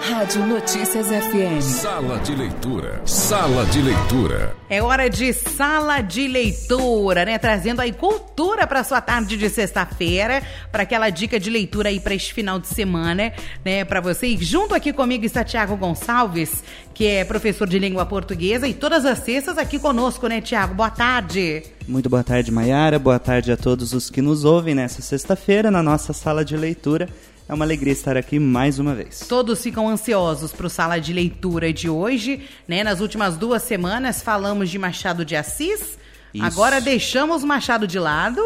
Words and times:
Rádio 0.00 0.46
Notícias 0.46 1.06
FM. 1.08 1.60
Sala 1.60 2.18
de 2.20 2.34
leitura. 2.34 3.02
Sala 3.04 3.64
de 3.66 3.82
leitura. 3.82 4.56
É 4.68 4.82
hora 4.82 5.08
de 5.08 5.32
sala 5.32 6.00
de 6.00 6.26
leitura, 6.26 7.24
né? 7.24 7.38
Trazendo 7.38 7.80
aí 7.80 7.92
cultura 7.92 8.66
para 8.66 8.82
sua 8.82 9.00
tarde 9.00 9.36
de 9.36 9.48
sexta-feira, 9.50 10.42
para 10.70 10.84
aquela 10.84 11.10
dica 11.10 11.38
de 11.38 11.50
leitura 11.50 11.90
aí 11.90 12.00
para 12.00 12.14
este 12.14 12.32
final 12.32 12.58
de 12.58 12.68
semana, 12.68 13.32
né? 13.64 13.84
Para 13.84 14.00
vocês. 14.00 14.40
Junto 14.40 14.74
aqui 14.74 14.92
comigo 14.92 15.24
está 15.24 15.44
Tiago 15.44 15.76
Gonçalves, 15.76 16.64
que 16.94 17.06
é 17.06 17.24
professor 17.24 17.68
de 17.68 17.78
língua 17.78 18.06
portuguesa 18.06 18.66
e 18.66 18.74
todas 18.74 19.04
as 19.04 19.18
sextas 19.18 19.58
aqui 19.58 19.78
conosco, 19.78 20.26
né, 20.26 20.40
Tiago? 20.40 20.74
Boa 20.74 20.90
tarde. 20.90 21.62
Muito 21.86 22.08
boa 22.08 22.24
tarde, 22.24 22.50
Maiara. 22.50 22.98
Boa 22.98 23.18
tarde 23.18 23.52
a 23.52 23.56
todos 23.56 23.92
os 23.92 24.08
que 24.08 24.22
nos 24.22 24.44
ouvem 24.44 24.74
nessa 24.74 25.02
sexta-feira 25.02 25.70
na 25.70 25.82
nossa 25.82 26.12
sala 26.12 26.44
de 26.44 26.56
leitura. 26.56 27.08
É 27.48 27.54
uma 27.54 27.64
alegria 27.64 27.92
estar 27.92 28.16
aqui 28.16 28.38
mais 28.38 28.78
uma 28.78 28.94
vez. 28.94 29.26
Todos 29.28 29.62
ficam 29.62 29.88
ansiosos 29.88 30.52
para 30.52 30.66
o 30.66 30.70
sala 30.70 30.98
de 30.98 31.12
leitura 31.12 31.72
de 31.72 31.88
hoje, 31.88 32.42
né? 32.66 32.82
Nas 32.84 33.00
últimas 33.00 33.36
duas 33.36 33.62
semanas 33.62 34.22
falamos 34.22 34.70
de 34.70 34.78
Machado 34.78 35.24
de 35.24 35.36
Assis. 35.36 35.98
Isso. 36.32 36.44
Agora 36.46 36.80
deixamos 36.80 37.42
o 37.42 37.46
Machado 37.46 37.86
de 37.86 37.98
lado. 37.98 38.40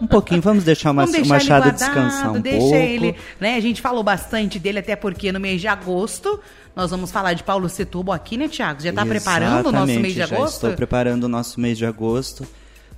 Um 0.00 0.06
pouquinho, 0.06 0.40
vamos 0.40 0.62
deixar 0.62 0.92
o 0.92 0.94
vamos 0.94 1.10
deixar 1.10 1.34
Machado 1.34 1.62
guardado, 1.64 1.76
descansar 1.76 2.32
um 2.32 2.40
deixa 2.40 2.58
pouco. 2.58 2.76
ele, 2.76 3.16
né? 3.40 3.56
A 3.56 3.60
gente 3.60 3.80
falou 3.80 4.02
bastante 4.02 4.58
dele 4.60 4.78
até 4.78 4.94
porque 4.94 5.32
no 5.32 5.40
mês 5.40 5.60
de 5.60 5.66
agosto 5.66 6.38
nós 6.76 6.90
vamos 6.92 7.10
falar 7.10 7.32
de 7.32 7.42
Paulo 7.42 7.68
Setúbal 7.68 8.14
aqui, 8.14 8.36
né, 8.36 8.46
Tiago? 8.46 8.80
Já 8.80 8.90
está 8.90 9.04
preparando 9.04 9.70
o 9.70 9.72
nosso 9.72 9.98
mês 9.98 10.14
de 10.14 10.22
agosto? 10.22 10.42
Já 10.42 10.54
estou 10.54 10.72
preparando 10.74 11.24
o 11.24 11.28
nosso 11.28 11.60
mês 11.60 11.76
de 11.76 11.84
agosto. 11.84 12.46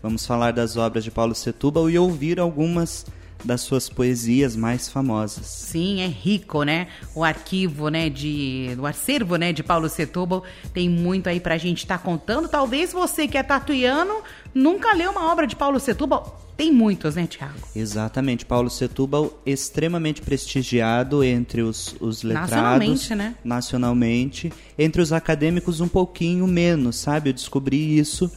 Vamos 0.03 0.27
falar 0.27 0.53
das 0.53 0.77
obras 0.77 1.05
de 1.05 1.11
Paulo 1.11 1.35
Setúbal 1.35 1.89
e 1.89 1.99
ouvir 1.99 2.39
algumas 2.39 3.07
das 3.45 3.61
suas 3.63 3.89
poesias 3.89 4.57
mais 4.57 4.89
famosas. 4.89 5.47
Sim, 5.47 6.01
é 6.01 6.07
rico, 6.07 6.63
né? 6.63 6.89
O 7.15 7.25
arquivo, 7.25 7.89
né, 7.89 8.09
de 8.09 8.77
o 8.79 8.87
acervo, 8.87 9.37
né, 9.37 9.53
de 9.53 9.63
Paulo 9.63 9.89
Setúbal 9.89 10.45
tem 10.73 10.89
muito 10.89 11.29
aí 11.29 11.41
pra 11.41 11.59
gente 11.59 11.79
estar 11.79 11.99
tá 11.99 12.05
contando. 12.05 12.49
Talvez 12.49 12.93
você 12.93 13.27
que 13.27 13.37
é 13.37 13.43
tatuiano 13.43 14.23
nunca 14.55 14.93
leu 14.95 15.11
uma 15.11 15.31
obra 15.31 15.47
de 15.47 15.57
Paulo 15.57 15.81
Setúbal. 15.81 16.41
Tem 16.57 16.71
muitos, 16.71 17.17
né, 17.17 17.27
Tiago? 17.27 17.55
Exatamente. 17.75 18.45
Paulo 18.45 18.71
Setúbal, 18.71 19.41
extremamente 19.45 20.21
prestigiado 20.21 21.25
entre 21.25 21.63
os, 21.63 21.97
os 21.99 22.23
letrados. 22.23 22.51
Nacionalmente, 22.51 23.15
né? 23.15 23.35
Nacionalmente. 23.43 24.53
Entre 24.79 25.01
os 25.01 25.13
acadêmicos, 25.13 25.81
um 25.81 25.89
pouquinho 25.89 26.47
menos, 26.47 26.97
sabe? 26.97 27.31
Eu 27.31 27.35
descobri 27.35 27.99
isso 27.99 28.31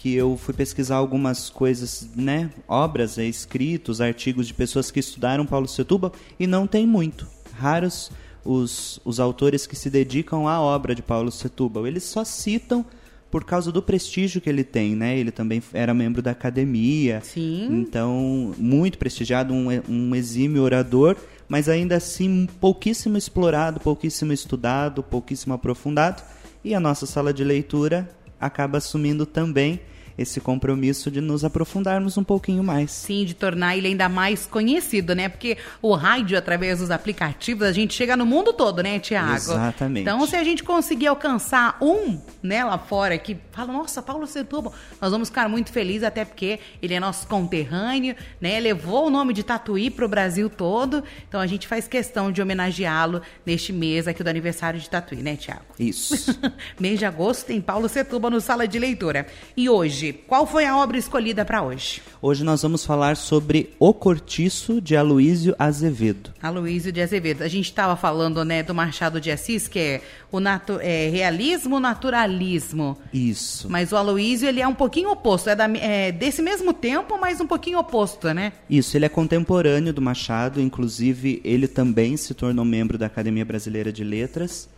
que 0.00 0.14
eu 0.14 0.34
fui 0.34 0.54
pesquisar 0.54 0.96
algumas 0.96 1.50
coisas, 1.50 2.08
né, 2.16 2.50
obras, 2.66 3.18
é, 3.18 3.24
escritos, 3.26 4.00
artigos 4.00 4.46
de 4.46 4.54
pessoas 4.54 4.90
que 4.90 4.98
estudaram 4.98 5.44
Paulo 5.44 5.68
Setúbal 5.68 6.10
e 6.38 6.46
não 6.46 6.66
tem 6.66 6.86
muito. 6.86 7.26
Raros 7.52 8.10
os, 8.42 8.98
os 9.04 9.20
autores 9.20 9.66
que 9.66 9.76
se 9.76 9.90
dedicam 9.90 10.48
à 10.48 10.58
obra 10.58 10.94
de 10.94 11.02
Paulo 11.02 11.30
Setúbal. 11.30 11.86
Eles 11.86 12.04
só 12.04 12.24
citam 12.24 12.82
por 13.30 13.44
causa 13.44 13.70
do 13.70 13.82
prestígio 13.82 14.40
que 14.40 14.48
ele 14.48 14.64
tem, 14.64 14.96
né? 14.96 15.18
Ele 15.18 15.30
também 15.30 15.62
era 15.70 15.92
membro 15.92 16.22
da 16.22 16.30
academia. 16.30 17.20
Sim. 17.22 17.68
Então, 17.70 18.54
muito 18.56 18.96
prestigiado, 18.96 19.52
um, 19.52 19.66
um 19.86 20.14
exímio 20.14 20.62
orador, 20.62 21.14
mas 21.46 21.68
ainda 21.68 21.96
assim 21.96 22.48
pouquíssimo 22.58 23.18
explorado, 23.18 23.78
pouquíssimo 23.78 24.32
estudado, 24.32 25.02
pouquíssimo 25.02 25.52
aprofundado. 25.52 26.22
E 26.64 26.74
a 26.74 26.80
nossa 26.80 27.04
sala 27.04 27.34
de 27.34 27.44
leitura 27.44 28.08
acaba 28.40 28.78
assumindo 28.78 29.26
também 29.26 29.80
esse 30.20 30.40
compromisso 30.40 31.10
de 31.10 31.20
nos 31.20 31.44
aprofundarmos 31.44 32.18
um 32.18 32.24
pouquinho 32.24 32.62
mais. 32.62 32.90
Sim, 32.90 33.24
de 33.24 33.34
tornar 33.34 33.76
ele 33.76 33.88
ainda 33.88 34.08
mais 34.08 34.46
conhecido, 34.46 35.14
né? 35.14 35.28
Porque 35.28 35.56
o 35.80 35.94
rádio, 35.94 36.36
através 36.36 36.80
dos 36.80 36.90
aplicativos, 36.90 37.66
a 37.66 37.72
gente 37.72 37.94
chega 37.94 38.16
no 38.16 38.26
mundo 38.26 38.52
todo, 38.52 38.82
né, 38.82 38.98
Tiago? 38.98 39.36
Exatamente. 39.36 40.02
Então, 40.02 40.26
se 40.26 40.36
a 40.36 40.44
gente 40.44 40.62
conseguir 40.62 41.06
alcançar 41.06 41.78
um, 41.80 42.20
né, 42.42 42.62
lá 42.62 42.76
fora, 42.78 43.16
que 43.16 43.36
fala, 43.50 43.72
nossa, 43.72 44.02
Paulo 44.02 44.26
Setúbal, 44.26 44.74
nós 45.00 45.10
vamos 45.10 45.28
ficar 45.28 45.48
muito 45.48 45.72
felizes, 45.72 46.04
até 46.04 46.24
porque 46.24 46.60
ele 46.82 46.94
é 46.94 47.00
nosso 47.00 47.26
conterrâneo, 47.26 48.14
né? 48.40 48.60
Levou 48.60 49.06
o 49.06 49.10
nome 49.10 49.32
de 49.32 49.42
Tatuí 49.42 49.90
para 49.90 50.04
o 50.04 50.08
Brasil 50.08 50.50
todo. 50.50 51.02
Então, 51.28 51.40
a 51.40 51.46
gente 51.46 51.66
faz 51.66 51.88
questão 51.88 52.30
de 52.30 52.42
homenageá-lo 52.42 53.22
neste 53.46 53.72
mês 53.72 54.06
aqui 54.06 54.22
do 54.22 54.28
aniversário 54.28 54.78
de 54.78 54.88
Tatuí, 54.88 55.22
né, 55.22 55.36
Tiago? 55.36 55.64
Isso. 55.78 56.38
mês 56.78 56.98
de 56.98 57.06
agosto 57.06 57.46
tem 57.46 57.60
Paulo 57.60 57.88
Setúbal 57.88 58.30
no 58.30 58.40
Sala 58.40 58.68
de 58.68 58.78
Leitura. 58.78 59.26
E 59.56 59.68
hoje, 59.68 60.09
qual 60.12 60.46
foi 60.46 60.64
a 60.64 60.76
obra 60.76 60.98
escolhida 60.98 61.44
para 61.44 61.62
hoje? 61.62 62.02
Hoje 62.22 62.44
nós 62.44 62.62
vamos 62.62 62.84
falar 62.84 63.16
sobre 63.16 63.70
O 63.78 63.94
Cortiço 63.94 64.80
de 64.80 64.96
Aloísio 64.96 65.54
Azevedo. 65.58 66.32
Aloísio 66.42 66.92
de 66.92 67.00
Azevedo. 67.00 67.42
A 67.42 67.48
gente 67.48 67.66
estava 67.66 67.96
falando 67.96 68.44
né, 68.44 68.62
do 68.62 68.74
Machado 68.74 69.20
de 69.20 69.30
Assis, 69.30 69.68
que 69.68 69.78
é 69.78 70.02
o 70.30 70.40
natu 70.40 70.78
é, 70.80 71.08
realismo, 71.08 71.80
naturalismo. 71.80 72.98
Isso. 73.12 73.68
Mas 73.70 73.92
o 73.92 73.96
Aloísio 73.96 74.48
ele 74.48 74.60
é 74.60 74.68
um 74.68 74.74
pouquinho 74.74 75.10
oposto, 75.10 75.48
é, 75.50 75.56
da, 75.56 75.64
é 75.76 76.12
desse 76.12 76.42
mesmo 76.42 76.72
tempo, 76.72 77.18
mas 77.18 77.40
um 77.40 77.46
pouquinho 77.46 77.78
oposto, 77.78 78.32
né? 78.34 78.52
Isso, 78.68 78.96
ele 78.96 79.06
é 79.06 79.08
contemporâneo 79.08 79.92
do 79.92 80.02
Machado, 80.02 80.60
inclusive 80.60 81.40
ele 81.44 81.66
também 81.66 82.16
se 82.16 82.34
tornou 82.34 82.64
membro 82.64 82.98
da 82.98 83.06
Academia 83.06 83.44
Brasileira 83.44 83.92
de 83.92 84.04
Letras 84.04 84.68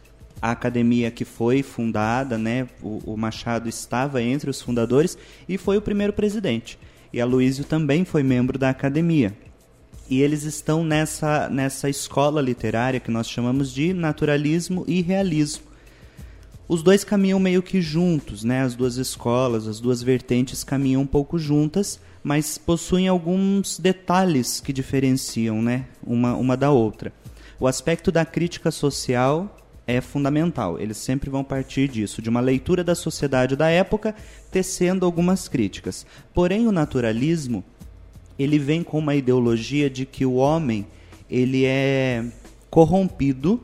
a 0.41 0.51
academia 0.51 1.11
que 1.11 1.25
foi 1.25 1.63
fundada, 1.63 2.37
né, 2.39 2.69
o, 2.83 3.13
o, 3.13 3.17
Machado 3.17 3.69
estava 3.69 4.23
entre 4.23 4.51
os 4.51 4.61
fundadores 4.61 5.17
e 5.49 5.57
foi 5.57 5.77
o 5.77 5.83
primeiro 5.83 6.13
presidente. 6.13 6.79
E 7.13 7.21
a 7.21 7.25
Luísio 7.25 7.65
também 7.65 8.05
foi 8.05 8.23
membro 8.23 8.59
da 8.59 8.71
academia. 8.71 9.37
E 10.09 10.21
eles 10.21 10.43
estão 10.45 10.83
nessa, 10.83 11.49
nessa 11.49 11.89
escola 11.89 12.41
literária 12.41 13.01
que 13.01 13.11
nós 13.11 13.29
chamamos 13.29 13.73
de 13.73 13.93
naturalismo 13.93 14.85
e 14.87 15.01
realismo. 15.01 15.65
Os 16.69 16.83
dois 16.83 17.05
caminham 17.05 17.39
meio 17.39 17.63
que 17.63 17.81
juntos, 17.81 18.45
né? 18.45 18.63
As 18.63 18.75
duas 18.75 18.97
escolas, 18.97 19.69
as 19.69 19.79
duas 19.79 20.03
vertentes 20.03 20.65
caminham 20.65 21.03
um 21.03 21.07
pouco 21.07 21.39
juntas, 21.39 22.01
mas 22.23 22.57
possuem 22.57 23.09
alguns 23.09 23.79
detalhes 23.79 24.61
que 24.61 24.73
diferenciam, 24.73 25.61
né, 25.61 25.87
uma, 26.03 26.35
uma 26.35 26.57
da 26.57 26.71
outra. 26.71 27.13
O 27.59 27.67
aspecto 27.67 28.13
da 28.13 28.25
crítica 28.25 28.71
social 28.71 29.57
é 29.87 30.01
fundamental. 30.01 30.79
Eles 30.79 30.97
sempre 30.97 31.31
vão 31.31 31.43
partir 31.43 31.89
disso, 31.89 32.23
de 32.23 32.29
uma 32.29 32.41
leitura 32.41 32.85
da 32.85 32.95
sociedade 32.95 33.57
da 33.57 33.69
época, 33.69 34.15
tecendo 34.51 35.05
algumas 35.05 35.49
críticas. 35.49 36.07
Porém, 36.33 36.67
o 36.67 36.73
naturalismo, 36.73 37.65
ele 38.39 38.59
vem 38.59 38.83
com 38.83 38.99
uma 38.99 39.15
ideologia 39.15 39.91
de 39.91 40.07
que 40.07 40.25
o 40.25 40.35
homem, 40.35 40.87
ele 41.29 41.65
é 41.65 42.25
corrompido 42.71 43.61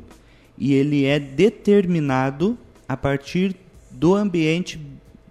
e 0.57 0.75
ele 0.75 1.05
é 1.05 1.19
determinado 1.19 2.59
a 2.89 2.97
partir 2.97 3.55
do 3.91 4.15
ambiente 4.15 4.81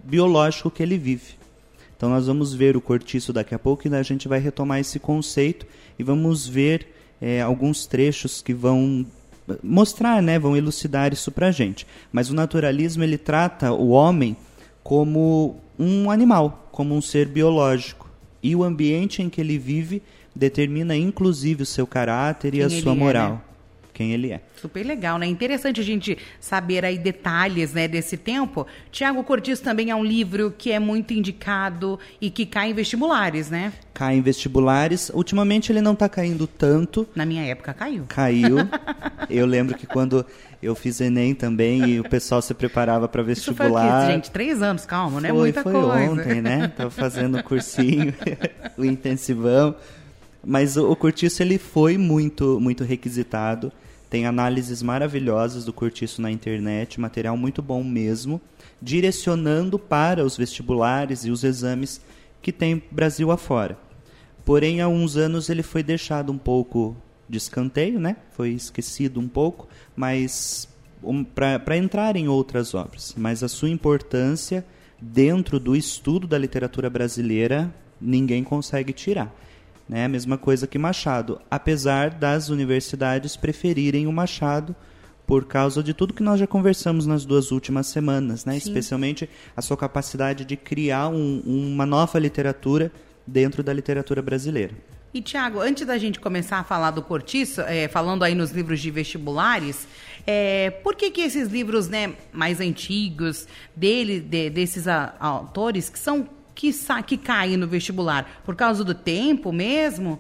biológico 0.04 0.72
que 0.72 0.82
ele 0.82 0.98
vive. 0.98 1.36
Então 1.96 2.10
nós 2.10 2.28
vamos 2.28 2.54
ver 2.54 2.78
o 2.78 2.82
cortiço 2.82 3.34
daqui 3.34 3.56
a 3.56 3.60
pouco 3.60 3.88
e 3.88 3.96
a 3.96 4.04
gente 4.04 4.28
vai 4.28 4.40
retomar 4.40 4.80
esse 4.80 5.00
conceito 5.00 5.66
e 5.98 6.04
vamos 6.04 6.48
ver 6.48 6.88
é, 7.20 7.42
alguns 7.42 7.88
trechos 7.88 8.42
que 8.42 8.54
vão 8.54 9.06
mostrar, 9.64 10.22
né, 10.22 10.38
vão 10.38 10.56
elucidar 10.56 11.14
isso 11.14 11.32
para 11.32 11.48
a 11.48 11.52
gente. 11.52 11.88
Mas 12.12 12.30
o 12.30 12.34
naturalismo 12.34 13.04
ele 13.04 13.18
trata 13.18 13.72
o 13.72 13.90
homem 13.90 14.36
como 14.84 15.58
um 15.78 16.10
animal, 16.10 16.70
como 16.72 16.96
um 16.96 17.02
ser 17.02 17.28
biológico. 17.28 18.10
E 18.42 18.56
o 18.56 18.64
ambiente 18.64 19.22
em 19.22 19.30
que 19.30 19.42
ele 19.42 19.58
vive 19.58 20.02
determina 20.36 20.96
inclusive 20.96 21.64
o 21.64 21.66
seu 21.66 21.88
caráter 21.88 22.54
e 22.54 22.58
Quem 22.58 22.66
a 22.66 22.70
sua 22.70 22.96
moral. 22.96 23.28
É, 23.28 23.32
né? 23.34 23.42
Quem 23.98 24.14
ele 24.14 24.32
é. 24.32 24.42
Super 24.62 24.86
legal, 24.86 25.18
né? 25.18 25.26
Interessante 25.26 25.82
a 25.82 25.84
gente 25.84 26.20
saber 26.40 26.86
aí 26.86 27.00
detalhes, 27.00 27.74
né, 27.74 27.88
desse 27.88 28.16
tempo. 28.16 28.68
Tiago 28.92 29.24
Cortiço 29.24 29.64
também 29.64 29.90
é 29.90 29.96
um 29.96 30.06
livro 30.06 30.54
que 30.56 30.72
é 30.72 30.78
muito 30.78 31.16
indicado 31.16 32.00
e 32.22 32.30
que 32.30 32.46
cai 32.46 32.70
em 32.70 32.74
vestibulares, 32.76 33.50
né? 33.50 33.74
Cai 33.96 34.16
em 34.16 34.22
vestibulares. 34.22 35.10
Ultimamente 35.12 35.72
ele 35.72 35.82
não 35.82 35.94
está 35.94 36.08
caindo 36.08 36.46
tanto. 36.46 37.08
Na 37.16 37.26
minha 37.26 37.44
época 37.44 37.74
caiu. 37.74 38.06
Caiu. 38.08 38.58
eu 39.32 39.48
lembro 39.48 39.76
que 39.76 39.88
quando 39.88 40.24
eu 40.62 40.76
fiz 40.76 41.02
Enem 41.02 41.34
também 41.34 41.90
e 41.90 42.00
o 42.00 42.04
pessoal 42.08 42.40
se 42.40 42.54
preparava 42.54 43.08
para 43.08 43.24
vestibular. 43.24 43.84
Isso 43.84 44.06
foi 44.06 44.14
gente? 44.14 44.30
Três 44.30 44.62
anos, 44.62 44.86
calma, 44.86 45.20
né? 45.20 45.30
Foi, 45.30 45.40
Muita 45.40 45.64
foi 45.64 45.74
coisa. 45.74 45.88
ontem, 45.88 46.40
né? 46.40 46.68
Tava 46.68 46.92
fazendo 46.92 47.40
o 47.40 47.44
cursinho, 47.44 48.14
o 48.78 48.86
intensivão. 48.86 49.76
Mas 50.46 50.78
o, 50.78 50.92
o 50.92 50.96
Cortiço 50.96 51.42
ele 51.42 51.58
foi 51.58 51.98
muito, 51.98 52.60
muito 52.60 52.84
requisitado. 52.84 53.72
Tem 54.10 54.26
análises 54.26 54.82
maravilhosas 54.82 55.66
do 55.66 55.74
cortiço 55.74 56.22
na 56.22 56.32
internet, 56.32 57.00
material 57.00 57.36
muito 57.36 57.62
bom 57.62 57.84
mesmo, 57.84 58.40
direcionando 58.82 59.78
para 59.78 60.24
os 60.24 60.38
vestibulares 60.38 61.26
e 61.26 61.32
os 61.32 61.44
exames 61.44 62.02
que 62.42 62.52
tem 62.52 62.82
Brasil 62.90 63.32
afora. 63.32 63.78
Porém, 64.46 64.80
há 64.80 64.88
uns 64.88 65.18
anos 65.18 65.50
ele 65.50 65.62
foi 65.62 65.84
deixado 65.84 66.32
um 66.32 66.38
pouco 66.38 66.96
de 67.28 67.38
escanteio, 67.38 68.00
né? 68.00 68.16
Foi 68.32 68.52
esquecido 68.52 69.20
um 69.20 69.28
pouco, 69.28 69.68
mas 69.96 70.70
um, 71.04 71.24
para 71.24 71.76
entrar 71.76 72.16
em 72.16 72.30
outras 72.30 72.74
obras. 72.74 73.14
Mas 73.18 73.44
a 73.44 73.50
sua 73.50 73.70
importância 73.70 74.66
dentro 75.02 75.60
do 75.60 75.76
estudo 75.76 76.26
da 76.26 76.38
literatura 76.38 76.90
brasileira 76.90 77.74
ninguém 78.00 78.44
consegue 78.44 78.94
tirar. 78.94 79.36
Né? 79.88 80.06
A 80.06 80.10
mesma 80.10 80.38
coisa 80.38 80.68
que 80.68 80.78
Machado, 80.78 81.40
apesar 81.50 82.10
das 82.10 82.50
universidades 82.50 83.36
preferirem 83.38 84.08
o 84.08 84.12
Machado 84.12 84.76
por 85.26 85.46
causa 85.46 85.84
de 85.84 85.94
tudo 85.94 86.14
que 86.14 86.24
nós 86.24 86.40
já 86.40 86.48
conversamos 86.48 87.06
nas 87.06 87.26
duas 87.26 87.52
últimas 87.52 87.88
semanas, 87.88 88.46
né? 88.46 88.56
Especialmente 88.56 89.30
a 89.56 89.62
sua 89.62 89.76
capacidade 89.76 90.46
de 90.46 90.56
criar 90.56 91.10
um, 91.10 91.42
uma 91.46 91.86
nova 91.86 92.18
literatura 92.18 92.90
dentro 93.26 93.62
da 93.62 93.74
literatura 93.74 94.22
brasileira. 94.22 94.74
E, 95.14 95.22
Tiago, 95.22 95.60
antes 95.60 95.86
da 95.86 95.98
gente 95.98 96.20
começar 96.20 96.60
a 96.60 96.64
falar 96.64 96.92
do 96.92 97.02
cortiço, 97.02 97.62
é, 97.62 97.88
falando 97.88 98.24
aí 98.24 98.36
nos 98.36 98.52
livros 98.52 98.80
de 98.80 98.92
vestibulares, 98.92 99.88
é, 100.26 100.70
por 100.70 100.96
que, 100.96 101.10
que 101.10 101.22
esses 101.22 101.50
livros 101.50 101.90
né, 101.90 102.14
mais 102.32 102.60
antigos, 102.60 103.48
dele, 103.76 104.20
de, 104.20 104.50
desses 104.50 104.88
a, 104.88 105.16
autores, 105.20 105.90
que 105.90 105.98
são 105.98 106.30
que, 106.58 106.74
que 107.06 107.18
caem 107.18 107.56
no 107.56 107.68
vestibular? 107.68 108.42
Por 108.44 108.56
causa 108.56 108.84
do 108.84 108.96
tempo 108.96 109.52
mesmo? 109.52 110.20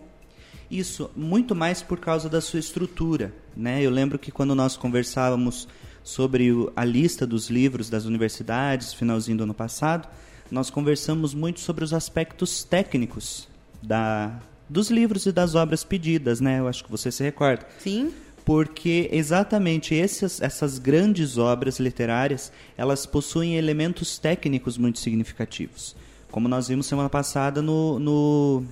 Isso, 0.69 1.09
muito 1.15 1.55
mais 1.55 1.81
por 1.81 1.99
causa 1.99 2.29
da 2.29 2.39
sua 2.39 2.59
estrutura. 2.59 3.33
Né? 3.55 3.81
Eu 3.81 3.89
lembro 3.89 4.19
que 4.19 4.31
quando 4.31 4.53
nós 4.53 4.77
conversávamos 4.77 5.67
sobre 6.03 6.49
a 6.75 6.85
lista 6.85 7.25
dos 7.25 7.49
livros 7.49 7.89
das 7.89 8.05
universidades, 8.05 8.93
finalzinho 8.93 9.37
do 9.37 9.43
ano 9.43 9.53
passado, 9.53 10.07
nós 10.51 10.69
conversamos 10.69 11.33
muito 11.33 11.59
sobre 11.59 11.83
os 11.83 11.91
aspectos 11.91 12.63
técnicos 12.63 13.47
da, 13.81 14.39
dos 14.69 14.91
livros 14.91 15.25
e 15.25 15.31
das 15.31 15.55
obras 15.55 15.83
pedidas, 15.83 16.39
né? 16.39 16.59
Eu 16.59 16.67
acho 16.67 16.83
que 16.83 16.91
você 16.91 17.11
se 17.11 17.23
recorda. 17.23 17.65
Sim. 17.79 18.13
Porque 18.45 19.09
exatamente 19.11 19.93
esses, 19.95 20.41
essas 20.41 20.79
grandes 20.79 21.37
obras 21.37 21.79
literárias, 21.79 22.51
elas 22.77 23.05
possuem 23.05 23.57
elementos 23.57 24.17
técnicos 24.17 24.77
muito 24.77 24.99
significativos. 24.99 25.95
Como 26.31 26.47
nós 26.47 26.67
vimos 26.67 26.85
semana 26.85 27.09
passada 27.09 27.61
no, 27.61 27.99
no, 27.99 28.63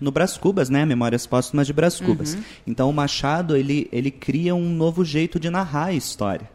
no 0.00 0.10
Brás 0.10 0.36
Cubas, 0.36 0.70
né? 0.70 0.84
Memórias 0.84 1.26
Póstumas 1.26 1.66
de 1.66 1.72
Brás 1.72 2.00
Cubas. 2.00 2.34
Uhum. 2.34 2.42
Então 2.66 2.90
o 2.90 2.92
Machado, 2.92 3.56
ele, 3.56 3.88
ele 3.92 4.10
cria 4.10 4.54
um 4.54 4.68
novo 4.68 5.04
jeito 5.04 5.38
de 5.38 5.50
narrar 5.50 5.86
a 5.86 5.92
história. 5.92 6.48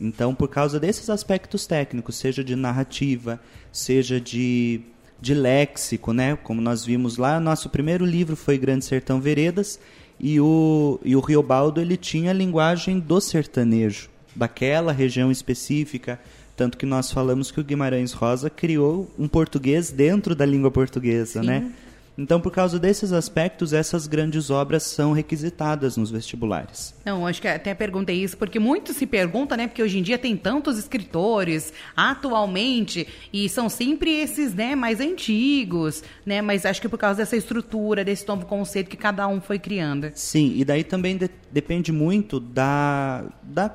Então, 0.00 0.32
por 0.32 0.48
causa 0.48 0.78
desses 0.78 1.10
aspectos 1.10 1.66
técnicos, 1.66 2.14
seja 2.16 2.44
de 2.44 2.54
narrativa, 2.54 3.40
seja 3.72 4.20
de 4.20 4.80
de 5.20 5.34
léxico, 5.34 6.12
né? 6.12 6.36
Como 6.36 6.60
nós 6.60 6.84
vimos 6.84 7.16
lá, 7.16 7.40
nosso 7.40 7.68
primeiro 7.68 8.04
livro 8.04 8.36
foi 8.36 8.56
Grande 8.56 8.84
Sertão 8.84 9.20
Veredas 9.20 9.80
e 10.18 10.40
o, 10.40 11.00
e 11.04 11.16
o 11.16 11.20
Riobaldo 11.20 11.80
ele 11.80 11.96
tinha 11.96 12.30
a 12.30 12.34
linguagem 12.34 12.98
do 12.98 13.20
sertanejo, 13.20 14.08
daquela 14.34 14.92
região 14.92 15.30
específica, 15.30 16.20
tanto 16.58 16.76
que 16.76 16.84
nós 16.84 17.12
falamos 17.12 17.52
que 17.52 17.60
o 17.60 17.64
Guimarães 17.64 18.12
Rosa 18.12 18.50
criou 18.50 19.08
um 19.16 19.28
português 19.28 19.92
dentro 19.92 20.34
da 20.34 20.44
língua 20.44 20.72
portuguesa, 20.72 21.40
Sim. 21.40 21.46
né? 21.46 21.72
Então, 22.18 22.40
por 22.40 22.50
causa 22.50 22.80
desses 22.80 23.12
aspectos, 23.12 23.72
essas 23.72 24.08
grandes 24.08 24.50
obras 24.50 24.82
são 24.82 25.12
requisitadas 25.12 25.96
nos 25.96 26.10
vestibulares. 26.10 26.92
Não, 27.04 27.24
acho 27.24 27.40
que 27.40 27.46
até 27.46 27.72
perguntei 27.74 28.16
isso 28.16 28.36
porque 28.36 28.58
muito 28.58 28.92
se 28.92 29.06
pergunta, 29.06 29.56
né? 29.56 29.68
Porque 29.68 29.80
hoje 29.80 30.00
em 30.00 30.02
dia 30.02 30.18
tem 30.18 30.36
tantos 30.36 30.78
escritores 30.78 31.72
atualmente 31.96 33.06
e 33.32 33.48
são 33.48 33.68
sempre 33.68 34.10
esses, 34.10 34.52
né, 34.52 34.74
mais 34.74 34.98
antigos, 34.98 36.02
né? 36.26 36.42
Mas 36.42 36.66
acho 36.66 36.80
que 36.80 36.88
por 36.88 36.98
causa 36.98 37.18
dessa 37.18 37.36
estrutura, 37.36 38.04
desse 38.04 38.26
novo 38.26 38.46
conceito 38.46 38.90
que 38.90 38.96
cada 38.96 39.28
um 39.28 39.40
foi 39.40 39.60
criando. 39.60 40.10
Sim, 40.16 40.54
e 40.56 40.64
daí 40.64 40.82
também 40.82 41.16
de 41.16 41.30
depende 41.52 41.92
muito 41.92 42.40
da, 42.40 43.24
da, 43.44 43.72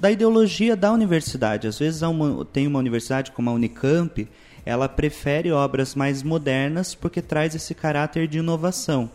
da 0.00 0.10
ideologia 0.10 0.76
da 0.76 0.92
universidade. 0.92 1.66
Às 1.66 1.78
vezes 1.78 2.02
uma, 2.02 2.44
tem 2.44 2.66
uma 2.66 2.78
universidade 2.78 3.32
como 3.32 3.50
a 3.50 3.52
Unicamp 3.52 4.28
ela 4.64 4.88
prefere 4.88 5.52
obras 5.52 5.94
mais 5.94 6.22
modernas 6.22 6.94
porque 6.94 7.22
traz 7.22 7.54
esse 7.54 7.74
caráter 7.74 8.26
de 8.26 8.38
inovação. 8.38 9.08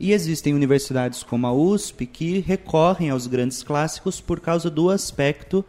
E 0.00 0.12
existem 0.12 0.54
universidades 0.54 1.22
como 1.22 1.46
a 1.46 1.52
USP 1.52 2.06
que 2.06 2.40
recorrem 2.40 3.10
aos 3.10 3.26
grandes 3.26 3.62
clássicos 3.62 4.20
por 4.20 4.40
causa 4.40 4.68
do 4.70 4.90
aspecto 4.90 5.64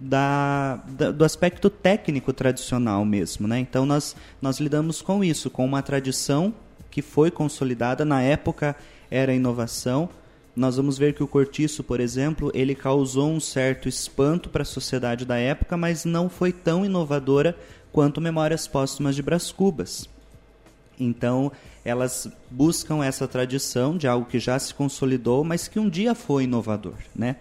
da, 0.00 0.80
da, 0.88 1.10
do 1.10 1.24
aspecto 1.24 1.68
técnico 1.68 2.32
tradicional 2.32 3.04
mesmo, 3.04 3.46
né? 3.46 3.58
Então 3.58 3.84
nós 3.84 4.16
nós 4.40 4.58
lidamos 4.58 5.02
com 5.02 5.22
isso, 5.22 5.50
com 5.50 5.64
uma 5.64 5.82
tradição 5.82 6.54
que 6.90 7.02
foi 7.02 7.30
consolidada 7.30 8.04
na 8.04 8.22
época 8.22 8.74
era 9.10 9.34
inovação. 9.34 10.08
Nós 10.60 10.76
vamos 10.76 10.98
ver 10.98 11.14
que 11.14 11.22
o 11.22 11.26
cortiço, 11.26 11.82
por 11.82 12.00
exemplo, 12.00 12.50
ele 12.52 12.74
causou 12.74 13.30
um 13.30 13.40
certo 13.40 13.88
espanto 13.88 14.50
para 14.50 14.60
a 14.60 14.66
sociedade 14.66 15.24
da 15.24 15.38
época, 15.38 15.74
mas 15.74 16.04
não 16.04 16.28
foi 16.28 16.52
tão 16.52 16.84
inovadora 16.84 17.56
quanto 17.90 18.20
Memórias 18.20 18.68
Póstumas 18.68 19.16
de 19.16 19.22
Brás 19.22 19.50
Cubas. 19.50 20.06
Então, 20.98 21.50
elas 21.82 22.28
buscam 22.50 23.02
essa 23.02 23.26
tradição 23.26 23.96
de 23.96 24.06
algo 24.06 24.26
que 24.26 24.38
já 24.38 24.58
se 24.58 24.74
consolidou, 24.74 25.42
mas 25.42 25.66
que 25.66 25.78
um 25.78 25.88
dia 25.88 26.14
foi 26.14 26.44
inovador, 26.44 26.96
né? 27.16 27.36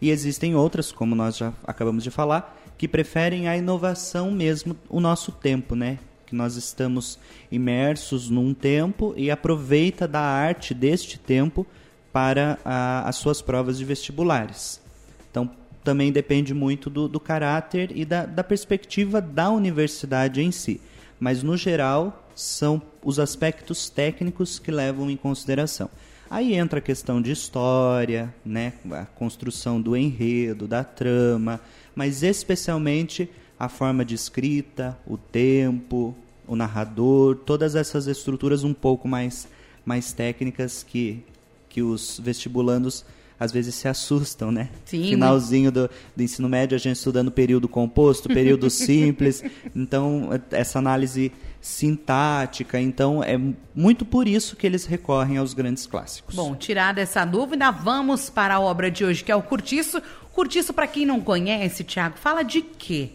E 0.00 0.08
existem 0.08 0.56
outras, 0.56 0.90
como 0.90 1.14
nós 1.14 1.36
já 1.36 1.52
acabamos 1.66 2.02
de 2.02 2.10
falar, 2.10 2.58
que 2.78 2.88
preferem 2.88 3.48
a 3.48 3.54
inovação 3.54 4.30
mesmo, 4.30 4.74
o 4.88 4.98
nosso 4.98 5.30
tempo, 5.30 5.74
né? 5.74 5.98
Que 6.24 6.34
nós 6.34 6.56
estamos 6.56 7.18
imersos 7.50 8.30
num 8.30 8.54
tempo 8.54 9.12
e 9.14 9.30
aproveita 9.30 10.08
da 10.08 10.22
arte 10.22 10.72
deste 10.72 11.18
tempo 11.18 11.66
para 12.12 12.58
a, 12.64 13.08
as 13.08 13.16
suas 13.16 13.40
provas 13.40 13.78
de 13.78 13.84
vestibulares. 13.84 14.80
Então, 15.30 15.50
também 15.82 16.12
depende 16.12 16.54
muito 16.54 16.88
do, 16.88 17.08
do 17.08 17.18
caráter 17.18 17.90
e 17.96 18.04
da, 18.04 18.24
da 18.24 18.44
perspectiva 18.44 19.20
da 19.20 19.50
universidade 19.50 20.40
em 20.40 20.52
si. 20.52 20.80
Mas, 21.18 21.42
no 21.42 21.56
geral, 21.56 22.28
são 22.34 22.80
os 23.02 23.18
aspectos 23.18 23.88
técnicos 23.88 24.58
que 24.58 24.70
levam 24.70 25.10
em 25.10 25.16
consideração. 25.16 25.90
Aí 26.30 26.54
entra 26.54 26.78
a 26.78 26.82
questão 26.82 27.20
de 27.20 27.30
história, 27.30 28.34
né, 28.44 28.72
a 28.90 29.04
construção 29.04 29.80
do 29.80 29.94
enredo, 29.94 30.66
da 30.66 30.82
trama, 30.82 31.60
mas 31.94 32.22
especialmente 32.22 33.28
a 33.58 33.68
forma 33.68 34.04
de 34.04 34.14
escrita, 34.14 34.98
o 35.06 35.18
tempo, 35.18 36.16
o 36.46 36.56
narrador, 36.56 37.36
todas 37.36 37.74
essas 37.74 38.06
estruturas 38.06 38.64
um 38.64 38.72
pouco 38.72 39.06
mais, 39.06 39.46
mais 39.84 40.12
técnicas 40.12 40.82
que, 40.82 41.22
que 41.72 41.80
os 41.80 42.20
vestibulandos 42.22 43.02
às 43.40 43.50
vezes 43.50 43.74
se 43.74 43.88
assustam, 43.88 44.52
né? 44.52 44.68
Sim. 44.84 45.04
Finalzinho 45.04 45.72
do, 45.72 45.90
do 46.14 46.22
ensino 46.22 46.48
médio, 46.50 46.76
a 46.76 46.78
gente 46.78 46.96
estudando 46.96 47.30
período 47.30 47.66
composto, 47.66 48.28
período 48.28 48.68
simples. 48.70 49.42
Então, 49.74 50.28
essa 50.50 50.78
análise 50.78 51.32
sintática. 51.60 52.78
Então, 52.78 53.24
é 53.24 53.40
muito 53.74 54.04
por 54.04 54.28
isso 54.28 54.54
que 54.54 54.66
eles 54.66 54.84
recorrem 54.84 55.38
aos 55.38 55.54
grandes 55.54 55.86
clássicos. 55.86 56.36
Bom, 56.36 56.54
tirada 56.54 57.00
essa 57.00 57.24
dúvida, 57.24 57.70
vamos 57.70 58.28
para 58.28 58.56
a 58.56 58.60
obra 58.60 58.90
de 58.90 59.04
hoje, 59.04 59.24
que 59.24 59.32
é 59.32 59.36
o 59.36 59.42
Curtiço. 59.42 60.00
Curtiço, 60.32 60.74
para 60.74 60.86
quem 60.86 61.06
não 61.06 61.20
conhece, 61.20 61.82
Tiago, 61.82 62.18
fala 62.18 62.42
de 62.42 62.60
quê? 62.60 63.12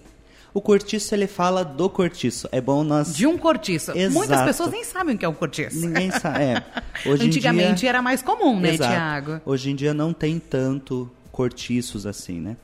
O 0.58 0.62
cortiço, 0.62 1.14
ele 1.14 1.28
fala 1.28 1.64
do 1.64 1.88
cortiço. 1.88 2.50
É 2.52 2.60
bom 2.60 2.84
nós... 2.84 3.16
De 3.16 3.28
um 3.28 3.38
cortiço. 3.38 3.92
Exato. 3.92 4.12
Muitas 4.12 4.42
pessoas 4.42 4.72
nem 4.72 4.84
sabem 4.84 5.14
o 5.14 5.18
que 5.20 5.24
é 5.24 5.30
um 5.30 5.34
cortiço. 5.36 5.80
Ninguém 5.80 6.10
sabe, 6.10 6.44
é. 6.46 6.64
Hoje 7.06 7.28
Antigamente 7.28 7.82
dia... 7.82 7.90
era 7.90 8.02
mais 8.02 8.24
comum, 8.24 8.60
né, 8.60 8.74
Exato. 8.74 8.92
Tiago? 8.92 9.42
Hoje 9.46 9.70
em 9.70 9.76
dia 9.76 9.94
não 9.94 10.12
tem 10.12 10.40
tanto 10.40 11.12
cortiços 11.32 12.08
assim, 12.08 12.42
né? 12.42 12.58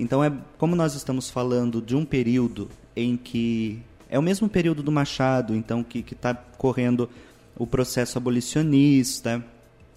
Então, 0.00 0.24
é 0.24 0.32
como 0.58 0.74
nós 0.74 0.96
estamos 0.96 1.30
falando 1.30 1.80
de 1.80 1.94
um 1.94 2.04
período 2.04 2.68
em 2.96 3.16
que... 3.16 3.80
É 4.10 4.18
o 4.18 4.22
mesmo 4.22 4.48
período 4.48 4.82
do 4.82 4.90
Machado, 4.90 5.54
então, 5.54 5.84
que 5.84 6.00
está 6.00 6.34
correndo 6.34 7.08
o 7.56 7.68
processo 7.68 8.18
abolicionista, 8.18 9.44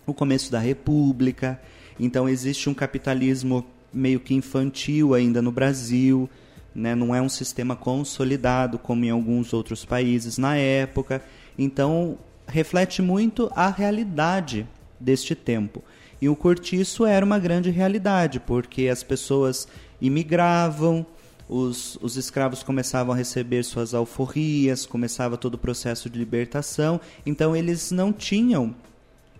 o 0.05 0.13
começo 0.13 0.51
da 0.51 0.59
República. 0.59 1.59
Então, 1.99 2.29
existe 2.29 2.69
um 2.69 2.73
capitalismo 2.75 3.65
meio 3.91 4.19
que 4.19 4.35
infantil 4.35 5.15
ainda 5.15 5.41
no 5.41 5.51
Brasil 5.51 6.29
né? 6.73 6.95
não 6.95 7.13
é 7.13 7.21
um 7.21 7.29
sistema 7.29 7.75
consolidado 7.75 8.79
como 8.79 9.05
em 9.05 9.09
alguns 9.09 9.53
outros 9.53 9.85
países 9.85 10.37
na 10.37 10.55
época. 10.55 11.21
Então, 11.57 12.17
reflete 12.47 13.01
muito 13.01 13.51
a 13.55 13.69
realidade 13.69 14.67
deste 14.99 15.35
tempo. 15.35 15.83
E 16.21 16.29
o 16.29 16.35
cortiço 16.35 17.05
era 17.05 17.25
uma 17.25 17.39
grande 17.39 17.71
realidade, 17.71 18.39
porque 18.39 18.87
as 18.87 19.01
pessoas 19.01 19.67
imigravam, 19.99 21.05
os, 21.49 21.97
os 22.01 22.15
escravos 22.15 22.63
começavam 22.63 23.13
a 23.13 23.17
receber 23.17 23.63
suas 23.63 23.93
alforrias, 23.93 24.85
começava 24.85 25.35
todo 25.35 25.55
o 25.55 25.57
processo 25.57 26.09
de 26.09 26.17
libertação, 26.17 27.01
então 27.25 27.55
eles 27.55 27.91
não 27.91 28.13
tinham 28.13 28.73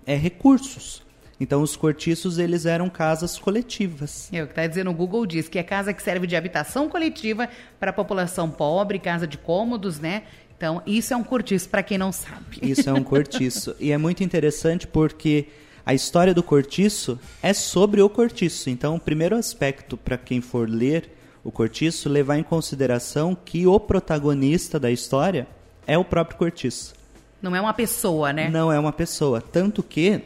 é, 0.06 0.16
recursos. 0.16 1.04
Então 1.42 1.64
os 1.64 1.76
cortiços 1.76 2.38
eles 2.38 2.68
eram 2.68 2.88
casas 2.88 3.40
coletivas. 3.40 4.30
É 4.32 4.44
o 4.44 4.46
que 4.46 4.52
está 4.52 4.68
dizendo 4.68 4.92
o 4.92 4.94
Google 4.94 5.26
diz 5.26 5.50
que 5.50 5.58
é 5.58 5.64
casa 5.64 5.92
que 5.92 6.04
serve 6.04 6.28
de 6.28 6.36
habitação 6.36 6.88
coletiva 6.88 7.50
para 7.80 7.90
a 7.90 7.94
população 7.94 8.48
pobre, 8.48 9.00
casa 9.00 9.26
de 9.26 9.40
cômodos, 9.40 10.00
né? 10.00 10.22
Então 10.56 10.84
isso 10.86 11.16
é 11.16 11.18
um 11.18 11.24
cortiço 11.24 11.68
para 11.68 11.82
quem 11.82 11.98
não 11.98 12.12
sabe. 12.12 12.60
Isso 12.62 12.88
é 12.88 12.94
um 12.94 13.04
cortiço 13.04 13.76
e 13.82 13.92
é 13.92 13.98
muito 13.98 14.24
interessante 14.24 14.86
porque 14.86 15.48
a 15.84 15.96
história 15.96 16.32
do 16.32 16.44
cortiço 16.44 17.20
é 17.42 17.54
sobre 17.54 18.04
o 18.04 18.08
cortiço. 18.08 18.70
Então 18.70 18.98
o 18.98 19.00
primeiro 19.00 19.36
aspecto 19.36 19.98
para 19.98 20.20
quem 20.20 20.42
for 20.42 20.70
ler 20.70 21.10
o 21.44 21.52
cortiço 21.52 22.08
levar 22.08 22.38
em 22.38 22.44
consideração 22.44 23.34
que 23.34 23.66
o 23.66 23.80
protagonista 23.80 24.80
da 24.80 24.92
história 24.92 25.48
é 25.88 25.98
o 25.98 26.06
próprio 26.06 26.38
cortiço. 26.38 26.94
Não 27.42 27.56
é 27.56 27.60
uma 27.60 27.74
pessoa, 27.74 28.32
né? 28.32 28.48
Não 28.48 28.72
é 28.72 28.80
uma 28.80 28.94
pessoa, 28.94 29.42
tanto 29.42 29.82
que 29.82 30.22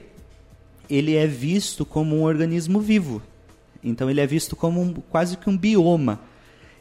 ele 0.89 1.15
é 1.15 1.27
visto 1.27 1.85
como 1.85 2.15
um 2.15 2.23
organismo 2.23 2.79
vivo. 2.79 3.21
Então 3.83 4.09
ele 4.09 4.21
é 4.21 4.27
visto 4.27 4.55
como 4.55 4.81
um, 4.81 4.93
quase 4.93 5.37
que 5.37 5.49
um 5.49 5.57
bioma. 5.57 6.19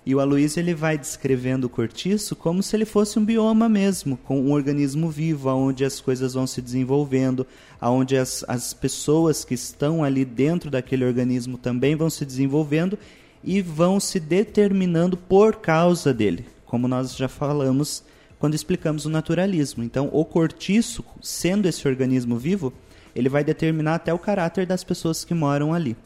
E 0.06 0.14
o 0.14 0.20
Aloysio 0.20 0.61
ele 0.61 0.75
vai 0.75 0.99
descrevendo 0.99 1.64
o 1.64 1.70
cortiço 1.70 2.37
como 2.37 2.62
se 2.62 2.76
ele 2.76 2.84
fosse 2.84 3.18
um 3.18 3.25
bioma 3.25 3.70
mesmo, 3.70 4.18
com 4.18 4.38
um 4.38 4.52
organismo 4.52 5.11
vivo, 5.11 5.49
onde 5.49 5.82
as 5.82 5.99
coisas 5.99 6.34
vão 6.34 6.46
se 6.46 6.61
desenvolvendo, 6.61 7.46
onde 7.80 8.16
as, 8.16 8.44
as 8.46 8.75
pessoas 8.75 9.44
que 9.44 9.54
estão 9.54 10.04
ali 10.04 10.25
dentro 10.25 10.70
daquele 10.70 11.06
organismo 11.06 11.56
também 11.56 11.96
vão 11.96 12.11
se 12.11 12.25
desenvolvendo 12.25 12.99
e 13.42 13.62
vão 13.62 13.99
se 13.99 14.20
determinando 14.20 15.16
por 15.16 15.56
causa 15.56 16.12
dele, 16.12 16.46
como 16.66 16.87
nós 16.87 17.16
já 17.16 17.28
falamos 17.28 18.04
quando 18.38 18.54
explicamos 18.54 19.06
o 19.06 19.11
naturalismo. 19.11 19.82
Então, 19.82 20.11
o 20.12 20.23
cortiço, 20.23 21.02
sendo 21.23 21.66
esse 21.66 21.88
organismo 21.88 22.37
vivo, 22.37 22.75
ele 23.14 23.28
vai 23.28 23.44
determinar 23.44 23.97
até 23.97 24.12
o 24.12 24.18
caráter 24.18 24.66
das 24.66 24.83
pessoas 24.83 25.25
que 25.25 25.35
moram 25.35 25.73
ali. 25.73 25.97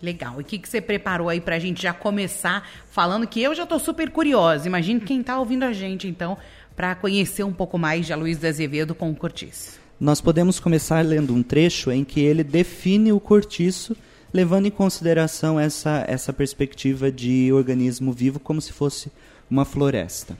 Legal. 0.00 0.38
E 0.38 0.42
o 0.42 0.44
que, 0.44 0.58
que 0.58 0.68
você 0.68 0.80
preparou 0.80 1.28
aí 1.28 1.40
pra 1.40 1.58
gente 1.58 1.82
já 1.82 1.92
começar 1.92 2.68
falando 2.90 3.26
que 3.26 3.42
eu 3.42 3.54
já 3.54 3.66
tô 3.66 3.78
super 3.78 4.10
curiosa. 4.10 4.66
Imagina 4.66 5.00
quem 5.00 5.22
tá 5.22 5.38
ouvindo 5.38 5.64
a 5.64 5.72
gente, 5.72 6.06
então, 6.06 6.36
para 6.74 6.94
conhecer 6.94 7.44
um 7.44 7.52
pouco 7.52 7.78
mais 7.78 8.06
de 8.06 8.12
Aloysio 8.12 8.40
de 8.40 8.46
Azevedo 8.46 8.94
com 8.94 9.10
o 9.10 9.16
cortiço. 9.16 9.80
Nós 9.98 10.20
podemos 10.20 10.60
começar 10.60 11.02
lendo 11.02 11.34
um 11.34 11.42
trecho 11.42 11.90
em 11.90 12.04
que 12.04 12.20
ele 12.20 12.44
define 12.44 13.12
o 13.12 13.20
cortiço, 13.20 13.96
levando 14.32 14.66
em 14.66 14.70
consideração 14.70 15.58
essa, 15.58 16.04
essa 16.06 16.32
perspectiva 16.32 17.10
de 17.10 17.50
organismo 17.50 18.12
vivo 18.12 18.38
como 18.38 18.60
se 18.60 18.72
fosse 18.72 19.10
uma 19.50 19.64
floresta. 19.64 20.36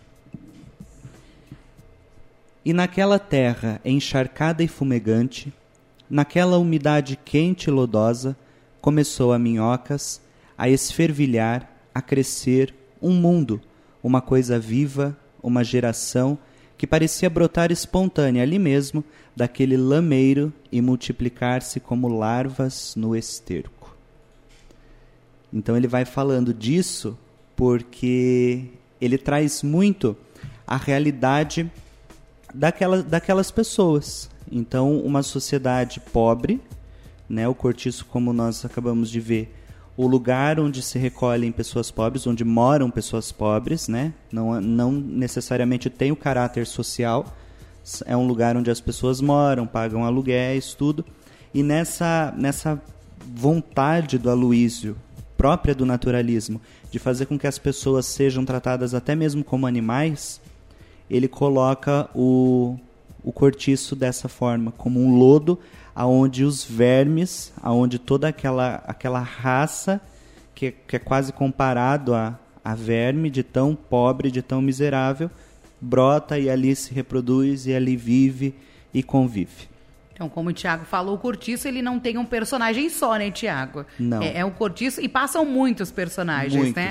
E 2.62 2.73
naquela 2.75 3.18
terra 3.18 3.80
encharcada 3.85 4.62
e 4.62 4.68
fumegante, 4.68 5.52
naquela 6.08 6.58
umidade 6.58 7.18
quente 7.25 7.64
e 7.64 7.70
lodosa, 7.70 8.36
começou 8.80 9.32
a 9.32 9.38
minhocas 9.38 10.20
a 10.56 10.68
esfervilhar, 10.68 11.70
a 11.94 12.00
crescer 12.00 12.75
um 13.00 13.12
mundo, 13.12 13.60
uma 14.02 14.20
coisa 14.20 14.58
viva, 14.58 15.16
uma 15.42 15.62
geração 15.62 16.38
que 16.78 16.86
parecia 16.86 17.30
brotar 17.30 17.72
espontânea 17.72 18.42
ali 18.42 18.58
mesmo 18.58 19.04
daquele 19.34 19.76
lameiro 19.76 20.52
e 20.70 20.80
multiplicar-se 20.80 21.80
como 21.80 22.08
larvas 22.08 22.94
no 22.96 23.16
esterco. 23.16 23.96
Então 25.52 25.76
ele 25.76 25.88
vai 25.88 26.04
falando 26.04 26.52
disso 26.52 27.18
porque 27.54 28.68
ele 29.00 29.16
traz 29.16 29.62
muito 29.62 30.16
a 30.66 30.76
realidade 30.76 31.70
daquela, 32.56 33.02
daquelas 33.02 33.50
pessoas. 33.50 34.30
Então, 34.50 34.98
uma 35.00 35.22
sociedade 35.22 36.00
pobre, 36.00 36.60
né? 37.28 37.46
O 37.46 37.54
cortiço, 37.54 38.06
como 38.06 38.32
nós 38.32 38.64
acabamos 38.64 39.10
de 39.10 39.20
ver, 39.20 39.54
o 39.96 40.06
lugar 40.06 40.60
onde 40.60 40.82
se 40.82 40.98
recolhem 40.98 41.50
pessoas 41.50 41.90
pobres, 41.90 42.26
onde 42.26 42.44
moram 42.44 42.90
pessoas 42.90 43.32
pobres, 43.32 43.88
né? 43.88 44.12
Não, 44.30 44.60
não 44.60 44.92
necessariamente 44.92 45.90
tem 45.90 46.12
o 46.12 46.16
caráter 46.16 46.66
social, 46.66 47.26
é 48.04 48.16
um 48.16 48.26
lugar 48.26 48.56
onde 48.56 48.70
as 48.70 48.80
pessoas 48.80 49.20
moram, 49.20 49.66
pagam 49.66 50.04
aluguéis, 50.04 50.75
tudo. 50.75 51.04
E 51.54 51.62
nessa, 51.62 52.34
nessa 52.36 52.80
vontade 53.34 54.18
do 54.18 54.30
Aloísio, 54.30 54.96
própria 55.36 55.75
do 55.75 55.86
naturalismo, 55.86 56.60
de 56.90 56.98
fazer 56.98 57.26
com 57.26 57.38
que 57.38 57.46
as 57.46 57.58
pessoas 57.58 58.06
sejam 58.06 58.44
tratadas 58.44 58.94
até 58.94 59.14
mesmo 59.14 59.44
como 59.44 59.66
animais, 59.66 60.40
ele 61.10 61.28
coloca 61.28 62.08
o, 62.14 62.76
o 63.22 63.32
cortiço 63.32 63.94
dessa 63.94 64.28
forma, 64.28 64.72
como 64.72 65.00
um 65.00 65.16
lodo 65.16 65.58
aonde 65.94 66.44
os 66.44 66.62
vermes, 66.62 67.52
aonde 67.62 67.98
toda 67.98 68.28
aquela, 68.28 68.76
aquela 68.86 69.20
raça 69.20 70.00
que, 70.54 70.70
que 70.70 70.96
é 70.96 70.98
quase 70.98 71.32
comparado 71.32 72.14
a, 72.14 72.38
a 72.64 72.75
verme 72.75 73.30
de 73.30 73.42
tão 73.42 73.75
pobre, 73.75 74.30
de 74.30 74.42
tão 74.42 74.60
miserável, 74.60 75.30
brota 75.80 76.38
e 76.38 76.50
ali 76.50 76.75
se 76.75 76.92
reproduz 76.92 77.66
e 77.66 77.75
ali 77.75 77.96
vive 77.96 78.54
e 78.92 79.02
convive. 79.02 79.75
Então, 80.16 80.30
como 80.30 80.49
o 80.49 80.52
Tiago 80.52 80.87
falou, 80.87 81.16
o 81.16 81.18
Cortiço 81.18 81.68
ele 81.68 81.82
não 81.82 82.00
tem 82.00 82.16
um 82.16 82.25
personagem 82.25 82.88
só, 82.88 83.16
né, 83.16 83.30
Tiago? 83.30 83.85
Não. 83.99 84.23
É, 84.23 84.38
é 84.38 84.44
um 84.46 84.50
Cortiço 84.50 84.99
e 84.99 85.06
passam 85.11 85.44
muitos 85.44 85.90
personagens, 85.90 86.54
Muitos. 86.54 86.75
né? 86.75 86.90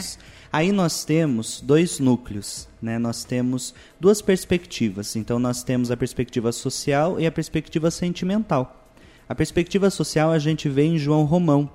Aí 0.54 0.72
nós 0.72 1.04
temos 1.04 1.60
dois 1.60 2.00
núcleos, 2.00 2.68
né? 2.80 3.00
Nós 3.00 3.24
temos 3.24 3.74
duas 4.00 4.22
perspectivas. 4.22 5.16
Então 5.16 5.40
nós 5.40 5.64
temos 5.64 5.90
a 5.90 5.98
perspectiva 5.98 6.52
social 6.52 7.20
e 7.20 7.26
a 7.26 7.32
perspectiva 7.32 7.90
sentimental. 7.90 8.92
A 9.28 9.34
perspectiva 9.34 9.90
social 9.90 10.32
a 10.32 10.38
gente 10.38 10.70
vê 10.70 10.84
em 10.84 11.00
João 11.00 11.24
Romão, 11.24 11.68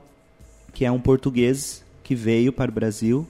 que 0.72 0.84
é 0.84 0.92
um 0.92 1.00
português 1.00 1.84
que 2.04 2.14
veio 2.14 2.52
para 2.52 2.70
o 2.70 2.74
Brasil 2.74 3.26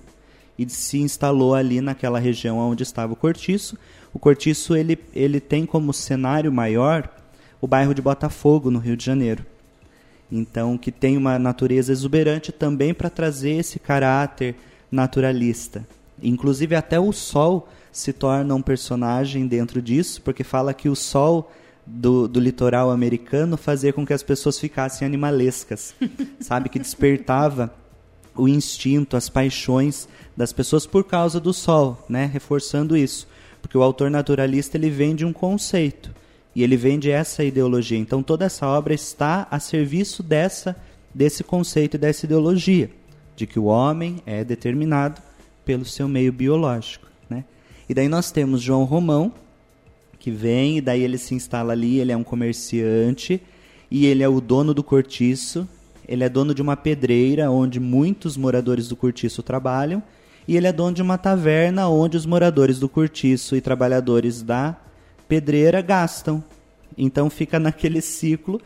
e 0.58 0.68
se 0.68 0.98
instalou 0.98 1.54
ali 1.54 1.80
naquela 1.80 2.18
região 2.18 2.58
onde 2.58 2.82
estava 2.82 3.14
o 3.14 3.16
Cortiço. 3.16 3.78
O 4.12 4.18
Cortiço 4.18 4.76
ele, 4.76 4.98
ele 5.14 5.40
tem 5.40 5.64
como 5.64 5.90
cenário 5.94 6.52
maior 6.52 7.08
o 7.60 7.66
bairro 7.66 7.94
de 7.94 8.00
Botafogo, 8.00 8.70
no 8.70 8.78
Rio 8.78 8.96
de 8.96 9.04
Janeiro. 9.04 9.44
Então, 10.32 10.78
que 10.78 10.92
tem 10.92 11.16
uma 11.16 11.38
natureza 11.38 11.92
exuberante 11.92 12.52
também 12.52 12.94
para 12.94 13.10
trazer 13.10 13.52
esse 13.52 13.78
caráter 13.78 14.54
naturalista. 14.90 15.86
Inclusive, 16.22 16.74
até 16.74 16.98
o 16.98 17.12
sol 17.12 17.68
se 17.90 18.12
torna 18.12 18.54
um 18.54 18.62
personagem 18.62 19.46
dentro 19.46 19.82
disso, 19.82 20.22
porque 20.22 20.44
fala 20.44 20.72
que 20.72 20.88
o 20.88 20.94
sol 20.94 21.50
do, 21.84 22.28
do 22.28 22.38
litoral 22.38 22.90
americano 22.90 23.56
fazia 23.56 23.92
com 23.92 24.06
que 24.06 24.12
as 24.12 24.22
pessoas 24.22 24.58
ficassem 24.58 25.06
animalescas, 25.06 25.94
sabe? 26.40 26.68
Que 26.68 26.78
despertava 26.78 27.74
o 28.36 28.48
instinto, 28.48 29.16
as 29.16 29.28
paixões 29.28 30.08
das 30.36 30.52
pessoas 30.52 30.86
por 30.86 31.04
causa 31.04 31.40
do 31.40 31.52
sol, 31.52 32.04
né? 32.08 32.30
Reforçando 32.32 32.96
isso. 32.96 33.26
Porque 33.60 33.76
o 33.76 33.82
autor 33.82 34.10
naturalista 34.10 34.76
ele 34.76 34.88
vende 34.88 35.24
um 35.24 35.32
conceito 35.32 36.19
e 36.54 36.62
ele 36.62 36.76
vende 36.76 37.10
essa 37.10 37.44
ideologia. 37.44 37.98
Então 37.98 38.22
toda 38.22 38.44
essa 38.44 38.66
obra 38.66 38.94
está 38.94 39.46
a 39.50 39.58
serviço 39.58 40.22
dessa 40.22 40.76
desse 41.12 41.42
conceito 41.42 41.94
e 41.94 41.98
dessa 41.98 42.24
ideologia 42.24 42.90
de 43.34 43.46
que 43.46 43.58
o 43.58 43.64
homem 43.64 44.22
é 44.26 44.44
determinado 44.44 45.20
pelo 45.64 45.84
seu 45.84 46.06
meio 46.06 46.32
biológico, 46.32 47.06
né? 47.28 47.44
E 47.88 47.94
daí 47.94 48.08
nós 48.08 48.30
temos 48.30 48.60
João 48.60 48.84
Romão, 48.84 49.32
que 50.18 50.30
vem 50.30 50.78
e 50.78 50.80
daí 50.80 51.02
ele 51.02 51.18
se 51.18 51.34
instala 51.34 51.72
ali, 51.72 51.98
ele 51.98 52.12
é 52.12 52.16
um 52.16 52.22
comerciante 52.22 53.40
e 53.90 54.06
ele 54.06 54.22
é 54.22 54.28
o 54.28 54.40
dono 54.40 54.72
do 54.72 54.84
cortiço, 54.84 55.66
ele 56.06 56.22
é 56.22 56.28
dono 56.28 56.54
de 56.54 56.60
uma 56.62 56.76
pedreira 56.76 57.50
onde 57.50 57.80
muitos 57.80 58.36
moradores 58.36 58.86
do 58.88 58.94
cortiço 58.94 59.42
trabalham 59.42 60.02
e 60.46 60.56
ele 60.56 60.66
é 60.66 60.72
dono 60.72 60.94
de 60.94 61.02
uma 61.02 61.16
taverna 61.16 61.88
onde 61.88 62.16
os 62.16 62.26
moradores 62.26 62.78
do 62.78 62.88
cortiço 62.88 63.56
e 63.56 63.60
trabalhadores 63.60 64.42
da 64.42 64.76
pedreira 65.30 65.80
gastam. 65.80 66.42
Então 66.98 67.30
fica 67.30 67.58
naquele 67.60 68.00
ciclo 68.02 68.60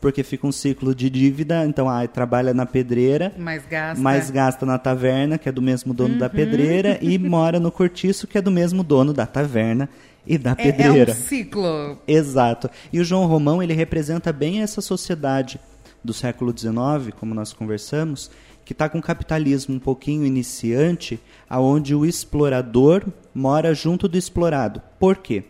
porque 0.00 0.22
fica 0.22 0.46
um 0.46 0.52
ciclo 0.52 0.94
de 0.94 1.10
dívida, 1.10 1.64
então 1.66 1.88
ah, 1.88 2.06
trabalha 2.06 2.54
na 2.54 2.64
pedreira, 2.64 3.32
Mais 3.36 3.64
gasta. 3.66 4.00
mas 4.00 4.30
gasta 4.30 4.64
na 4.64 4.78
taverna, 4.78 5.36
que 5.38 5.48
é 5.48 5.52
do 5.52 5.60
mesmo 5.60 5.92
dono 5.92 6.16
da 6.16 6.28
pedreira, 6.30 6.98
e 7.02 7.18
mora 7.18 7.58
no 7.58 7.72
cortiço, 7.72 8.28
que 8.28 8.38
é 8.38 8.40
do 8.40 8.48
mesmo 8.50 8.84
dono 8.84 9.12
da 9.12 9.26
taverna 9.26 9.88
e 10.24 10.38
da 10.38 10.50
É, 10.50 10.68
é 10.68 10.72
pedreira. 10.72 11.10
um 11.10 11.14
ciclo. 11.16 11.98
Exato. 12.06 12.70
E 12.92 13.00
o 13.00 13.04
João 13.04 13.26
Romão, 13.26 13.60
ele 13.60 13.72
representa 13.72 14.32
bem 14.32 14.62
essa 14.62 14.80
sociedade 14.80 15.58
do 16.04 16.12
século 16.12 16.56
XIX, 16.56 17.12
como 17.18 17.34
nós 17.34 17.52
conversamos, 17.52 18.30
que 18.64 18.72
está 18.72 18.88
com 18.88 18.98
o 18.98 19.02
capitalismo 19.02 19.74
um 19.74 19.80
pouquinho 19.80 20.24
iniciante, 20.24 21.18
aonde 21.50 21.92
o 21.96 22.06
explorador 22.06 23.04
mora 23.34 23.74
junto 23.74 24.06
do 24.06 24.16
explorado. 24.16 24.80
Por 25.00 25.16
quê? 25.16 25.42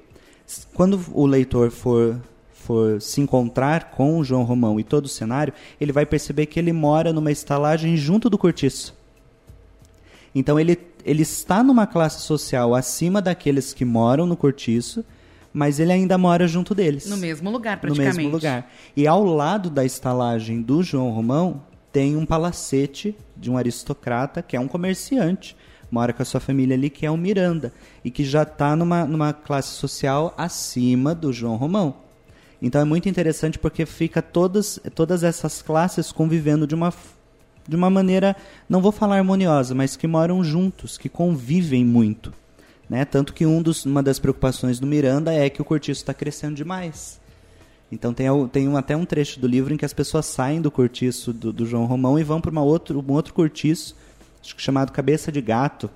Quando 0.75 1.01
o 1.13 1.27
leitor 1.27 1.71
for, 1.71 2.19
for 2.53 3.01
se 3.01 3.21
encontrar 3.21 3.91
com 3.91 4.19
o 4.19 4.25
João 4.25 4.45
Romão 4.45 4.79
e 4.81 4.85
todo 4.85 5.05
o 5.07 5.09
cenário, 5.09 5.53
ele 5.81 5.93
vai 5.93 6.07
perceber 6.07 6.47
que 6.47 6.59
ele 6.59 6.73
mora 6.73 7.13
numa 7.13 7.31
estalagem 7.33 7.97
junto 7.97 8.31
do 8.31 8.39
cortiço. 8.39 8.97
Então 10.35 10.59
ele, 10.59 10.79
ele 11.05 11.23
está 11.23 11.63
numa 11.63 11.87
classe 11.87 12.23
social 12.23 12.75
acima 12.75 13.21
daqueles 13.21 13.73
que 13.73 13.85
moram 13.85 14.27
no 14.27 14.37
cortiço, 14.37 15.05
mas 15.53 15.81
ele 15.81 15.93
ainda 15.93 16.17
mora 16.19 16.47
junto 16.47 16.75
deles. 16.75 17.07
No 17.07 17.17
mesmo 17.17 17.51
lugar, 17.51 17.77
No 17.77 17.81
praticamente. 17.81 18.17
mesmo 18.17 18.33
lugar. 18.33 18.71
E 18.97 19.07
ao 19.07 19.25
lado 19.25 19.71
da 19.71 19.85
estalagem 19.85 20.63
do 20.63 20.83
João 20.83 21.11
Romão 21.11 21.63
tem 21.93 22.17
um 22.17 22.27
palacete 22.27 23.17
de 23.37 23.51
um 23.51 23.57
aristocrata 23.57 24.43
que 24.43 24.57
é 24.57 24.61
um 24.61 24.69
comerciante, 24.69 25.57
mora 25.91 26.13
com 26.13 26.23
a 26.23 26.25
sua 26.25 26.41
família 26.41 26.77
ali, 26.77 26.91
que 26.91 27.07
é 27.07 27.11
o 27.11 27.17
Miranda, 27.17 27.73
e 28.05 28.11
que 28.11 28.25
já 28.25 28.43
está 28.43 28.77
numa, 28.77 29.05
numa 29.05 29.33
classe 29.33 29.75
social 29.75 30.35
acima 30.37 31.15
do 31.15 31.33
João 31.33 31.57
Romão. 31.57 31.97
Então 32.61 32.81
é 32.81 32.85
muito 32.85 33.09
interessante 33.09 33.59
porque 33.59 33.87
fica 33.87 34.21
todas, 34.21 34.81
todas 34.95 35.23
essas 35.23 35.63
classes 35.63 36.11
convivendo 36.11 36.67
de 36.67 36.75
uma, 36.75 36.93
de 37.67 37.77
uma 37.77 37.89
maneira, 37.89 38.37
não 38.69 38.81
vou 38.81 38.91
falar 38.91 39.19
harmoniosa, 39.19 39.75
mas 39.75 39.97
que 39.97 40.07
moram 40.07 40.43
juntos, 40.43 40.99
que 40.99 41.09
convivem 41.09 41.85
muito. 41.85 42.33
Né? 42.89 43.05
Tanto 43.05 43.33
que 43.33 43.47
um 43.47 43.63
dos, 43.63 43.85
uma 43.85 44.03
das 44.03 44.19
preocupações 44.19 44.81
do 44.81 44.87
Miranda 44.87 45.33
é 45.33 45.49
que 45.49 45.63
o 45.63 45.65
cortiço 45.65 46.01
está 46.01 46.15
crescendo 46.15 46.57
demais. 46.57 47.21
Então 47.91 48.13
tem, 48.13 48.27
tem 48.49 48.69
um, 48.69 48.77
até 48.77 48.97
um 48.97 49.05
trecho 49.05 49.41
do 49.41 49.47
livro 49.47 49.73
em 49.73 49.77
que 49.77 49.85
as 49.85 49.93
pessoas 49.93 50.27
saem 50.27 50.61
do 50.61 50.71
cortiço 50.71 51.33
do, 51.33 51.53
do 51.53 51.65
João 51.65 51.87
Romão 51.87 52.19
e 52.19 52.25
vão 52.25 52.41
para 52.41 52.53
um 52.53 52.59
outro 52.61 53.35
cortiço, 53.35 53.97
chamado 54.57 54.93
Cabeça 54.93 55.31
de 55.31 55.41
Gato. 55.41 55.91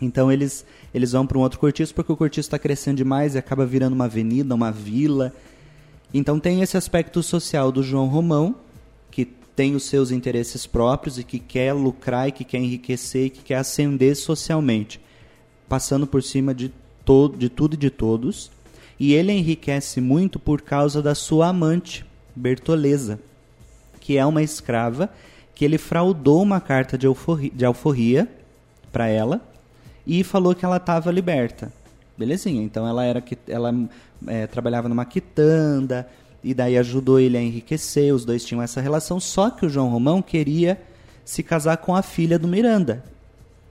Então 0.00 0.30
eles, 0.30 0.64
eles 0.92 1.12
vão 1.12 1.26
para 1.26 1.38
um 1.38 1.40
outro 1.40 1.58
cortiço 1.58 1.94
porque 1.94 2.12
o 2.12 2.16
cortiço 2.16 2.46
está 2.46 2.58
crescendo 2.58 2.96
demais 2.96 3.34
e 3.34 3.38
acaba 3.38 3.64
virando 3.64 3.94
uma 3.94 4.04
avenida, 4.06 4.54
uma 4.54 4.70
vila. 4.70 5.32
Então 6.12 6.38
tem 6.38 6.62
esse 6.62 6.76
aspecto 6.76 7.22
social 7.22 7.70
do 7.72 7.82
João 7.82 8.06
Romão, 8.06 8.56
que 9.10 9.24
tem 9.24 9.74
os 9.74 9.84
seus 9.84 10.10
interesses 10.10 10.66
próprios 10.66 11.18
e 11.18 11.24
que 11.24 11.38
quer 11.38 11.72
lucrar 11.72 12.28
e 12.28 12.32
que 12.32 12.44
quer 12.44 12.58
enriquecer 12.58 13.26
e 13.26 13.30
que 13.30 13.42
quer 13.42 13.56
ascender 13.56 14.16
socialmente, 14.16 15.00
passando 15.68 16.06
por 16.06 16.22
cima 16.22 16.54
de, 16.54 16.72
todo, 17.04 17.36
de 17.36 17.48
tudo 17.48 17.74
e 17.74 17.76
de 17.78 17.90
todos 17.90 18.50
e 19.02 19.14
ele 19.14 19.32
enriquece 19.32 20.00
muito 20.00 20.38
por 20.38 20.62
causa 20.62 21.02
da 21.02 21.12
sua 21.12 21.48
amante, 21.48 22.06
Bertoleza, 22.36 23.18
que 23.98 24.16
é 24.16 24.24
uma 24.24 24.44
escrava 24.44 25.10
que 25.54 25.64
ele 25.64 25.78
fraudou 25.78 26.42
uma 26.42 26.60
carta 26.60 26.96
de 26.96 27.06
alforria, 27.06 27.66
alforria 27.66 28.28
para 28.90 29.08
ela 29.08 29.40
e 30.06 30.24
falou 30.24 30.54
que 30.54 30.64
ela 30.64 30.76
estava 30.76 31.10
liberta. 31.10 31.72
Belezinha, 32.16 32.62
então 32.62 32.86
ela 32.86 33.04
era 33.04 33.22
ela 33.48 33.74
é, 34.26 34.46
trabalhava 34.46 34.88
numa 34.88 35.04
quitanda 35.04 36.08
e 36.44 36.52
daí 36.52 36.76
ajudou 36.76 37.18
ele 37.18 37.36
a 37.36 37.42
enriquecer, 37.42 38.14
os 38.14 38.24
dois 38.24 38.44
tinham 38.44 38.62
essa 38.62 38.80
relação, 38.80 39.18
só 39.18 39.50
que 39.50 39.64
o 39.64 39.68
João 39.68 39.88
Romão 39.88 40.20
queria 40.20 40.80
se 41.24 41.42
casar 41.42 41.76
com 41.78 41.94
a 41.94 42.02
filha 42.02 42.38
do 42.38 42.48
Miranda, 42.48 43.04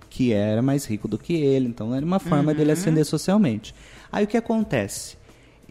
que 0.09 0.31
era 0.31 0.61
mais 0.61 0.85
rico 0.85 1.07
do 1.07 1.17
que 1.17 1.33
ele, 1.33 1.67
então 1.67 1.93
era 1.93 2.05
uma 2.05 2.19
forma 2.19 2.51
uhum. 2.51 2.57
dele 2.57 2.71
ascender 2.71 3.05
socialmente. 3.05 3.75
Aí 4.11 4.23
o 4.23 4.27
que 4.27 4.37
acontece? 4.37 5.17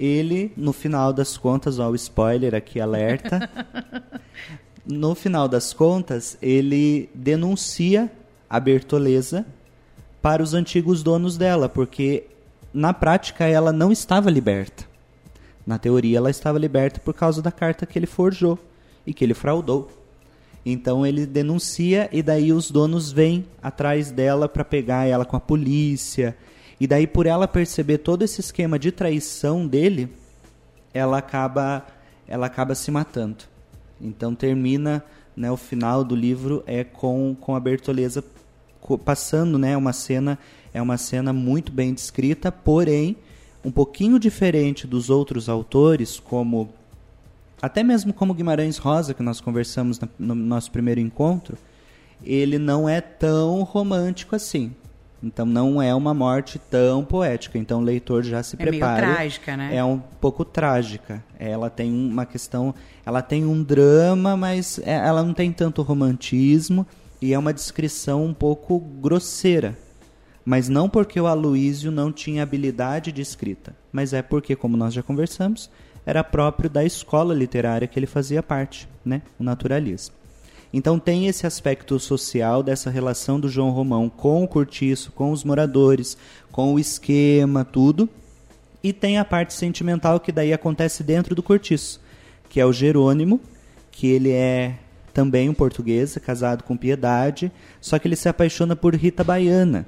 ele, 0.00 0.50
no 0.56 0.72
final 0.72 1.12
das 1.12 1.36
contas, 1.36 1.78
ó, 1.78 1.90
o 1.90 1.94
spoiler 1.94 2.54
aqui, 2.54 2.80
alerta. 2.80 3.50
no 4.86 5.14
final 5.14 5.48
das 5.48 5.72
contas, 5.72 6.36
ele 6.40 7.10
denuncia 7.14 8.10
a 8.48 8.58
Bertoleza 8.58 9.46
para 10.20 10.42
os 10.42 10.54
antigos 10.54 11.02
donos 11.02 11.36
dela, 11.36 11.68
porque 11.68 12.24
na 12.72 12.92
prática 12.92 13.46
ela 13.46 13.72
não 13.72 13.92
estava 13.92 14.30
liberta. 14.30 14.84
Na 15.66 15.78
teoria, 15.78 16.18
ela 16.18 16.30
estava 16.30 16.58
liberta 16.58 17.00
por 17.00 17.14
causa 17.14 17.40
da 17.40 17.52
carta 17.52 17.86
que 17.86 17.98
ele 17.98 18.06
forjou 18.06 18.58
e 19.06 19.14
que 19.14 19.24
ele 19.24 19.34
fraudou. 19.34 19.90
Então 20.64 21.06
ele 21.06 21.26
denuncia 21.26 22.08
e 22.12 22.22
daí 22.22 22.52
os 22.52 22.70
donos 22.70 23.12
vêm 23.12 23.46
atrás 23.62 24.10
dela 24.10 24.48
para 24.48 24.64
pegar 24.64 25.06
ela 25.06 25.24
com 25.24 25.36
a 25.36 25.40
polícia 25.40 26.36
e 26.80 26.86
daí, 26.86 27.06
por 27.06 27.26
ela 27.26 27.46
perceber 27.46 27.98
todo 27.98 28.22
esse 28.22 28.40
esquema 28.40 28.78
de 28.78 28.90
traição 28.90 29.66
dele, 29.66 30.08
ela 30.94 31.18
acaba, 31.18 31.86
ela 32.26 32.46
acaba 32.46 32.74
se 32.74 32.90
matando. 32.90 33.44
Então 34.00 34.34
termina, 34.34 35.04
né, 35.36 35.50
o 35.50 35.56
final 35.56 36.02
do 36.02 36.14
livro 36.14 36.62
é 36.66 36.84
com, 36.84 37.36
com 37.38 37.54
a 37.54 37.60
Bertoleza 37.60 38.24
passando, 39.04 39.58
né, 39.58 39.76
uma 39.76 39.92
cena 39.92 40.38
é 40.72 40.80
uma 40.80 40.96
cena 40.96 41.32
muito 41.32 41.70
bem 41.70 41.92
descrita, 41.92 42.50
porém 42.50 43.16
um 43.64 43.70
pouquinho 43.70 44.18
diferente 44.18 44.86
dos 44.86 45.10
outros 45.10 45.48
autores, 45.48 46.18
como 46.18 46.70
até 47.60 47.82
mesmo 47.82 48.12
como 48.12 48.32
Guimarães 48.32 48.78
Rosa 48.78 49.12
que 49.12 49.22
nós 49.22 49.40
conversamos 49.40 50.00
no 50.18 50.34
nosso 50.34 50.70
primeiro 50.70 51.00
encontro, 51.00 51.58
ele 52.22 52.58
não 52.58 52.88
é 52.88 53.00
tão 53.00 53.62
romântico 53.62 54.34
assim. 54.34 54.74
Então 55.22 55.44
não 55.44 55.82
é 55.82 55.94
uma 55.94 56.14
morte 56.14 56.58
tão 56.58 57.04
poética. 57.04 57.58
Então 57.58 57.80
o 57.80 57.84
leitor 57.84 58.22
já 58.22 58.42
se 58.42 58.56
é 58.56 58.58
prepara. 58.58 58.98
É 58.98 59.06
meio 59.06 59.14
trágica, 59.16 59.56
né? 59.56 59.76
É 59.76 59.84
um 59.84 59.98
pouco 59.98 60.44
trágica. 60.44 61.22
Ela 61.38 61.68
tem 61.68 61.92
uma 61.92 62.24
questão, 62.24 62.74
ela 63.04 63.20
tem 63.20 63.44
um 63.44 63.62
drama, 63.62 64.36
mas 64.36 64.78
é, 64.84 64.92
ela 64.92 65.22
não 65.22 65.34
tem 65.34 65.52
tanto 65.52 65.82
romantismo 65.82 66.86
e 67.20 67.34
é 67.34 67.38
uma 67.38 67.52
descrição 67.52 68.24
um 68.24 68.34
pouco 68.34 68.78
grosseira. 68.78 69.76
Mas 70.44 70.68
não 70.68 70.88
porque 70.88 71.20
o 71.20 71.26
Aloísio 71.26 71.90
não 71.90 72.10
tinha 72.10 72.42
habilidade 72.42 73.12
de 73.12 73.20
escrita, 73.20 73.76
mas 73.92 74.12
é 74.14 74.22
porque, 74.22 74.56
como 74.56 74.76
nós 74.76 74.94
já 74.94 75.02
conversamos, 75.02 75.70
era 76.04 76.24
próprio 76.24 76.70
da 76.70 76.82
escola 76.82 77.34
literária 77.34 77.86
que 77.86 77.98
ele 77.98 78.06
fazia 78.06 78.42
parte, 78.42 78.88
né? 79.04 79.20
O 79.38 79.44
naturalismo. 79.44 80.19
Então 80.72 80.98
tem 80.98 81.26
esse 81.26 81.46
aspecto 81.46 81.98
social 81.98 82.62
dessa 82.62 82.90
relação 82.90 83.40
do 83.40 83.48
João 83.48 83.70
Romão 83.70 84.08
com 84.08 84.44
o 84.44 84.48
cortiço, 84.48 85.10
com 85.12 85.32
os 85.32 85.42
moradores, 85.42 86.16
com 86.52 86.74
o 86.74 86.78
esquema, 86.78 87.64
tudo. 87.64 88.08
E 88.82 88.92
tem 88.92 89.18
a 89.18 89.24
parte 89.24 89.52
sentimental 89.52 90.20
que 90.20 90.32
daí 90.32 90.52
acontece 90.52 91.02
dentro 91.02 91.34
do 91.34 91.42
cortiço, 91.42 92.00
que 92.48 92.60
é 92.60 92.64
o 92.64 92.72
Jerônimo, 92.72 93.40
que 93.90 94.06
ele 94.06 94.30
é 94.30 94.76
também 95.12 95.48
um 95.48 95.54
português, 95.54 96.16
casado 96.24 96.62
com 96.62 96.76
Piedade, 96.76 97.50
só 97.80 97.98
que 97.98 98.06
ele 98.06 98.16
se 98.16 98.28
apaixona 98.28 98.76
por 98.76 98.94
Rita 98.94 99.24
Baiana. 99.24 99.86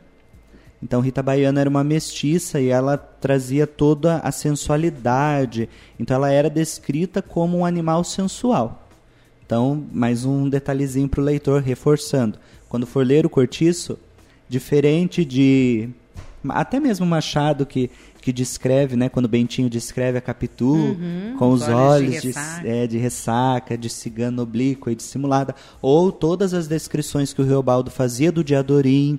Então 0.83 1.01
Rita 1.01 1.23
Baiana 1.23 1.61
era 1.61 1.71
uma 1.71 1.85
mestiça 1.85 2.61
e 2.61 2.66
ela 2.66 2.99
trazia 2.99 3.68
toda 3.68 4.18
a 4.18 4.33
sensualidade. 4.33 5.68
Então 5.99 6.16
ela 6.16 6.31
era 6.31 6.51
descrita 6.51 7.23
como 7.23 7.59
um 7.59 7.64
animal 7.64 8.03
sensual. 8.03 8.82
Então, 9.45 9.85
mais 9.93 10.25
um 10.25 10.49
detalhezinho 10.49 11.09
para 11.09 11.21
o 11.21 11.25
leitor, 11.25 11.63
reforçando. 11.63 12.39
Quando 12.69 12.87
for 12.87 13.05
ler 13.05 13.27
o 13.27 13.31
Cortiço, 13.31 13.99
diferente 14.49 15.25
de. 15.25 15.89
Até 16.49 16.81
mesmo 16.81 17.07
Machado, 17.07 17.65
que, 17.65 17.89
que 18.21 18.33
descreve, 18.33 18.97
né, 18.97 19.09
quando 19.09 19.29
Bentinho 19.29 19.71
descreve 19.71 20.19
a 20.19 20.21
Capitu, 20.21 20.75
uhum, 20.75 21.37
com 21.39 21.51
os 21.51 21.69
olhos 21.69 22.21
de 22.21 22.29
ressaca. 22.29 22.63
De, 22.63 22.69
é, 22.69 22.87
de 22.87 22.99
ressaca, 22.99 23.79
de 23.79 23.89
cigana 23.89 24.43
oblíqua 24.43 24.91
e 24.91 24.97
dissimulada, 24.97 25.55
ou 25.81 26.11
todas 26.11 26.53
as 26.53 26.67
descrições 26.67 27.33
que 27.33 27.41
o 27.41 27.45
Reobaldo 27.45 27.91
fazia 27.91 28.33
do 28.33 28.43
Diadorim, 28.43 29.19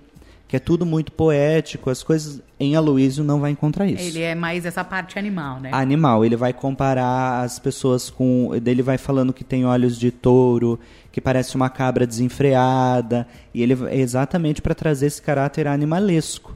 que 0.53 0.57
é 0.57 0.59
tudo 0.59 0.85
muito 0.85 1.11
poético, 1.11 1.89
as 1.89 2.03
coisas 2.03 2.39
em 2.59 2.75
Aloísio 2.75 3.23
não 3.23 3.39
vai 3.39 3.49
encontrar 3.49 3.87
isso. 3.87 4.03
Ele 4.03 4.21
é 4.21 4.35
mais 4.35 4.67
essa 4.67 4.83
parte 4.83 5.17
animal, 5.17 5.59
né? 5.59 5.71
Animal, 5.73 6.23
ele 6.23 6.35
vai 6.35 6.53
comparar 6.53 7.41
as 7.41 7.57
pessoas 7.57 8.11
com, 8.11 8.51
ele 8.53 8.83
vai 8.83 8.99
falando 8.99 9.33
que 9.33 9.43
tem 9.43 9.65
olhos 9.65 9.97
de 9.97 10.11
touro, 10.11 10.79
que 11.11 11.19
parece 11.19 11.55
uma 11.55 11.71
cabra 11.71 12.05
desenfreada, 12.05 13.27
e 13.51 13.63
ele 13.63 13.75
é 13.89 13.97
exatamente 13.97 14.61
para 14.61 14.75
trazer 14.75 15.07
esse 15.07 15.19
caráter 15.19 15.67
animalesco. 15.67 16.55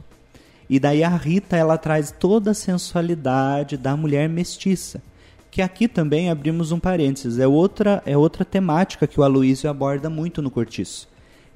E 0.70 0.78
daí 0.78 1.02
a 1.02 1.08
Rita, 1.08 1.56
ela 1.56 1.76
traz 1.76 2.12
toda 2.12 2.52
a 2.52 2.54
sensualidade 2.54 3.76
da 3.76 3.96
mulher 3.96 4.28
mestiça. 4.28 5.02
Que 5.50 5.60
aqui 5.60 5.88
também 5.88 6.30
abrimos 6.30 6.70
um 6.70 6.78
parênteses, 6.78 7.40
é 7.40 7.48
outra, 7.48 8.00
é 8.06 8.16
outra 8.16 8.44
temática 8.44 9.08
que 9.08 9.18
o 9.18 9.24
Aloísio 9.24 9.68
aborda 9.68 10.08
muito 10.08 10.40
no 10.40 10.52
Cortiço, 10.52 11.08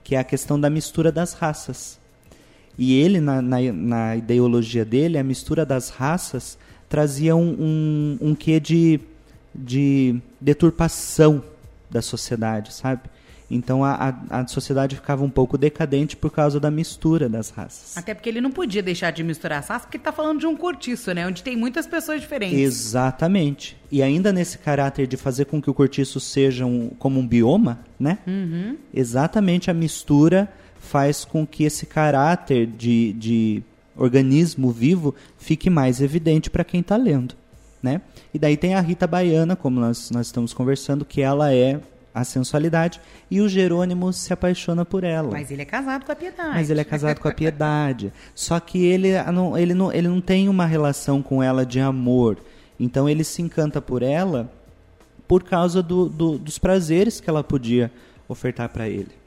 que 0.02 0.16
é 0.16 0.18
a 0.18 0.24
questão 0.24 0.58
da 0.58 0.68
mistura 0.68 1.12
das 1.12 1.34
raças. 1.34 2.01
E 2.78 2.98
ele, 2.98 3.20
na, 3.20 3.42
na, 3.42 3.58
na, 3.72 4.16
ideologia 4.16 4.84
dele, 4.84 5.18
a 5.18 5.22
mistura 5.22 5.64
das 5.64 5.90
raças 5.90 6.58
trazia 6.88 7.36
um, 7.36 7.50
um, 7.58 8.18
um 8.20 8.34
quê 8.34 8.58
de, 8.58 9.00
de 9.54 10.20
deturpação 10.40 11.42
da 11.90 12.00
sociedade, 12.00 12.72
sabe? 12.72 13.02
Então 13.52 13.84
a, 13.84 14.16
a, 14.30 14.40
a, 14.40 14.46
sociedade 14.46 14.96
ficava 14.96 15.22
um 15.22 15.28
pouco 15.28 15.58
decadente 15.58 16.16
por 16.16 16.30
causa 16.30 16.58
da 16.58 16.70
mistura 16.70 17.28
das 17.28 17.50
raças. 17.50 17.96
Até 17.98 18.14
porque 18.14 18.30
ele 18.30 18.40
não 18.40 18.50
podia 18.50 18.82
deixar 18.82 19.10
de 19.10 19.22
misturar 19.22 19.58
as 19.58 19.68
raças, 19.68 19.84
porque 19.84 19.98
está 19.98 20.10
falando 20.10 20.40
de 20.40 20.46
um 20.46 20.56
cortiço, 20.56 21.12
né? 21.12 21.26
Onde 21.26 21.42
tem 21.42 21.54
muitas 21.54 21.86
pessoas 21.86 22.22
diferentes. 22.22 22.58
Exatamente. 22.58 23.76
E 23.90 24.02
ainda 24.02 24.32
nesse 24.32 24.56
caráter 24.56 25.06
de 25.06 25.18
fazer 25.18 25.44
com 25.44 25.60
que 25.60 25.68
o 25.68 25.74
cortiço 25.74 26.18
seja 26.18 26.64
um, 26.64 26.88
como 26.98 27.20
um 27.20 27.26
bioma, 27.26 27.80
né? 28.00 28.18
Uhum. 28.26 28.78
Exatamente 28.92 29.70
a 29.70 29.74
mistura 29.74 30.50
faz 30.82 31.24
com 31.24 31.46
que 31.46 31.64
esse 31.64 31.86
caráter 31.86 32.66
de, 32.66 33.12
de 33.14 33.62
organismo 33.96 34.70
vivo 34.70 35.14
fique 35.38 35.70
mais 35.70 36.02
evidente 36.02 36.50
para 36.50 36.64
quem 36.64 36.80
está 36.80 36.96
lendo. 36.96 37.34
Né? 37.82 38.00
E 38.34 38.38
daí 38.38 38.56
tem 38.56 38.74
a 38.74 38.80
Rita 38.80 39.06
Baiana, 39.06 39.56
como 39.56 39.80
nós, 39.80 40.10
nós 40.10 40.26
estamos 40.26 40.52
conversando, 40.52 41.04
que 41.04 41.22
ela 41.22 41.54
é 41.54 41.80
a 42.14 42.24
sensualidade, 42.24 43.00
e 43.30 43.40
o 43.40 43.48
Jerônimo 43.48 44.12
se 44.12 44.32
apaixona 44.32 44.84
por 44.84 45.02
ela. 45.02 45.30
Mas 45.30 45.50
ele 45.50 45.62
é 45.62 45.64
casado 45.64 46.04
com 46.04 46.12
a 46.12 46.16
Piedade. 46.16 46.54
Mas 46.54 46.68
ele 46.68 46.80
é 46.80 46.84
casado 46.84 47.18
com 47.18 47.28
a 47.28 47.32
Piedade. 47.32 48.12
Só 48.34 48.60
que 48.60 48.84
ele 48.84 49.10
não, 49.32 49.56
ele, 49.56 49.72
não, 49.72 49.92
ele 49.92 50.08
não 50.08 50.20
tem 50.20 50.48
uma 50.48 50.66
relação 50.66 51.22
com 51.22 51.42
ela 51.42 51.64
de 51.64 51.80
amor. 51.80 52.38
Então 52.78 53.08
ele 53.08 53.24
se 53.24 53.40
encanta 53.40 53.80
por 53.80 54.02
ela 54.02 54.52
por 55.26 55.42
causa 55.42 55.82
do, 55.82 56.08
do, 56.08 56.38
dos 56.38 56.58
prazeres 56.58 57.18
que 57.18 57.30
ela 57.30 57.42
podia 57.42 57.90
ofertar 58.28 58.68
para 58.68 58.88
ele. 58.88 59.21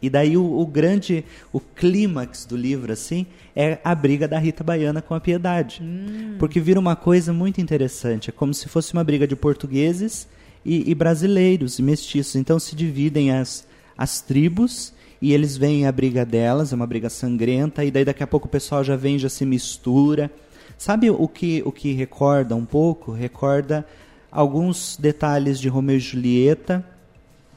E 0.00 0.08
daí 0.08 0.36
o, 0.36 0.60
o, 0.60 0.66
grande, 0.66 1.24
o 1.52 1.60
clímax 1.60 2.44
do 2.44 2.56
livro, 2.56 2.92
assim, 2.92 3.26
é 3.54 3.78
a 3.82 3.94
briga 3.94 4.28
da 4.28 4.38
Rita 4.38 4.62
Baiana 4.62 5.02
com 5.02 5.14
a 5.14 5.20
Piedade. 5.20 5.80
Hum. 5.82 6.36
Porque 6.38 6.60
vira 6.60 6.78
uma 6.78 6.96
coisa 6.96 7.32
muito 7.32 7.60
interessante. 7.60 8.30
É 8.30 8.32
como 8.32 8.54
se 8.54 8.68
fosse 8.68 8.92
uma 8.92 9.04
briga 9.04 9.26
de 9.26 9.34
portugueses 9.34 10.28
e, 10.64 10.90
e 10.90 10.94
brasileiros 10.94 11.78
e 11.78 11.82
mestiços. 11.82 12.36
Então 12.36 12.58
se 12.58 12.76
dividem 12.76 13.32
as, 13.32 13.66
as 13.96 14.20
tribos 14.20 14.92
e 15.20 15.32
eles 15.32 15.56
veem 15.56 15.86
a 15.86 15.92
briga 15.92 16.24
delas, 16.24 16.72
é 16.72 16.76
uma 16.76 16.86
briga 16.86 17.10
sangrenta, 17.10 17.84
e 17.84 17.90
daí 17.90 18.04
daqui 18.04 18.22
a 18.22 18.26
pouco 18.26 18.46
o 18.46 18.50
pessoal 18.50 18.84
já 18.84 18.94
vem, 18.94 19.18
já 19.18 19.28
se 19.28 19.44
mistura. 19.44 20.30
Sabe 20.76 21.10
o 21.10 21.26
que, 21.26 21.60
o 21.66 21.72
que 21.72 21.92
recorda 21.92 22.54
um 22.54 22.64
pouco? 22.64 23.10
Recorda 23.10 23.84
alguns 24.30 24.96
detalhes 24.96 25.58
de 25.58 25.68
Romeu 25.68 25.96
e 25.96 26.00
Julieta, 26.00 26.86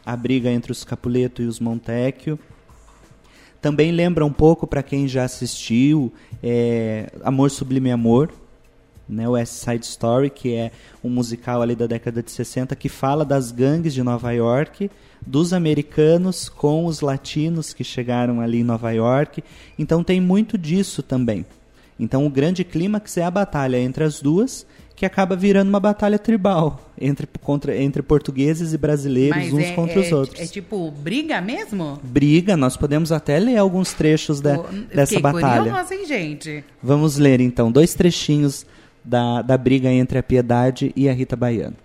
a 0.06 0.16
briga 0.16 0.50
entre 0.50 0.72
os 0.72 0.84
Capuleto 0.84 1.42
e 1.42 1.46
os 1.46 1.60
Montecchio. 1.60 2.40
Também 3.62 3.92
lembra 3.92 4.26
um 4.26 4.34
pouco, 4.34 4.66
para 4.66 4.82
quem 4.82 5.08
já 5.08 5.24
assistiu, 5.24 6.12
é, 6.42 7.12
Amor 7.24 7.52
Sublime 7.52 7.92
Amor, 7.92 8.32
né, 9.08 9.28
o 9.28 9.34
West 9.34 9.54
Side 9.54 9.86
Story, 9.86 10.30
que 10.30 10.56
é 10.56 10.72
um 11.04 11.10
musical 11.10 11.62
ali 11.62 11.76
da 11.76 11.86
década 11.86 12.24
de 12.24 12.32
60 12.32 12.76
que 12.76 12.90
fala 12.90 13.26
das 13.26 13.52
gangues 13.52 13.94
de 13.94 14.02
Nova 14.02 14.32
York, 14.32 14.90
dos 15.26 15.54
americanos 15.54 16.50
com 16.50 16.86
os 16.86 17.02
latinos 17.02 17.74
que 17.74 17.84
chegaram 17.84 18.42
ali 18.42 18.62
em 18.62 18.64
Nova 18.64 18.92
York. 18.92 19.44
Então 19.78 20.04
tem 20.04 20.20
muito 20.20 20.58
disso 20.58 21.04
também. 21.04 21.46
Então 22.00 22.26
o 22.26 22.30
grande 22.30 22.64
clímax 22.64 23.18
é 23.18 23.24
a 23.24 23.30
batalha 23.30 23.78
entre 23.78 24.04
as 24.04 24.22
duas, 24.22 24.66
que 25.02 25.06
acaba 25.08 25.36
virando 25.36 25.68
uma 25.68 25.80
batalha 25.80 26.20
tribal 26.20 26.80
entre, 26.96 27.28
contra, 27.42 27.76
entre 27.76 28.04
portugueses 28.04 28.72
e 28.72 28.78
brasileiros 28.78 29.36
Mas 29.36 29.52
uns 29.52 29.64
é, 29.64 29.74
contra 29.74 29.96
é, 29.96 30.00
os 30.00 30.12
outros. 30.12 30.40
É 30.40 30.46
tipo 30.46 30.92
briga 30.92 31.42
mesmo? 31.42 32.00
Briga, 32.04 32.56
nós 32.56 32.78
podemos 32.78 33.12
até 33.12 33.40
ler 33.40 33.58
alguns 33.58 33.94
trechos 33.94 34.40
da, 34.40 34.60
Pô, 34.60 34.68
dessa 34.94 35.16
fiquei 35.16 35.24
batalha. 35.24 35.72
curiosa, 35.72 35.96
hein, 35.96 36.06
gente? 36.06 36.64
Vamos 36.84 37.18
ler 37.18 37.42
então 37.42 37.72
dois 37.72 37.96
trechinhos 37.96 38.64
da, 39.04 39.42
da 39.42 39.58
briga 39.58 39.90
entre 39.90 40.20
a 40.20 40.24
Piedade 40.24 40.94
e 40.96 41.10
a 41.10 41.14
Rita 41.14 41.36
Baiano. 41.36 41.78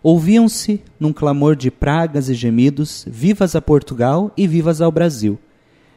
Ouviam-se, 0.00 0.80
num 1.00 1.12
clamor 1.12 1.56
de 1.56 1.72
pragas 1.72 2.28
e 2.28 2.34
gemidos, 2.34 3.04
vivas 3.08 3.56
a 3.56 3.60
Portugal 3.60 4.30
e 4.36 4.46
vivas 4.46 4.80
ao 4.80 4.92
Brasil. 4.92 5.40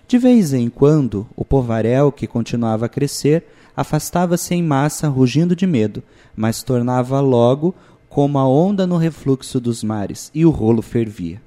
De 0.07 0.17
vez 0.17 0.53
em 0.53 0.71
quando, 0.71 1.27
o 1.35 1.45
povaréu, 1.45 2.11
que 2.11 2.25
continuava 2.25 2.87
a 2.87 2.89
crescer, 2.89 3.43
afastava-se 3.75 4.53
em 4.53 4.63
massa, 4.63 5.07
rugindo 5.07 5.55
de 5.55 5.65
medo, 5.65 6.03
mas 6.35 6.63
tornava 6.63 7.19
logo 7.19 7.73
como 8.09 8.37
a 8.37 8.47
onda 8.47 8.85
no 8.85 8.97
refluxo 8.97 9.59
dos 9.59 9.83
mares, 9.83 10.29
e 10.35 10.45
o 10.45 10.51
rolo 10.51 10.81
fervia. 10.81 11.41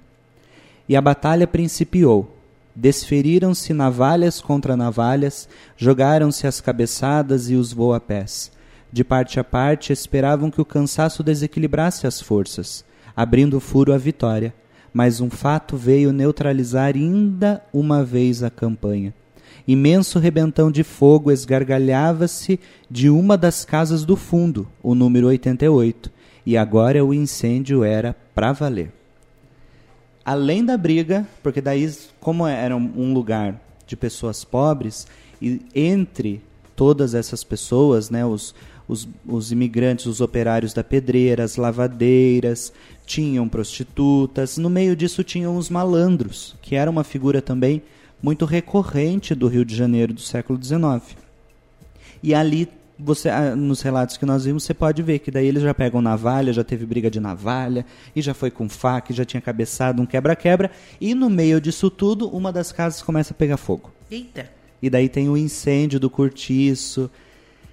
E 0.88 0.96
a 0.96 1.00
batalha 1.00 1.46
principiou. 1.46 2.32
Desferiram-se 2.74 3.72
navalhas 3.72 4.40
contra 4.40 4.76
navalhas, 4.76 5.48
jogaram-se 5.76 6.46
as 6.46 6.60
cabeçadas 6.60 7.48
e 7.48 7.54
os 7.54 7.72
voapés. 7.72 8.50
De 8.92 9.02
parte 9.02 9.40
a 9.40 9.44
parte, 9.44 9.92
esperavam 9.92 10.50
que 10.50 10.60
o 10.60 10.64
cansaço 10.64 11.22
desequilibrasse 11.22 12.06
as 12.06 12.20
forças, 12.20 12.84
abrindo 13.16 13.60
furo 13.60 13.92
à 13.92 13.98
vitória. 13.98 14.54
Mas 14.92 15.20
um 15.20 15.30
fato 15.30 15.76
veio 15.76 16.12
neutralizar 16.12 16.94
ainda 16.94 17.62
uma 17.72 18.04
vez 18.04 18.42
a 18.42 18.50
campanha. 18.50 19.14
Imenso 19.66 20.20
rebentão 20.20 20.70
de 20.70 20.84
fogo 20.84 21.32
esgargalhava-se 21.32 22.60
de 22.88 23.10
uma 23.10 23.36
das 23.36 23.64
casas 23.64 24.04
do 24.04 24.14
fundo, 24.14 24.68
o 24.80 24.94
número 24.94 25.26
88, 25.26 26.10
e 26.44 26.56
agora 26.56 27.04
o 27.04 27.12
incêndio 27.12 27.82
era 27.82 28.14
para 28.32 28.52
valer. 28.52 28.92
Além 30.24 30.64
da 30.64 30.76
briga, 30.76 31.26
porque 31.42 31.60
daí, 31.60 31.92
como 32.20 32.46
era 32.46 32.76
um 32.76 33.12
lugar 33.12 33.60
de 33.86 33.96
pessoas 33.96 34.44
pobres, 34.44 35.06
e 35.42 35.60
entre 35.74 36.40
todas 36.76 37.14
essas 37.14 37.42
pessoas, 37.42 38.08
né, 38.08 38.24
os, 38.24 38.54
os, 38.86 39.08
os 39.26 39.50
imigrantes, 39.50 40.06
os 40.06 40.20
operários 40.20 40.72
da 40.72 40.84
pedreira, 40.84 41.42
as 41.42 41.56
lavadeiras, 41.56 42.72
tinham 43.04 43.48
prostitutas, 43.48 44.58
no 44.58 44.70
meio 44.70 44.94
disso 44.94 45.24
tinham 45.24 45.56
os 45.56 45.68
malandros, 45.70 46.54
que 46.62 46.76
era 46.76 46.90
uma 46.90 47.02
figura 47.02 47.42
também 47.42 47.82
muito 48.22 48.44
recorrente 48.44 49.34
do 49.34 49.48
Rio 49.48 49.64
de 49.64 49.74
Janeiro 49.74 50.12
do 50.12 50.20
século 50.20 50.62
XIX. 50.62 51.16
E 52.22 52.34
ali, 52.34 52.68
você, 52.98 53.28
ah, 53.28 53.54
nos 53.54 53.82
relatos 53.82 54.16
que 54.16 54.26
nós 54.26 54.44
vimos, 54.44 54.64
você 54.64 54.74
pode 54.74 55.02
ver 55.02 55.18
que 55.18 55.30
daí 55.30 55.46
eles 55.46 55.62
já 55.62 55.74
pegam 55.74 56.00
navalha, 56.00 56.52
já 56.52 56.64
teve 56.64 56.86
briga 56.86 57.10
de 57.10 57.20
navalha, 57.20 57.84
e 58.14 58.22
já 58.22 58.34
foi 58.34 58.50
com 58.50 58.68
faca, 58.68 59.12
e 59.12 59.14
já 59.14 59.24
tinha 59.24 59.40
cabeçado 59.40 60.00
um 60.00 60.06
quebra-quebra, 60.06 60.70
e 61.00 61.14
no 61.14 61.28
meio 61.28 61.60
disso 61.60 61.90
tudo, 61.90 62.28
uma 62.28 62.52
das 62.52 62.72
casas 62.72 63.02
começa 63.02 63.32
a 63.32 63.36
pegar 63.36 63.56
fogo. 63.56 63.92
Eita. 64.10 64.50
E 64.80 64.88
daí 64.88 65.08
tem 65.08 65.28
o 65.28 65.36
incêndio 65.36 65.98
do 65.98 66.10
cortiço. 66.10 67.10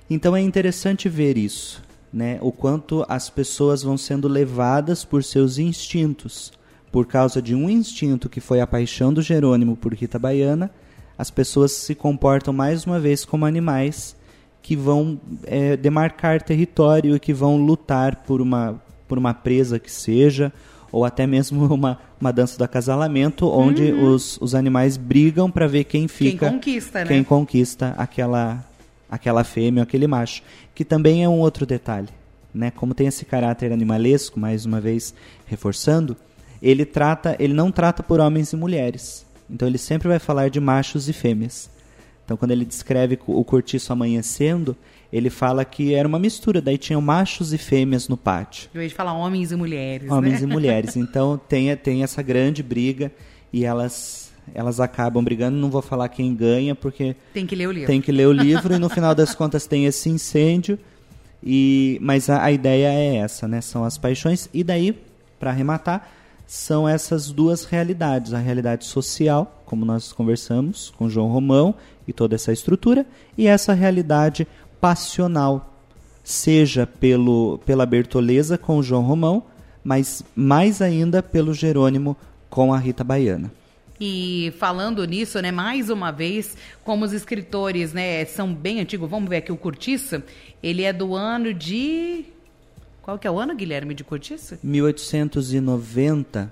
Então 0.09 0.35
é 0.35 0.41
interessante 0.41 1.09
ver 1.09 1.37
isso, 1.37 1.81
né? 2.11 2.37
O 2.41 2.51
quanto 2.51 3.05
as 3.07 3.29
pessoas 3.29 3.83
vão 3.83 3.97
sendo 3.97 4.27
levadas 4.27 5.03
por 5.03 5.23
seus 5.23 5.57
instintos 5.57 6.51
por 6.93 7.07
causa 7.07 7.41
de 7.41 7.55
um 7.55 7.67
instinto 7.67 8.29
que 8.29 8.39
foi 8.39 8.61
a 8.61 8.67
paixão 8.67 9.11
do 9.11 9.19
Jerônimo 9.19 9.75
por 9.75 9.91
Rita 9.95 10.19
Baiana, 10.19 10.69
as 11.17 11.31
pessoas 11.31 11.71
se 11.71 11.95
comportam 11.95 12.53
mais 12.53 12.85
uma 12.85 12.99
vez 12.99 13.25
como 13.25 13.47
animais 13.47 14.15
que 14.61 14.75
vão 14.75 15.19
é, 15.43 15.75
demarcar 15.75 16.43
território 16.43 17.15
e 17.15 17.19
que 17.19 17.33
vão 17.33 17.57
lutar 17.57 18.17
por 18.17 18.41
uma, 18.41 18.79
por 19.07 19.17
uma 19.17 19.33
presa 19.33 19.79
que 19.79 19.91
seja, 19.91 20.53
ou 20.91 21.03
até 21.03 21.25
mesmo 21.25 21.65
uma, 21.73 21.97
uma 22.21 22.31
dança 22.31 22.59
do 22.59 22.63
acasalamento, 22.63 23.49
onde 23.49 23.91
Uhum. 23.91 24.11
os, 24.13 24.37
os 24.39 24.53
animais 24.53 24.95
brigam 24.95 25.49
para 25.49 25.65
ver 25.65 25.85
quem 25.85 26.07
fica. 26.07 26.45
Quem 26.47 26.59
conquista, 26.59 26.99
né? 26.99 27.05
quem 27.07 27.23
conquista 27.23 27.95
aquela, 27.97 28.63
aquela 29.09 29.43
fêmea, 29.43 29.81
aquele 29.81 30.05
macho. 30.05 30.43
Que 30.75 30.85
também 30.85 31.23
é 31.23 31.27
um 31.27 31.39
outro 31.39 31.65
detalhe. 31.65 32.09
Né? 32.53 32.69
Como 32.69 32.93
tem 32.93 33.07
esse 33.07 33.25
caráter 33.25 33.73
animalesco, 33.73 34.39
mais 34.39 34.63
uma 34.63 34.79
vez 34.79 35.11
reforçando, 35.47 36.15
ele 36.63 36.85
trata, 36.85 37.35
ele 37.39 37.53
não 37.53 37.71
trata 37.71 38.01
por 38.01 38.19
homens 38.19 38.53
e 38.53 38.55
mulheres. 38.55 39.25
Então 39.49 39.67
ele 39.67 39.77
sempre 39.77 40.07
vai 40.07 40.17
falar 40.19 40.49
de 40.49 40.59
machos 40.59 41.09
e 41.09 41.13
fêmeas. 41.13 41.69
Então 42.23 42.37
quando 42.37 42.51
ele 42.51 42.63
descreve 42.63 43.19
o 43.27 43.43
cortiço 43.43 43.91
amanhecendo, 43.91 44.75
ele 45.11 45.29
fala 45.29 45.65
que 45.65 45.93
era 45.93 46.07
uma 46.07 46.17
mistura, 46.17 46.61
daí 46.61 46.77
tinham 46.77 47.01
machos 47.01 47.51
e 47.53 47.57
fêmeas 47.57 48.07
no 48.07 48.15
pátio. 48.15 48.69
Em 48.73 48.77
vez 48.79 48.91
de 48.91 48.95
falar 48.95 49.13
homens 49.13 49.51
e 49.51 49.55
mulheres, 49.55 50.09
Homens 50.09 50.41
né? 50.41 50.47
e 50.47 50.47
mulheres. 50.51 50.95
Então 50.95 51.37
tem, 51.37 51.75
tem 51.75 52.01
essa 52.01 52.21
grande 52.21 52.63
briga 52.63 53.11
e 53.51 53.65
elas 53.65 54.31
elas 54.53 54.79
acabam 54.79 55.23
brigando. 55.23 55.57
Não 55.57 55.69
vou 55.69 55.81
falar 55.81 56.07
quem 56.09 56.33
ganha 56.35 56.73
porque 56.75 57.15
Tem 57.33 57.45
que 57.45 57.55
ler 57.55 57.67
o 57.67 57.71
livro. 57.71 57.87
tem 57.87 58.01
que 58.01 58.11
ler 58.11 58.27
o 58.27 58.31
livro 58.33 58.73
e 58.73 58.79
no 58.79 58.89
final 58.89 59.13
das 59.13 59.35
contas 59.35 59.67
tem 59.67 59.85
esse 59.85 60.09
incêndio. 60.09 60.79
E 61.43 61.97
mas 62.01 62.29
a, 62.29 62.41
a 62.43 62.51
ideia 62.51 62.87
é 62.87 63.17
essa, 63.17 63.47
né? 63.49 63.59
São 63.59 63.83
as 63.83 63.97
paixões 63.97 64.49
e 64.53 64.63
daí 64.63 64.97
para 65.39 65.49
arrematar 65.51 66.09
são 66.53 66.87
essas 66.87 67.31
duas 67.31 67.65
realidades, 67.65 68.31
a 68.31 68.37
realidade 68.37 68.85
social, 68.85 69.63
como 69.65 69.83
nós 69.83 70.13
conversamos 70.13 70.93
com 70.95 71.09
João 71.09 71.27
Romão 71.27 71.73
e 72.07 72.13
toda 72.13 72.35
essa 72.35 72.53
estrutura, 72.53 73.07
e 73.35 73.47
essa 73.47 73.73
realidade 73.73 74.47
passional, 74.79 75.73
seja 76.23 76.85
pelo 76.85 77.57
pela 77.65 77.87
Bertoleza 77.87 78.55
com 78.55 78.83
João 78.83 79.01
Romão, 79.01 79.43
mas 79.83 80.23
mais 80.35 80.79
ainda 80.79 81.23
pelo 81.23 81.55
Jerônimo 81.55 82.15
com 82.51 82.71
a 82.71 82.77
Rita 82.77 83.03
Baiana. 83.03 83.51
E 83.99 84.53
falando 84.59 85.03
nisso, 85.05 85.41
né, 85.41 85.51
mais 85.51 85.89
uma 85.89 86.11
vez, 86.11 86.55
como 86.83 87.03
os 87.03 87.13
escritores, 87.13 87.93
né, 87.93 88.25
são 88.25 88.53
bem 88.53 88.79
antigos, 88.79 89.09
vamos 89.09 89.27
ver 89.27 89.37
aqui 89.37 89.51
o 89.51 89.57
Curtiço, 89.57 90.21
ele 90.61 90.83
é 90.83 90.93
do 90.93 91.15
ano 91.15 91.51
de 91.51 92.25
qual 93.03 93.19
que 93.19 93.27
é 93.27 93.31
o 93.31 93.37
ano, 93.37 93.53
Guilherme, 93.53 93.93
de 93.93 94.03
Curtiço? 94.03 94.57
1890, 94.63 96.51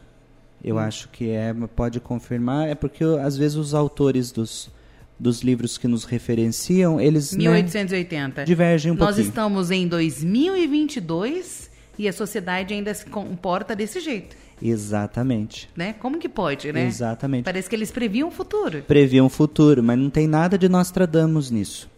eu 0.64 0.78
acho 0.78 1.08
que 1.10 1.30
é, 1.30 1.54
pode 1.76 2.00
confirmar, 2.02 2.68
é 2.68 2.76
porque 2.76 3.04
às 3.24 3.38
vezes 3.38 3.58
os 3.58 3.74
autores 3.74 4.32
dos, 4.34 4.70
dos 5.18 5.42
livros 5.42 5.78
que 5.78 5.88
nos 5.88 6.04
referenciam, 6.04 7.00
eles 7.00 7.32
né, 7.32 7.40
1880. 7.40 8.44
divergem 8.44 8.92
um 8.92 8.96
Nós 8.96 9.08
pouquinho. 9.16 9.28
estamos 9.30 9.72
em 9.72 9.88
2022 9.88 11.72
e 11.98 12.08
a 12.08 12.14
sociedade 12.14 12.74
ainda 12.74 12.94
se 12.94 13.06
comporta 13.06 13.74
desse 13.76 14.02
jeito, 14.02 14.36
Exatamente. 14.62 15.70
né? 15.76 15.94
Como 15.94 16.18
que 16.20 16.28
pode, 16.28 16.72
né? 16.74 16.86
Exatamente. 16.86 17.46
Parece 17.46 17.70
que 17.70 17.76
eles 17.76 17.92
previam 17.92 18.28
o 18.28 18.32
futuro. 18.32 18.84
Previam 18.84 19.26
o 19.26 19.30
futuro, 19.30 19.82
mas 19.82 19.98
não 19.98 20.10
tem 20.10 20.28
nada 20.28 20.58
de 20.58 20.68
Nostradamus 20.68 21.50
nisso. 21.50 21.90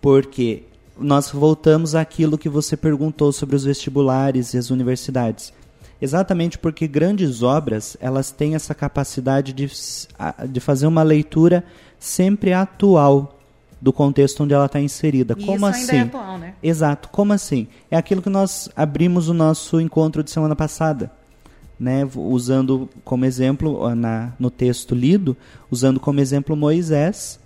Porque 0.00 0.62
nós 1.00 1.30
voltamos 1.30 1.94
àquilo 1.94 2.38
que 2.38 2.48
você 2.48 2.76
perguntou 2.76 3.32
sobre 3.32 3.56
os 3.56 3.64
vestibulares 3.64 4.54
e 4.54 4.58
as 4.58 4.70
universidades. 4.70 5.52
Exatamente 6.00 6.58
porque 6.58 6.86
grandes 6.88 7.42
obras, 7.42 7.96
elas 8.00 8.30
têm 8.30 8.54
essa 8.54 8.74
capacidade 8.74 9.52
de, 9.52 9.70
de 10.48 10.60
fazer 10.60 10.86
uma 10.86 11.02
leitura 11.02 11.64
sempre 11.98 12.52
atual 12.52 13.38
do 13.80 13.92
contexto 13.92 14.42
onde 14.42 14.54
ela 14.54 14.66
está 14.66 14.80
inserida. 14.80 15.34
E 15.38 15.44
Como 15.44 15.56
isso 15.56 15.66
assim? 15.66 15.96
é 15.96 16.00
atual, 16.00 16.38
né? 16.38 16.54
Exato. 16.62 17.08
Como 17.08 17.32
assim? 17.32 17.66
É 17.90 17.96
aquilo 17.96 18.20
que 18.20 18.28
nós 18.28 18.68
abrimos 18.76 19.28
o 19.28 19.34
nosso 19.34 19.80
encontro 19.80 20.22
de 20.22 20.30
semana 20.30 20.54
passada, 20.54 21.10
né? 21.78 22.06
Usando 22.14 22.88
como 23.04 23.24
exemplo 23.24 23.94
na, 23.94 24.32
no 24.38 24.50
texto 24.50 24.94
lido, 24.94 25.36
usando 25.70 25.98
como 25.98 26.20
exemplo 26.20 26.54
Moisés, 26.54 27.39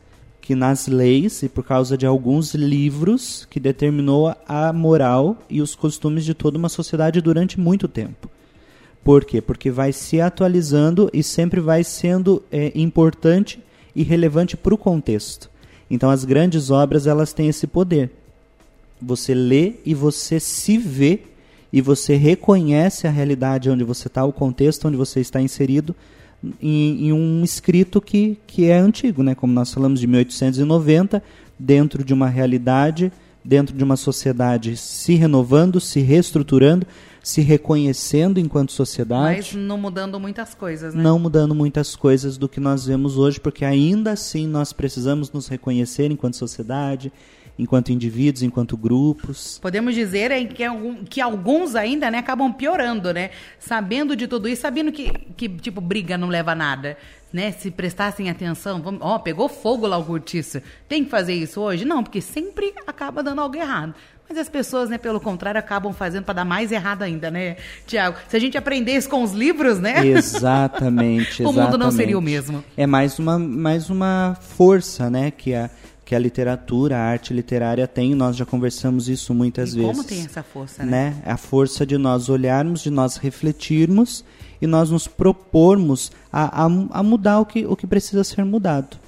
que 0.44 0.54
nas 0.54 0.87
leis 0.87 1.42
e 1.42 1.48
por 1.48 1.64
causa 1.64 1.96
de 1.96 2.04
alguns 2.04 2.54
livros 2.54 3.46
que 3.48 3.59
determinou 3.59 4.37
a 4.46 4.72
moral 4.72 5.38
e 5.48 5.62
os 5.62 5.74
costumes 5.74 6.24
de 6.24 6.35
toda 6.35 6.59
uma 6.59 6.68
sociedade 6.68 7.22
durante 7.22 7.59
muito 7.59 7.88
tempo. 7.88 8.28
Por 9.02 9.24
quê? 9.24 9.40
Porque 9.40 9.70
vai 9.70 9.90
se 9.90 10.20
atualizando 10.20 11.09
e 11.14 11.22
sempre 11.22 11.61
vai 11.61 11.83
sendo 11.83 12.42
é, 12.52 12.70
importante 12.74 13.59
e 13.96 14.02
relevante 14.02 14.54
para 14.54 14.74
o 14.74 14.78
contexto. 14.78 15.50
Então 15.90 16.11
as 16.11 16.24
grandes 16.24 16.70
obras 16.70 17.07
elas 17.07 17.33
têm 17.33 17.48
esse 17.48 17.66
poder 17.66 18.11
você 19.00 19.35
lê 19.35 19.74
e 19.85 19.94
você 19.94 20.40
se 20.40 20.78
vê 20.78 21.20
e 21.72 21.80
você 21.80 22.16
reconhece 22.16 23.07
a 23.07 23.11
realidade 23.11 23.68
onde 23.68 23.85
você 23.85 24.09
está, 24.09 24.24
o 24.24 24.33
contexto 24.33 24.87
onde 24.87 24.96
você 24.96 25.20
está 25.20 25.40
inserido, 25.40 25.94
em, 26.61 27.09
em, 27.09 27.12
um 27.12 27.42
escrito 27.44 28.00
que, 28.00 28.38
que 28.46 28.66
é 28.66 28.78
antigo, 28.78 29.22
né? 29.22 29.35
como 29.35 29.52
nós 29.52 29.72
falamos 29.72 30.00
de 30.00 30.07
1890, 30.07 31.22
dentro 31.59 32.04
de 32.04 32.12
uma 32.12 32.28
realidade, 32.28 33.12
dentro 33.44 33.76
de 33.76 33.85
uma 33.85 33.96
sociedade 33.96 34.76
se 34.76 35.14
renovando, 35.14 35.80
se 35.80 36.00
reestruturando, 36.00 36.87
se 37.22 37.40
reconhecendo 37.40 38.38
enquanto 38.38 38.72
sociedade. 38.72 39.37
Mas 39.37 39.54
não 39.54 39.78
mudando 39.78 40.20
muitas 40.20 40.54
coisas, 40.54 40.94
né? 40.94 41.02
Não 41.02 41.18
mudando 41.18 41.54
muitas 41.54 41.96
coisas 41.96 42.37
do 42.37 42.48
que 42.48 42.61
nós 42.61 42.87
vemos 42.87 43.16
hoje, 43.16 43.40
porque 43.40 43.64
ainda 43.64 44.12
assim 44.12 44.46
nós 44.46 44.72
precisamos 44.72 45.33
nos 45.33 45.48
reconhecer 45.48 46.11
enquanto 46.11 46.37
sociedade, 46.37 47.11
enquanto 47.58 47.92
indivíduos, 47.92 48.42
enquanto 48.42 48.76
grupos. 48.76 49.58
Podemos 49.60 49.94
dizer 49.94 50.30
que, 50.48 50.64
que 51.08 51.20
alguns 51.20 51.74
ainda 51.74 52.10
né, 52.10 52.18
acabam 52.18 52.52
piorando, 52.52 53.12
né? 53.12 53.30
Sabendo 53.58 54.16
de 54.16 54.26
tudo 54.26 54.48
isso, 54.48 54.62
sabendo 54.62 54.90
que, 54.92 55.10
que 55.36 55.48
tipo, 55.48 55.80
briga 55.80 56.18
não 56.18 56.28
leva 56.28 56.52
a 56.52 56.54
nada. 56.54 56.96
Né, 57.32 57.50
se 57.50 57.68
prestassem 57.68 58.30
atenção, 58.30 58.80
vamos, 58.80 59.00
ó, 59.02 59.18
pegou 59.18 59.48
fogo 59.48 59.88
lá 59.88 59.98
o 59.98 60.04
cortiço. 60.04 60.62
Tem 60.88 61.02
que 61.02 61.10
fazer 61.10 61.34
isso 61.34 61.60
hoje? 61.60 61.84
Não, 61.84 62.00
porque 62.00 62.20
sempre 62.20 62.72
acaba 62.86 63.24
dando 63.24 63.40
algo 63.40 63.56
errado. 63.56 63.92
Mas 64.28 64.38
as 64.38 64.48
pessoas, 64.48 64.88
né, 64.88 64.98
pelo 64.98 65.18
contrário, 65.18 65.58
acabam 65.58 65.92
fazendo 65.92 66.22
para 66.22 66.34
dar 66.34 66.44
mais 66.44 66.70
errado 66.70 67.02
ainda, 67.02 67.32
né, 67.32 67.56
Tiago? 67.88 68.16
Se 68.28 68.36
a 68.36 68.38
gente 68.38 68.56
aprendesse 68.56 69.08
com 69.08 69.20
os 69.20 69.32
livros, 69.32 69.80
né? 69.80 70.06
Exatamente, 70.06 71.42
o 71.44 71.52
mundo 71.52 71.76
não 71.76 71.90
seria 71.90 72.16
o 72.16 72.22
mesmo. 72.22 72.64
É 72.76 72.86
mais 72.86 73.18
uma, 73.18 73.36
mais 73.36 73.90
uma 73.90 74.38
força, 74.40 75.10
né, 75.10 75.32
que 75.32 75.54
a, 75.54 75.68
que 76.04 76.14
a 76.14 76.18
literatura, 76.18 76.96
a 76.96 77.00
arte 77.00 77.32
literária 77.32 77.88
tem, 77.88 78.14
nós 78.14 78.36
já 78.36 78.44
conversamos 78.44 79.08
isso 79.08 79.32
muitas 79.32 79.72
e 79.72 79.78
vezes. 79.78 79.90
Como 79.90 80.04
tem 80.04 80.22
essa 80.22 80.42
força, 80.42 80.84
né? 80.84 81.10
né? 81.10 81.22
A 81.24 81.36
força 81.36 81.86
de 81.86 81.96
nós 81.96 82.28
olharmos, 82.28 82.82
de 82.82 82.90
nós 82.90 83.16
refletirmos 83.16 84.24
e 84.60 84.66
nós 84.66 84.90
nos 84.90 85.08
propormos 85.08 86.12
a, 86.32 86.64
a, 86.64 86.64
a 86.64 87.02
mudar 87.02 87.40
o 87.40 87.46
que, 87.46 87.64
o 87.64 87.74
que 87.74 87.86
precisa 87.86 88.22
ser 88.22 88.44
mudado, 88.44 88.98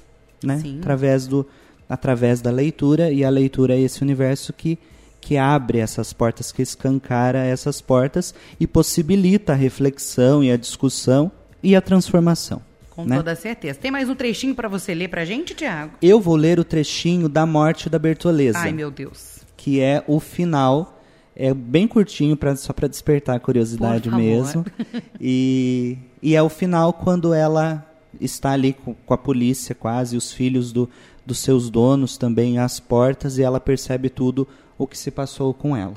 né? 0.43 0.59
Sim. 0.59 0.79
Através, 0.79 1.27
do, 1.27 1.45
através 1.87 2.41
da 2.41 2.49
leitura, 2.49 3.11
e 3.11 3.23
a 3.23 3.29
leitura 3.29 3.75
é 3.75 3.79
esse 3.79 4.01
universo 4.01 4.51
que, 4.51 4.79
que 5.21 5.37
abre 5.37 5.77
essas 5.77 6.13
portas, 6.13 6.51
que 6.51 6.63
escancara 6.63 7.39
essas 7.39 7.79
portas 7.79 8.33
e 8.59 8.65
possibilita 8.65 9.53
a 9.53 9.55
reflexão 9.55 10.43
e 10.43 10.51
a 10.51 10.57
discussão 10.57 11.31
e 11.61 11.75
a 11.75 11.81
transformação. 11.81 12.66
Com 12.97 13.05
né? 13.05 13.17
toda 13.17 13.35
certeza. 13.35 13.77
Tem 13.77 13.91
mais 13.91 14.09
um 14.09 14.15
trechinho 14.15 14.55
para 14.55 14.67
você 14.67 14.91
ler 14.95 15.07
para 15.07 15.23
gente, 15.23 15.53
Tiago? 15.53 15.91
Eu 16.01 16.19
vou 16.19 16.35
ler 16.35 16.59
o 16.59 16.63
trechinho 16.63 17.29
da 17.29 17.45
morte 17.45 17.91
da 17.91 17.99
Bertoleza. 17.99 18.57
Ai, 18.57 18.71
meu 18.71 18.89
Deus. 18.89 19.41
Que 19.55 19.79
é 19.79 20.03
o 20.07 20.19
final. 20.19 20.99
É 21.35 21.53
bem 21.53 21.87
curtinho, 21.87 22.35
pra, 22.35 22.55
só 22.55 22.73
para 22.73 22.87
despertar 22.87 23.35
a 23.35 23.39
curiosidade 23.39 24.09
mesmo. 24.09 24.65
E, 25.21 25.95
e 26.23 26.35
é 26.35 26.41
o 26.41 26.49
final 26.49 26.91
quando 26.91 27.35
ela 27.35 27.85
está 28.19 28.53
ali 28.53 28.73
com, 28.73 28.95
com 28.95 29.13
a 29.13 29.17
polícia 29.17 29.75
quase, 29.75 30.17
os 30.17 30.33
filhos 30.33 30.71
do, 30.71 30.89
dos 31.23 31.37
seus 31.37 31.69
donos 31.69 32.17
também 32.17 32.57
às 32.57 32.79
portas, 32.79 33.37
e 33.37 33.43
ela 33.43 33.59
percebe 33.59 34.09
tudo 34.09 34.47
o 34.75 34.87
que 34.87 34.97
se 34.97 35.11
passou 35.11 35.53
com 35.53 35.77
ela. 35.77 35.93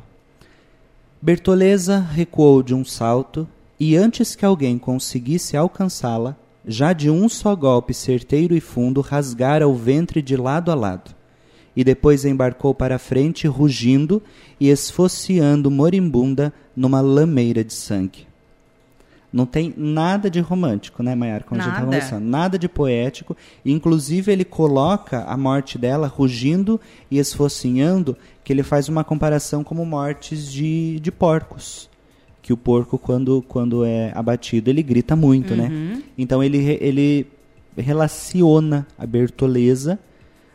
Bertoleza 1.22 1.98
recuou 1.98 2.62
de 2.62 2.74
um 2.74 2.84
salto 2.84 3.48
e, 3.78 3.96
antes 3.96 4.36
que 4.36 4.44
alguém 4.44 4.78
conseguisse 4.78 5.56
alcançá-la, 5.56 6.36
já 6.66 6.92
de 6.92 7.11
um 7.11 7.29
só 7.29 7.55
golpe 7.55 7.94
certeiro 7.94 8.55
e 8.55 8.61
fundo 8.61 9.01
rasgara 9.01 9.66
o 9.66 9.75
ventre 9.75 10.20
de 10.20 10.37
lado 10.37 10.70
a 10.70 10.75
lado, 10.75 11.14
e 11.75 11.85
depois 11.85 12.25
embarcou 12.25 12.75
para 12.75 12.96
a 12.96 12.99
frente, 12.99 13.46
rugindo 13.46 14.23
e 14.59 14.68
esfociando 14.68 15.70
moribunda 15.70 16.53
numa 16.77 17.01
lameira 17.01 17.64
de 17.64 17.73
sangue. 17.73 18.29
Não 19.33 19.46
tem 19.46 19.73
nada 19.77 20.29
de 20.29 20.40
romântico, 20.40 21.05
né, 21.05 21.14
Maiara? 21.14 21.44
Como 21.44 21.59
nada. 21.59 21.70
a 21.70 21.73
gente 21.73 21.81
tá 21.81 21.87
conversando. 21.87 22.25
Nada 22.25 22.59
de 22.59 22.68
poético. 22.68 23.37
Inclusive, 23.64 24.33
ele 24.33 24.44
coloca 24.44 25.23
a 25.23 25.37
morte 25.37 25.79
dela 25.79 26.09
rugindo 26.09 26.81
e 27.09 27.16
esfocinhando, 27.16 28.16
que 28.42 28.53
ele 28.53 28.64
faz 28.64 28.88
uma 28.88 29.05
comparação 29.05 29.62
como 29.62 29.87
mortes 29.87 30.51
de, 30.51 30.99
de 30.99 31.12
porcos 31.12 31.89
que 32.50 32.52
o 32.52 32.56
porco, 32.56 32.98
quando, 32.98 33.42
quando 33.46 33.84
é 33.84 34.10
abatido, 34.12 34.70
ele 34.70 34.82
grita 34.82 35.14
muito, 35.14 35.54
né? 35.54 35.68
uhum. 35.68 35.94
né? 35.94 36.02
Então 36.18 36.42
ele, 36.42 36.58
ele 36.80 37.28
relaciona 37.76 38.84
a 38.98 39.06
Bertoleza, 39.06 40.00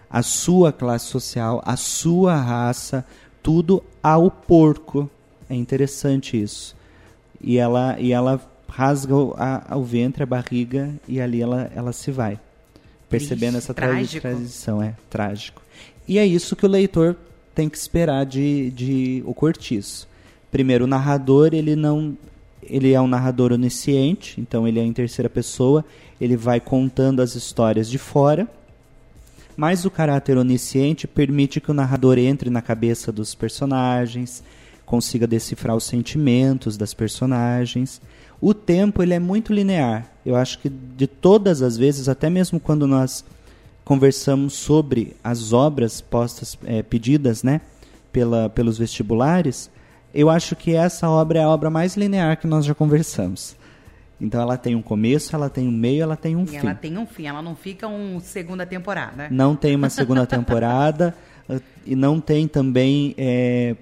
a 0.10 0.22
sua 0.22 0.74
classe 0.74 1.06
social, 1.06 1.62
a 1.66 1.78
sua 1.78 2.36
raça, 2.36 3.06
tudo 3.42 3.82
ao 4.04 4.30
porco. 4.30 5.10
É 5.50 5.56
interessante 5.56 6.42
isso. 6.42 6.76
E 7.40 7.58
ela, 7.58 7.98
e 7.98 8.12
ela 8.12 8.42
rasga 8.68 9.16
o, 9.16 9.34
a, 9.38 9.78
o 9.78 9.84
ventre, 9.84 10.24
a 10.24 10.26
barriga, 10.26 10.94
e 11.08 11.22
ali 11.22 11.42
ela, 11.42 11.72
ela 11.74 11.94
se 11.94 12.12
vai. 12.12 12.38
Percebendo 13.10 13.52
Ixi, 13.52 13.58
essa 13.58 13.74
trágico. 13.74 14.22
transição, 14.22 14.84
é 14.84 14.96
trágico. 15.10 15.62
E 16.06 16.20
é 16.20 16.26
isso 16.26 16.58
que 16.58 16.66
o 16.66 16.70
leitor 16.70 17.16
tem 17.54 17.70
que 17.70 17.78
esperar 17.78 18.26
de, 18.26 18.70
de 18.72 19.24
O 19.26 19.34
Cortiço 19.34 20.14
primeiro 20.56 20.86
o 20.86 20.88
narrador 20.88 21.50
ele 21.52 21.76
não 21.76 22.18
ele 22.64 22.94
é 22.94 23.02
um 23.02 23.08
narrador 23.08 23.52
onisciente 23.52 24.40
então 24.40 24.66
ele 24.66 24.80
é 24.80 24.84
em 24.84 24.94
terceira 24.94 25.30
pessoa 25.30 25.84
ele 26.20 26.38
vai 26.38 26.62
contando 26.62 27.22
as 27.22 27.36
histórias 27.36 27.90
de 27.90 27.98
fora 27.98 28.48
mas 29.58 29.84
o 29.84 29.92
caráter 29.92 30.38
onisciente 30.38 31.08
permite 31.08 31.60
que 31.60 31.70
o 31.70 31.74
narrador 31.74 32.18
entre 32.18 32.50
na 32.50 32.62
cabeça 32.62 33.12
dos 33.12 33.36
personagens 33.36 34.42
consiga 34.86 35.28
decifrar 35.28 35.76
os 35.76 35.84
sentimentos 35.84 36.78
das 36.78 36.94
personagens. 36.94 38.02
O 38.40 38.54
tempo 38.54 39.02
ele 39.02 39.14
é 39.14 39.20
muito 39.20 39.54
linear. 39.54 40.10
Eu 40.26 40.36
acho 40.36 40.60
que 40.60 40.70
de 40.70 41.08
todas 41.08 41.62
as 41.62 41.76
vezes 41.76 42.08
até 42.08 42.30
mesmo 42.30 42.62
quando 42.62 42.88
nós 42.88 43.26
conversamos 43.84 44.54
sobre 44.54 45.18
as 45.22 45.52
obras 45.52 46.00
postas 46.00 46.58
é, 46.66 46.82
pedidas 46.82 47.44
né 47.44 47.62
pela, 48.12 48.50
pelos 48.50 48.78
vestibulares 48.78 49.70
eu 50.16 50.30
acho 50.30 50.56
que 50.56 50.74
essa 50.74 51.10
obra 51.10 51.40
é 51.40 51.44
a 51.44 51.50
obra 51.50 51.70
mais 51.70 51.98
linear 51.98 52.38
que 52.38 52.48
nós 52.48 52.64
já 52.66 52.74
conversamos. 52.74 53.56
Então 54.20 54.42
ela 54.42 54.58
tem 54.58 54.76
um 54.76 54.82
começo, 54.82 55.36
ela 55.36 55.50
tem 55.50 55.68
um 55.68 55.72
meio, 55.72 56.04
ela 56.04 56.16
tem 56.16 56.38
um 56.38 56.44
e 56.44 56.48
fim. 56.48 56.58
Ela 56.58 56.74
tem 56.74 56.98
um 56.98 57.06
fim, 57.06 57.28
ela 57.28 57.42
não 57.42 57.54
fica 57.54 57.86
uma 57.86 58.22
segunda 58.22 58.66
temporada. 58.66 59.28
Não 59.30 59.58
tem 59.58 59.76
uma 59.76 59.90
segunda 59.90 60.26
temporada 60.26 61.14
e 61.86 61.96
não 61.98 62.22
tem 62.22 62.48
também 62.48 63.14
é, 63.18 63.76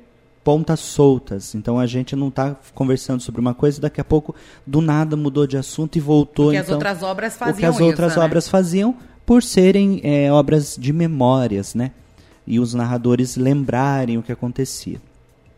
pontas 0.44 0.80
soltas. 0.80 1.54
Então 1.54 1.80
a 1.80 1.86
gente 1.86 2.16
não 2.16 2.30
está 2.30 2.56
conversando 2.74 3.22
sobre 3.22 3.40
uma 3.40 3.54
coisa 3.54 3.78
e 3.78 3.82
daqui 3.82 4.02
a 4.02 4.04
pouco 4.04 4.36
do 4.66 4.82
nada 4.82 5.16
mudou 5.16 5.46
de 5.46 5.56
assunto 5.56 5.98
e 5.98 6.02
voltou. 6.02 6.48
O 6.48 6.52
que 6.52 6.58
então, 6.58 6.66
as 6.66 6.74
outras 6.74 7.04
obras 7.04 7.38
faziam 7.38 7.54
O 7.54 7.60
que 7.60 7.66
as 7.66 7.76
isso, 7.76 7.84
outras 7.84 8.16
né? 8.16 8.24
obras 8.24 8.50
faziam 8.50 8.98
por 9.24 9.44
serem 9.44 10.02
é, 10.04 10.32
obras 10.32 10.76
de 10.80 10.92
memórias, 10.92 11.76
né? 11.76 11.92
E 12.46 12.60
os 12.60 12.74
narradores 12.74 13.38
lembrarem 13.38 14.18
o 14.18 14.24
que 14.24 14.32
acontecia. 14.32 15.00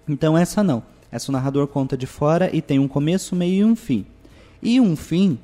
Então 0.07 0.37
essa 0.37 0.63
não. 0.63 0.83
Essa 1.11 1.31
o 1.31 1.33
narrador 1.33 1.67
conta 1.67 1.95
de 1.95 2.05
fora 2.05 2.49
e 2.53 2.61
tem 2.61 2.79
um 2.79 2.87
começo, 2.87 3.35
meio 3.35 3.53
e 3.53 3.63
um 3.63 3.75
fim. 3.75 4.05
E 4.61 4.81
um 4.81 4.95
fim 4.95 5.37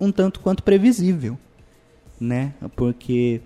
um 0.00 0.12
tanto 0.12 0.40
quanto 0.40 0.62
previsível, 0.62 1.38
né? 2.20 2.52
Porque 2.76 3.40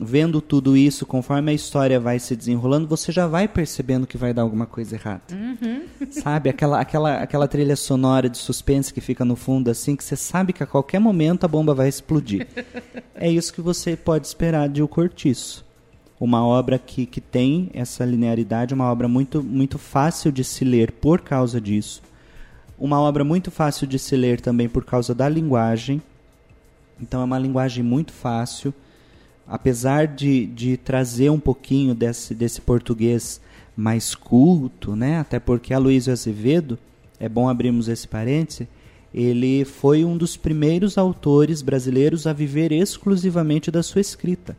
vendo 0.00 0.40
tudo 0.40 0.76
isso, 0.76 1.04
conforme 1.04 1.50
a 1.50 1.54
história 1.54 2.00
vai 2.00 2.18
se 2.18 2.34
desenrolando, 2.34 2.88
você 2.88 3.12
já 3.12 3.26
vai 3.26 3.46
percebendo 3.46 4.06
que 4.06 4.16
vai 4.16 4.32
dar 4.32 4.42
alguma 4.42 4.66
coisa 4.66 4.96
errada. 4.96 5.22
Uhum. 5.32 5.82
Sabe? 6.10 6.48
Aquela, 6.50 6.80
aquela, 6.80 7.22
aquela 7.22 7.48
trilha 7.48 7.76
sonora 7.76 8.28
de 8.28 8.38
suspense 8.38 8.92
que 8.92 9.00
fica 9.00 9.24
no 9.24 9.36
fundo, 9.36 9.70
assim, 9.70 9.94
que 9.94 10.04
você 10.04 10.16
sabe 10.16 10.52
que 10.52 10.62
a 10.62 10.66
qualquer 10.66 10.98
momento 10.98 11.44
a 11.44 11.48
bomba 11.48 11.74
vai 11.74 11.88
explodir. 11.88 12.46
é 13.14 13.30
isso 13.30 13.52
que 13.52 13.60
você 13.60 13.96
pode 13.96 14.26
esperar 14.26 14.68
de 14.68 14.82
O 14.82 14.88
Cortiço 14.88 15.64
uma 16.24 16.46
obra 16.46 16.78
que, 16.78 17.04
que 17.04 17.20
tem 17.20 17.68
essa 17.74 18.04
linearidade, 18.04 18.72
uma 18.72 18.88
obra 18.88 19.08
muito, 19.08 19.42
muito 19.42 19.76
fácil 19.76 20.30
de 20.30 20.44
se 20.44 20.64
ler 20.64 20.92
por 20.92 21.20
causa 21.20 21.60
disso. 21.60 22.00
Uma 22.78 23.00
obra 23.00 23.24
muito 23.24 23.50
fácil 23.50 23.88
de 23.88 23.98
se 23.98 24.14
ler 24.14 24.40
também 24.40 24.68
por 24.68 24.84
causa 24.84 25.16
da 25.16 25.28
linguagem. 25.28 26.00
Então 27.00 27.22
é 27.22 27.24
uma 27.24 27.40
linguagem 27.40 27.82
muito 27.82 28.12
fácil. 28.12 28.72
Apesar 29.48 30.06
de, 30.06 30.46
de 30.46 30.76
trazer 30.76 31.28
um 31.28 31.40
pouquinho 31.40 31.92
desse, 31.92 32.36
desse 32.36 32.60
português 32.60 33.40
mais 33.76 34.14
culto, 34.14 34.94
né? 34.94 35.18
até 35.18 35.40
porque 35.40 35.74
a 35.74 35.78
Luísa 35.78 36.12
Azevedo, 36.12 36.78
é 37.18 37.28
bom 37.28 37.48
abrirmos 37.48 37.88
esse 37.88 38.06
parêntese, 38.06 38.68
ele 39.12 39.64
foi 39.64 40.04
um 40.04 40.16
dos 40.16 40.36
primeiros 40.36 40.96
autores 40.96 41.62
brasileiros 41.62 42.28
a 42.28 42.32
viver 42.32 42.70
exclusivamente 42.70 43.72
da 43.72 43.82
sua 43.82 44.00
escrita. 44.00 44.56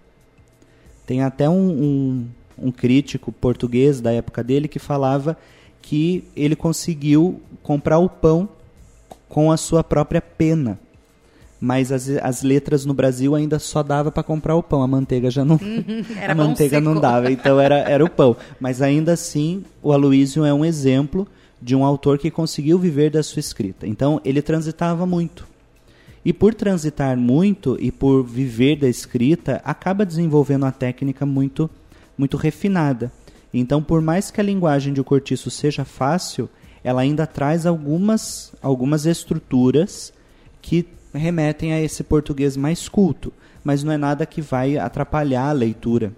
Tem 1.06 1.22
até 1.22 1.50
um, 1.50 1.70
um, 1.70 2.28
um, 2.68 2.72
crítico 2.72 3.32
português 3.32 4.00
da 4.00 4.12
época 4.12 4.44
dele 4.44 4.68
que 4.68 4.80
falava 4.80 5.38
que 5.82 6.24
ele 6.36 6.56
conseguiu 6.56 7.42
comprar 7.62 8.00
o 8.00 8.10
pão 8.10 8.48
com 9.28 9.52
a 9.52 9.58
sua 9.58 9.84
própria 9.84 10.22
pena. 10.22 10.80
Mas 11.60 11.92
as, 11.92 12.10
as 12.10 12.44
letras 12.44 12.86
no 12.86 12.94
Brasil 12.94 13.36
ainda 13.36 13.58
só 13.58 13.82
dava 13.82 14.12
para 14.12 14.22
comprar 14.22 14.56
o 14.56 14.64
pão, 14.64 14.84
a 14.84 14.88
manteiga 14.88 15.32
já 15.32 15.46
não 15.46 15.58
a 16.28 16.36
manteiga 16.36 16.82
não 16.82 17.00
dava, 17.00 17.32
então 17.32 17.60
era, 17.60 17.78
era 17.80 18.04
o 18.04 18.10
pão. 18.10 18.36
Mas 18.60 18.82
ainda 18.82 19.14
assim, 19.14 19.64
o 19.82 19.94
Aloísio 19.94 20.44
é 20.44 20.54
um 20.54 20.66
exemplo 20.66 21.28
de 21.62 21.76
um 21.76 21.86
autor 21.86 22.18
que 22.18 22.30
conseguiu 22.30 22.78
viver 22.78 23.10
da 23.10 23.24
sua 23.24 23.40
escrita. 23.40 23.88
Então, 23.88 24.20
ele 24.26 24.42
transitava 24.42 25.06
muito. 25.06 25.48
E 26.26 26.32
por 26.32 26.54
transitar 26.54 27.18
muito 27.18 27.78
e 27.80 27.92
por 27.92 28.24
viver 28.24 28.78
da 28.78 28.88
escrita, 28.88 29.62
acaba 29.66 30.06
desenvolvendo 30.06 30.64
uma 30.64 30.72
técnica 30.72 31.26
muito, 31.26 31.70
muito 32.18 32.38
refinada. 32.38 33.12
Então, 33.54 33.84
por 33.84 34.02
mais 34.02 34.32
que 34.32 34.40
a 34.40 34.44
linguagem 34.44 34.94
de 34.94 35.04
cortiço 35.04 35.52
seja 35.52 35.84
fácil, 35.84 36.50
ela 36.84 37.02
ainda 37.02 37.28
traz 37.28 37.66
algumas, 37.66 38.54
algumas 38.62 39.06
estruturas 39.06 40.14
que 40.62 40.88
remetem 41.14 41.74
a 41.74 41.82
esse 41.82 42.04
português 42.04 42.58
mais 42.58 42.90
culto, 42.90 43.32
mas 43.64 43.84
não 43.84 43.92
é 43.92 43.98
nada 43.98 44.26
que 44.26 44.42
vai 44.42 44.78
atrapalhar 44.78 45.50
a 45.50 45.54
leitura, 45.54 46.12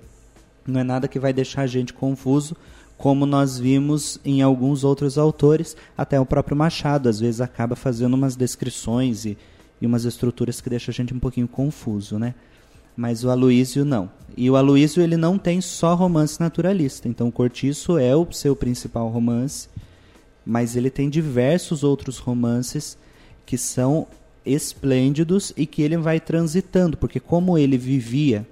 não 0.66 0.80
é 0.80 0.84
nada 0.84 1.08
que 1.08 1.20
vai 1.20 1.34
deixar 1.34 1.64
a 1.64 1.68
gente 1.68 1.94
confuso, 1.94 2.56
como 2.98 3.26
nós 3.26 3.60
vimos 3.60 4.20
em 4.24 4.42
alguns 4.42 4.84
outros 4.84 5.18
autores, 5.18 5.76
até 5.98 6.20
o 6.20 6.26
próprio 6.26 6.56
Machado 6.56 7.10
às 7.10 7.20
vezes 7.20 7.42
acaba 7.42 7.76
fazendo 7.76 8.14
umas 8.14 8.36
descrições 8.36 9.26
e 9.26 9.38
umas 9.86 10.06
estruturas 10.06 10.62
que 10.62 10.70
deixam 10.70 10.92
a 10.92 10.96
gente 10.96 11.14
um 11.14 11.20
pouquinho 11.20 11.48
confuso, 11.48 12.18
né? 12.18 12.34
Mas 12.96 13.24
o 13.24 13.30
Aloísio 13.30 13.84
não. 13.84 14.10
E 14.38 14.50
o 14.50 14.56
Aloísio 14.56 15.02
ele 15.02 15.18
não 15.18 15.38
tem 15.38 15.60
só 15.60 15.96
romance 15.96 16.40
naturalista. 16.40 17.08
Então 17.08 17.28
o 17.28 17.32
Cortiço 17.32 17.98
é 17.98 18.16
o 18.16 18.32
seu 18.32 18.56
principal 18.56 19.10
romance, 19.10 19.68
mas 20.46 20.76
ele 20.76 20.90
tem 20.90 21.10
diversos 21.10 21.84
outros 21.84 22.18
romances 22.18 22.98
que 23.46 23.58
são 23.58 24.08
esplêndidos 24.46 25.52
e 25.58 25.66
que 25.66 25.82
ele 25.82 25.98
vai 25.98 26.20
transitando, 26.20 26.98
porque 26.98 27.20
como 27.20 27.58
ele 27.58 27.78
vivia 27.78 28.48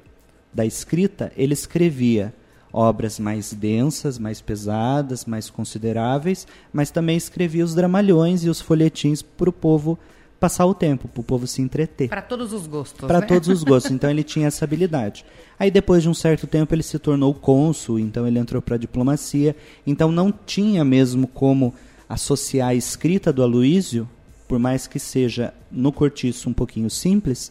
da 0.53 0.65
escrita, 0.65 1.31
ele 1.37 1.53
escrevia 1.53 2.33
obras 2.71 3.19
mais 3.19 3.53
densas, 3.53 4.17
mais 4.17 4.41
pesadas, 4.41 5.25
mais 5.25 5.49
consideráveis, 5.49 6.47
mas 6.71 6.89
também 6.89 7.15
escrevia 7.15 7.63
os 7.63 7.75
dramalhões 7.75 8.43
e 8.43 8.49
os 8.49 8.59
folhetins 8.59 9.21
para 9.21 9.49
o 9.49 9.53
povo 9.53 9.97
passar 10.43 10.65
o 10.65 10.73
tempo, 10.73 11.07
para 11.07 11.21
o 11.21 11.23
povo 11.23 11.47
se 11.47 11.61
entreter. 11.61 12.09
Para 12.09 12.21
todos 12.21 12.51
os 12.51 12.67
gostos. 12.67 13.07
Para 13.07 13.21
né? 13.21 13.25
todos 13.25 13.47
os 13.47 13.63
gostos. 13.63 13.91
Então 13.93 14.09
ele 14.09 14.23
tinha 14.23 14.47
essa 14.47 14.65
habilidade. 14.65 15.23
Aí 15.57 15.71
depois 15.71 16.03
de 16.03 16.09
um 16.09 16.13
certo 16.13 16.45
tempo 16.45 16.75
ele 16.75 16.83
se 16.83 16.99
tornou 16.99 17.33
cônsul, 17.33 17.97
então 17.97 18.27
ele 18.27 18.37
entrou 18.37 18.61
para 18.61 18.75
a 18.75 18.77
diplomacia. 18.77 19.55
Então 19.87 20.11
não 20.11 20.33
tinha 20.33 20.83
mesmo 20.83 21.27
como 21.27 21.73
associar 22.09 22.69
a 22.69 22.75
escrita 22.75 23.31
do 23.31 23.41
Aloísio, 23.41 24.09
por 24.45 24.59
mais 24.59 24.85
que 24.85 24.99
seja 24.99 25.53
no 25.71 25.93
cortiço 25.93 26.49
um 26.49 26.53
pouquinho 26.53 26.89
simples, 26.89 27.49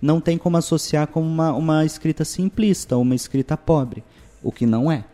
não 0.00 0.20
tem 0.20 0.36
como 0.36 0.56
associar 0.56 1.06
com 1.06 1.22
uma, 1.22 1.52
uma 1.52 1.84
escrita 1.84 2.24
simplista 2.24 2.96
uma 2.96 3.14
escrita 3.14 3.56
pobre, 3.56 4.02
o 4.42 4.50
que 4.50 4.66
não 4.66 4.90
é. 4.90 5.04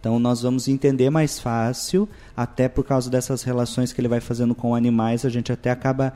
Então 0.00 0.18
nós 0.18 0.40
vamos 0.40 0.68
entender 0.68 1.10
mais 1.10 1.38
fácil, 1.38 2.08
até 2.34 2.66
por 2.66 2.82
causa 2.82 3.10
dessas 3.10 3.42
relações 3.42 3.92
que 3.92 4.00
ele 4.00 4.08
vai 4.08 4.20
fazendo 4.20 4.54
com 4.54 4.74
animais, 4.74 5.26
a 5.26 5.28
gente 5.28 5.52
até 5.52 5.70
acaba 5.70 6.14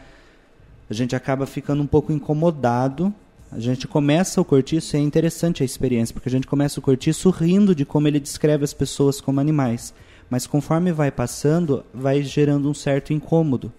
a 0.88 0.94
gente 0.94 1.16
acaba 1.16 1.46
ficando 1.46 1.82
um 1.82 1.86
pouco 1.86 2.12
incomodado. 2.12 3.12
A 3.50 3.58
gente 3.58 3.86
começa 3.86 4.40
o 4.40 4.44
cortiço 4.44 4.96
e 4.96 4.98
é 4.98 5.02
interessante 5.02 5.62
a 5.62 5.66
experiência, 5.66 6.12
porque 6.12 6.28
a 6.28 6.32
gente 6.32 6.46
começa 6.46 6.78
o 6.78 6.82
cortiço 6.82 7.30
rindo 7.30 7.74
de 7.74 7.84
como 7.84 8.08
ele 8.08 8.20
descreve 8.20 8.64
as 8.64 8.72
pessoas 8.72 9.20
como 9.20 9.40
animais. 9.40 9.92
Mas 10.28 10.46
conforme 10.46 10.92
vai 10.92 11.10
passando, 11.10 11.84
vai 11.94 12.22
gerando 12.22 12.68
um 12.68 12.74
certo 12.74 13.12
incômodo. 13.12 13.72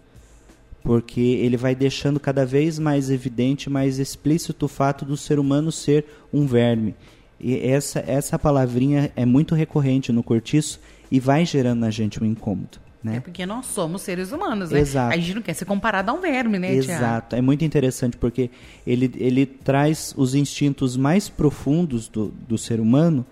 Porque 0.84 1.20
ele 1.20 1.58
vai 1.58 1.76
deixando 1.76 2.20
cada 2.20 2.46
vez 2.46 2.80
mais 2.80 3.10
evidente, 3.10 3.70
mais 3.70 4.00
explícito 4.00 4.66
o 4.66 4.70
fato 4.70 5.04
do 5.04 5.18
ser 5.18 5.40
humano 5.40 5.72
ser 5.72 6.06
um 6.32 6.46
verme. 6.46 6.96
E 7.40 7.58
essa, 7.68 8.00
essa 8.00 8.40
palavrinha 8.40 9.12
é 9.16 9.26
muito 9.26 9.54
recorrente 9.54 10.12
no 10.12 10.24
cortiço 10.24 10.80
e 11.12 11.20
vai 11.20 11.46
gerando 11.46 11.80
na 11.80 11.90
gente 11.90 12.22
um 12.24 12.26
incômodo. 12.26 12.87
Né? 13.08 13.18
É 13.18 13.20
porque 13.20 13.46
nós 13.46 13.66
somos 13.68 14.02
seres 14.02 14.32
humanos, 14.32 14.72
né? 14.72 14.80
Exato. 14.80 15.14
A 15.14 15.18
gente 15.18 15.34
não 15.34 15.42
quer 15.42 15.54
ser 15.54 15.66
comparado 15.66 16.12
a 16.12 16.14
um 16.14 16.22
verme, 16.22 16.60
né? 16.60 16.74
Exato. 16.74 17.36
É 17.36 17.42
muito 17.42 17.64
interessante 17.64 18.18
porque 18.18 18.50
ele, 18.86 19.12
ele 19.18 19.46
traz 19.46 20.14
os 20.18 20.36
instintos 20.36 20.98
mais 20.98 21.30
profundos 21.30 22.08
do, 22.08 22.34
do 22.48 22.58
ser 22.58 22.80
humano 22.80 23.26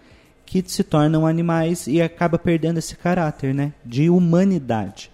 que 0.46 0.64
se 0.66 0.84
tornam 0.84 1.26
animais 1.26 1.88
e 1.88 2.02
acaba 2.02 2.38
perdendo 2.38 2.78
esse 2.78 2.96
caráter, 2.96 3.54
né? 3.54 3.74
De 3.84 4.10
humanidade. 4.10 5.12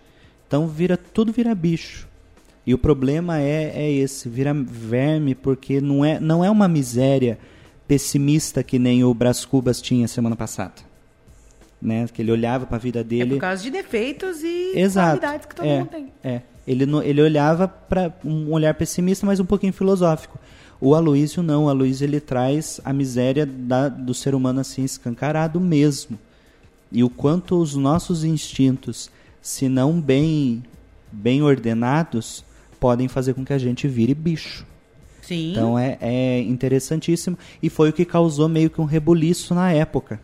Então 0.48 0.68
vira 0.68 0.98
tudo 0.98 1.32
vira 1.32 1.56
bicho. 1.56 2.08
E 2.66 2.74
o 2.74 2.78
problema 2.78 3.40
é, 3.40 3.72
é 3.74 3.92
esse, 3.92 4.30
vira 4.30 4.54
verme 4.54 5.34
porque 5.34 5.82
não 5.82 6.06
é, 6.06 6.20
não 6.20 6.46
é 6.46 6.50
uma 6.50 6.68
miséria 6.68 7.40
pessimista 7.88 8.62
que 8.62 8.78
nem 8.78 9.04
o 9.04 9.14
Brás 9.14 9.44
Cubas 9.44 9.82
tinha 9.82 10.08
semana 10.08 10.36
passada 10.36 10.91
né? 11.82 12.08
Que 12.14 12.22
ele 12.22 12.32
olhava 12.32 12.66
para 12.66 12.76
a 12.76 12.80
vida 12.80 13.04
dele. 13.04 13.24
É 13.24 13.36
por 13.36 13.40
causa 13.40 13.64
de 13.64 13.72
defeitos 13.72 14.44
e 14.44 14.74
Exato. 14.76 15.20
qualidades 15.20 15.46
que 15.48 15.56
todo 15.56 15.66
é, 15.66 15.80
mundo 15.80 15.90
tem. 15.90 16.08
É. 16.24 16.42
Ele, 16.68 16.86
ele 17.04 17.22
olhava 17.22 17.68
para 17.68 18.14
um 18.24 18.52
olhar 18.52 18.74
pessimista, 18.76 19.26
mas 19.26 19.40
um 19.40 19.46
pouquinho 19.46 19.74
filosófico. 19.74 20.38
O 20.80 20.94
Aloísio 20.94 21.42
não. 21.42 21.66
O 21.66 21.70
Aloísio 21.70 22.06
ele 22.06 22.20
traz 22.20 22.80
a 22.86 22.94
miséria 22.94 23.46
da, 23.46 23.90
do 23.90 24.14
ser 24.14 24.36
humano 24.36 24.60
assim 24.60 24.84
escancarado 24.84 25.60
mesmo. 25.60 26.20
E 26.92 27.04
o 27.04 27.10
quanto 27.10 27.60
os 27.60 27.76
nossos 27.76 28.24
instintos, 28.24 29.10
se 29.42 29.68
não 29.68 30.00
bem, 30.00 30.64
bem 31.12 31.42
ordenados, 31.42 32.44
podem 32.80 33.08
fazer 33.08 33.34
com 33.34 33.44
que 33.44 33.54
a 33.54 33.58
gente 33.58 33.88
vire 33.88 34.14
bicho. 34.14 34.66
Sim. 35.22 35.52
Então 35.52 35.80
é, 35.80 35.98
é 36.02 36.42
interessantíssimo. 36.42 37.38
E 37.62 37.70
foi 37.70 37.90
o 37.90 37.94
que 37.94 38.06
causou 38.06 38.48
meio 38.50 38.70
que 38.70 38.82
um 38.82 38.86
rebuliço 38.86 39.56
na 39.56 39.72
época 39.72 40.20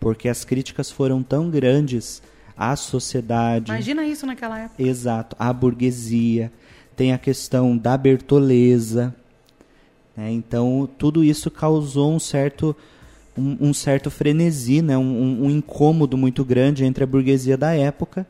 porque 0.00 0.28
as 0.28 0.44
críticas 0.44 0.90
foram 0.90 1.22
tão 1.22 1.50
grandes 1.50 2.22
à 2.56 2.74
sociedade. 2.76 3.70
Imagina 3.70 4.04
isso 4.04 4.26
naquela 4.26 4.58
época. 4.58 4.82
Exato, 4.82 5.36
à 5.38 5.52
burguesia. 5.52 6.52
Tem 6.96 7.12
a 7.12 7.18
questão 7.18 7.76
da 7.76 7.96
bertoleza. 7.96 9.14
Né? 10.16 10.32
Então, 10.32 10.88
tudo 10.98 11.22
isso 11.22 11.50
causou 11.50 12.12
um 12.12 12.18
certo, 12.18 12.74
um, 13.36 13.68
um 13.68 13.74
certo 13.74 14.10
frenesi, 14.10 14.82
né? 14.82 14.98
Um, 14.98 15.44
um, 15.44 15.50
incômodo 15.50 16.16
muito 16.16 16.44
grande 16.44 16.84
entre 16.84 17.04
a 17.04 17.06
burguesia 17.06 17.56
da 17.56 17.72
época 17.72 18.26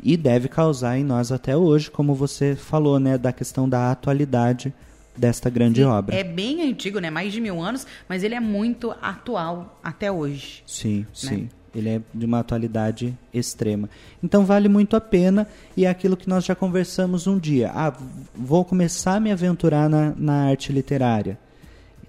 e 0.00 0.16
deve 0.16 0.48
causar 0.48 0.98
em 0.98 1.04
nós 1.04 1.32
até 1.32 1.56
hoje, 1.56 1.90
como 1.90 2.14
você 2.14 2.54
falou, 2.54 2.98
né? 2.98 3.18
da 3.18 3.32
questão 3.32 3.68
da 3.68 3.90
atualidade 3.90 4.72
desta 5.16 5.50
grande 5.50 5.80
Sim, 5.80 5.86
obra. 5.86 6.16
É 6.16 6.24
bem 6.24 6.62
antigo, 6.62 6.98
né? 6.98 7.10
Mais 7.10 7.32
de 7.32 7.40
mil 7.40 7.60
anos, 7.60 7.86
mas 8.08 8.22
ele 8.22 8.34
é 8.34 8.40
muito 8.40 8.94
atual 9.02 9.78
até 9.82 10.10
hoje. 10.10 10.62
Sim, 10.66 11.00
né? 11.00 11.06
sim. 11.12 11.48
Ele 11.74 11.88
é 11.88 12.00
de 12.12 12.26
uma 12.26 12.40
atualidade 12.40 13.16
extrema. 13.32 13.88
Então 14.22 14.44
vale 14.44 14.68
muito 14.68 14.94
a 14.94 15.00
pena 15.00 15.48
e 15.74 15.86
é 15.86 15.90
aquilo 15.90 16.16
que 16.16 16.28
nós 16.28 16.44
já 16.44 16.54
conversamos 16.54 17.26
um 17.26 17.38
dia. 17.38 17.70
Ah, 17.74 17.94
vou 18.34 18.64
começar 18.64 19.16
a 19.16 19.20
me 19.20 19.32
aventurar 19.32 19.88
na, 19.88 20.12
na 20.16 20.48
arte 20.48 20.70
literária, 20.70 21.38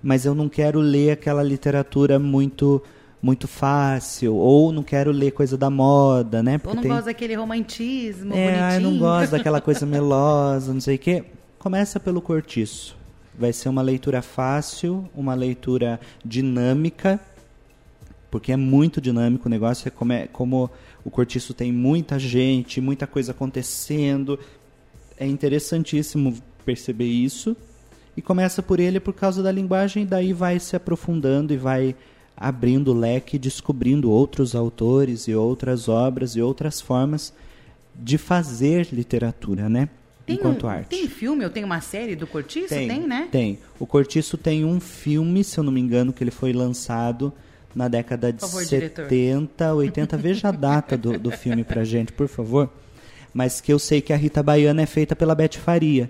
mas 0.02 0.26
eu 0.26 0.36
não 0.36 0.50
quero 0.50 0.80
ler 0.82 1.12
aquela 1.12 1.42
literatura 1.42 2.20
muito 2.20 2.82
muito 3.22 3.48
fácil, 3.48 4.36
ou 4.36 4.74
não 4.74 4.84
quero 4.84 5.10
ler 5.10 5.32
coisa 5.32 5.58
da 5.58 5.70
moda, 5.70 6.44
né? 6.44 6.58
Porque 6.58 6.72
ou 6.72 6.76
não 6.76 6.82
tem... 6.82 6.92
gosto 6.92 7.06
daquele 7.06 7.36
romantismo 7.36 8.34
é, 8.34 8.48
bonitinho. 8.48 8.64
Ah, 8.66 8.76
eu 8.76 8.82
não 8.82 9.00
gosto 9.00 9.32
daquela 9.32 9.62
coisa 9.62 9.86
melosa, 9.88 10.74
não 10.74 10.82
sei 10.82 10.98
o 10.98 11.00
quê. 11.00 11.24
Começa 11.64 11.98
pelo 11.98 12.22
cortiço. 12.22 12.94
Vai 13.40 13.54
ser 13.54 13.70
uma 13.70 13.82
leitura 13.82 14.22
fácil, 14.22 15.10
uma 15.16 15.34
leitura 15.34 15.98
dinâmica, 16.26 17.18
porque 18.30 18.52
é 18.52 18.58
muito 18.58 19.00
dinâmico 19.00 19.48
o 19.48 19.50
negócio. 19.50 19.88
É 19.88 19.90
como, 19.90 20.12
é, 20.12 20.28
como 20.28 20.70
o 21.06 21.10
cortiço 21.10 21.54
tem 21.54 21.72
muita 21.72 22.20
gente, 22.20 22.82
muita 22.82 23.08
coisa 23.08 23.32
acontecendo. 23.32 24.38
É 25.18 25.26
interessantíssimo 25.26 26.36
perceber 26.66 27.08
isso. 27.08 27.56
E 28.18 28.22
começa 28.22 28.62
por 28.62 28.82
ele 28.82 29.00
por 29.00 29.14
causa 29.14 29.42
da 29.42 29.50
linguagem, 29.50 30.06
daí 30.06 30.34
vai 30.34 30.60
se 30.60 30.76
aprofundando 30.76 31.54
e 31.54 31.58
vai 31.58 31.96
abrindo 32.36 32.90
o 32.90 32.94
leque, 32.94 33.40
descobrindo 33.40 34.12
outros 34.12 34.54
autores 34.54 35.30
e 35.30 35.34
outras 35.34 35.88
obras 35.88 36.36
e 36.36 36.42
outras 36.42 36.82
formas 36.82 37.34
de 37.96 38.18
fazer 38.18 38.90
literatura, 38.92 39.70
né? 39.70 39.88
Tem 40.26 40.36
enquanto 40.38 40.66
um, 40.66 40.70
arte. 40.70 40.88
Tem 40.88 41.08
filme 41.08 41.44
ou 41.44 41.50
tem 41.50 41.64
uma 41.64 41.82
série 41.82 42.16
do 42.16 42.26
Cortiço? 42.26 42.70
Tem, 42.70 42.88
tem, 42.88 43.02
né? 43.02 43.28
Tem. 43.32 43.60
O 43.80 43.86
Cortiço 43.86 44.38
tem 44.38 44.64
um 44.64 44.80
filme, 44.80 45.44
se 45.44 45.58
eu 45.58 45.64
não 45.64 45.72
me 45.72 45.82
engano, 45.82 46.14
que 46.14 46.24
ele 46.24 46.32
foi 46.32 46.54
lançado 46.54 47.34
na 47.76 47.88
década 47.88 48.32
de 48.32 48.40
favor, 48.40 48.64
70, 48.64 49.08
diretor. 49.08 49.76
80. 49.76 50.18
Veja 50.18 50.48
a 50.50 50.52
data 50.54 50.98
do, 50.98 51.20
do 51.20 51.32
filme 51.32 51.64
pra 51.64 51.84
gente, 51.84 52.14
por 52.14 52.28
favor. 52.28 52.70
Mas 53.34 53.60
que 53.60 53.74
eu 53.74 53.80
sei 53.80 54.00
que 54.00 54.14
a 54.14 54.16
Rita 54.16 54.44
Baiana 54.44 54.82
é 54.84 54.86
feita 54.86 55.16
pela 55.16 55.36
Beth 55.36 55.58
Faria. 55.58 56.10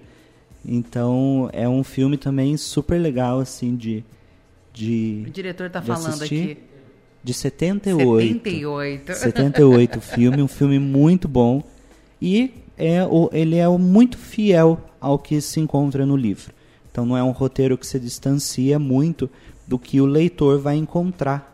Então, 0.66 1.50
é 1.52 1.68
um 1.68 1.84
filme 1.84 2.18
também 2.18 2.56
super 2.58 2.98
legal, 2.98 3.40
assim, 3.40 3.76
de... 3.76 4.04
de 4.74 5.24
O 5.28 5.32
diretor 5.32 5.70
tá 5.70 5.80
de 5.80 5.88
falando 5.88 6.14
assistir. 6.14 6.52
aqui. 6.52 6.58
De 7.24 7.34
78. 7.34 8.28
78. 8.28 9.14
78 9.14 9.98
o 9.98 10.02
filme, 10.02 10.42
um 10.42 10.48
filme 10.48 10.78
muito 10.78 11.28
bom. 11.28 11.64
E 12.22 12.52
é 12.78 13.00
ele 13.32 13.58
é 13.58 13.68
muito 13.68 14.18
fiel 14.18 14.80
ao 15.00 15.20
que 15.20 15.40
se 15.42 15.60
encontra 15.60 16.06
no 16.06 16.16
livro. 16.16 16.54
Então 16.92 17.06
não 17.06 17.18
é 17.18 17.24
um 17.24 17.32
roteiro 17.32 17.78
que 17.78 17.88
se 17.88 18.00
distancia 18.00 18.78
muito 18.78 19.30
do 19.68 19.80
que 19.80 20.00
o 20.00 20.06
leitor 20.06 20.60
vai 20.60 20.76
encontrar 20.76 21.54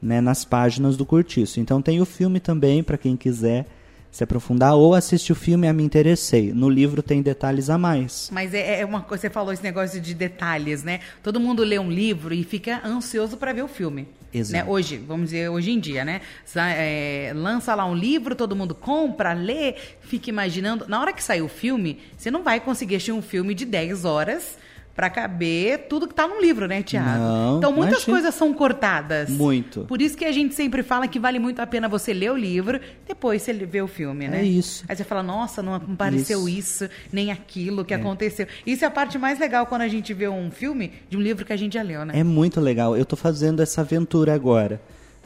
né, 0.00 0.20
nas 0.20 0.44
páginas 0.44 0.96
do 0.96 1.06
Cortiço. 1.06 1.60
Então 1.60 1.80
tem 1.80 2.00
o 2.00 2.04
filme 2.04 2.38
também 2.38 2.82
para 2.82 2.98
quem 2.98 3.16
quiser 3.16 3.66
se 4.14 4.22
aprofundar 4.22 4.76
ou 4.76 4.94
assistir 4.94 5.32
o 5.32 5.34
filme, 5.34 5.66
ah, 5.66 5.72
me 5.72 5.82
interessei. 5.82 6.52
No 6.52 6.70
livro 6.70 7.02
tem 7.02 7.20
detalhes 7.20 7.68
a 7.68 7.76
mais. 7.76 8.30
Mas 8.32 8.54
é, 8.54 8.80
é 8.80 8.84
uma 8.84 9.00
coisa, 9.00 9.22
você 9.22 9.28
falou 9.30 9.52
esse 9.52 9.62
negócio 9.64 10.00
de 10.00 10.14
detalhes, 10.14 10.84
né? 10.84 11.00
Todo 11.20 11.40
mundo 11.40 11.64
lê 11.64 11.80
um 11.80 11.90
livro 11.90 12.32
e 12.32 12.44
fica 12.44 12.80
ansioso 12.86 13.36
para 13.36 13.52
ver 13.52 13.64
o 13.64 13.66
filme. 13.68 14.06
Exato. 14.32 14.64
Né? 14.64 14.70
Hoje, 14.70 14.98
vamos 14.98 15.30
dizer, 15.30 15.48
hoje 15.48 15.72
em 15.72 15.80
dia, 15.80 16.04
né? 16.04 16.20
É, 16.54 17.32
lança 17.34 17.74
lá 17.74 17.84
um 17.86 17.94
livro, 17.94 18.36
todo 18.36 18.54
mundo 18.54 18.72
compra, 18.72 19.32
lê, 19.32 19.74
fica 20.02 20.30
imaginando. 20.30 20.86
Na 20.86 21.00
hora 21.00 21.12
que 21.12 21.20
sair 21.20 21.42
o 21.42 21.48
filme, 21.48 21.98
você 22.16 22.30
não 22.30 22.44
vai 22.44 22.60
conseguir 22.60 22.94
assistir 22.94 23.10
um 23.10 23.20
filme 23.20 23.52
de 23.52 23.64
10 23.64 24.04
horas 24.04 24.56
para 24.94 25.10
caber 25.10 25.86
tudo 25.88 26.06
que 26.06 26.14
tá 26.14 26.26
no 26.28 26.40
livro, 26.40 26.66
né, 26.68 26.82
Tiago? 26.82 27.18
Não, 27.18 27.58
então 27.58 27.72
muitas 27.72 28.04
coisas 28.04 28.34
são 28.34 28.54
cortadas. 28.54 29.28
Muito. 29.28 29.80
Por 29.86 30.00
isso 30.00 30.16
que 30.16 30.24
a 30.24 30.30
gente 30.32 30.54
sempre 30.54 30.82
fala 30.82 31.08
que 31.08 31.18
vale 31.18 31.38
muito 31.38 31.60
a 31.60 31.66
pena 31.66 31.88
você 31.88 32.12
ler 32.14 32.30
o 32.30 32.36
livro, 32.36 32.80
depois 33.06 33.42
você 33.42 33.52
vê 33.52 33.82
o 33.82 33.88
filme, 33.88 34.28
né? 34.28 34.40
É 34.40 34.44
isso. 34.44 34.84
Aí 34.88 34.94
você 34.94 35.02
fala, 35.04 35.22
nossa, 35.22 35.62
não 35.62 35.74
apareceu 35.74 36.48
isso, 36.48 36.88
nem 37.12 37.32
aquilo 37.32 37.84
que 37.84 37.92
É. 37.92 37.96
aconteceu. 37.96 38.46
Isso 38.64 38.84
é 38.84 38.88
a 38.88 38.90
parte 38.90 39.18
mais 39.18 39.38
legal 39.38 39.66
quando 39.66 39.82
a 39.82 39.88
gente 39.88 40.14
vê 40.14 40.28
um 40.28 40.50
filme 40.50 40.92
de 41.10 41.16
um 41.16 41.20
livro 41.20 41.44
que 41.44 41.52
a 41.52 41.56
gente 41.56 41.74
já 41.74 41.82
leu, 41.82 42.04
né? 42.04 42.14
É 42.16 42.22
muito 42.24 42.60
legal. 42.60 42.96
Eu 42.96 43.04
tô 43.04 43.16
fazendo 43.16 43.60
essa 43.62 43.80
aventura 43.80 44.32
agora. 44.32 44.80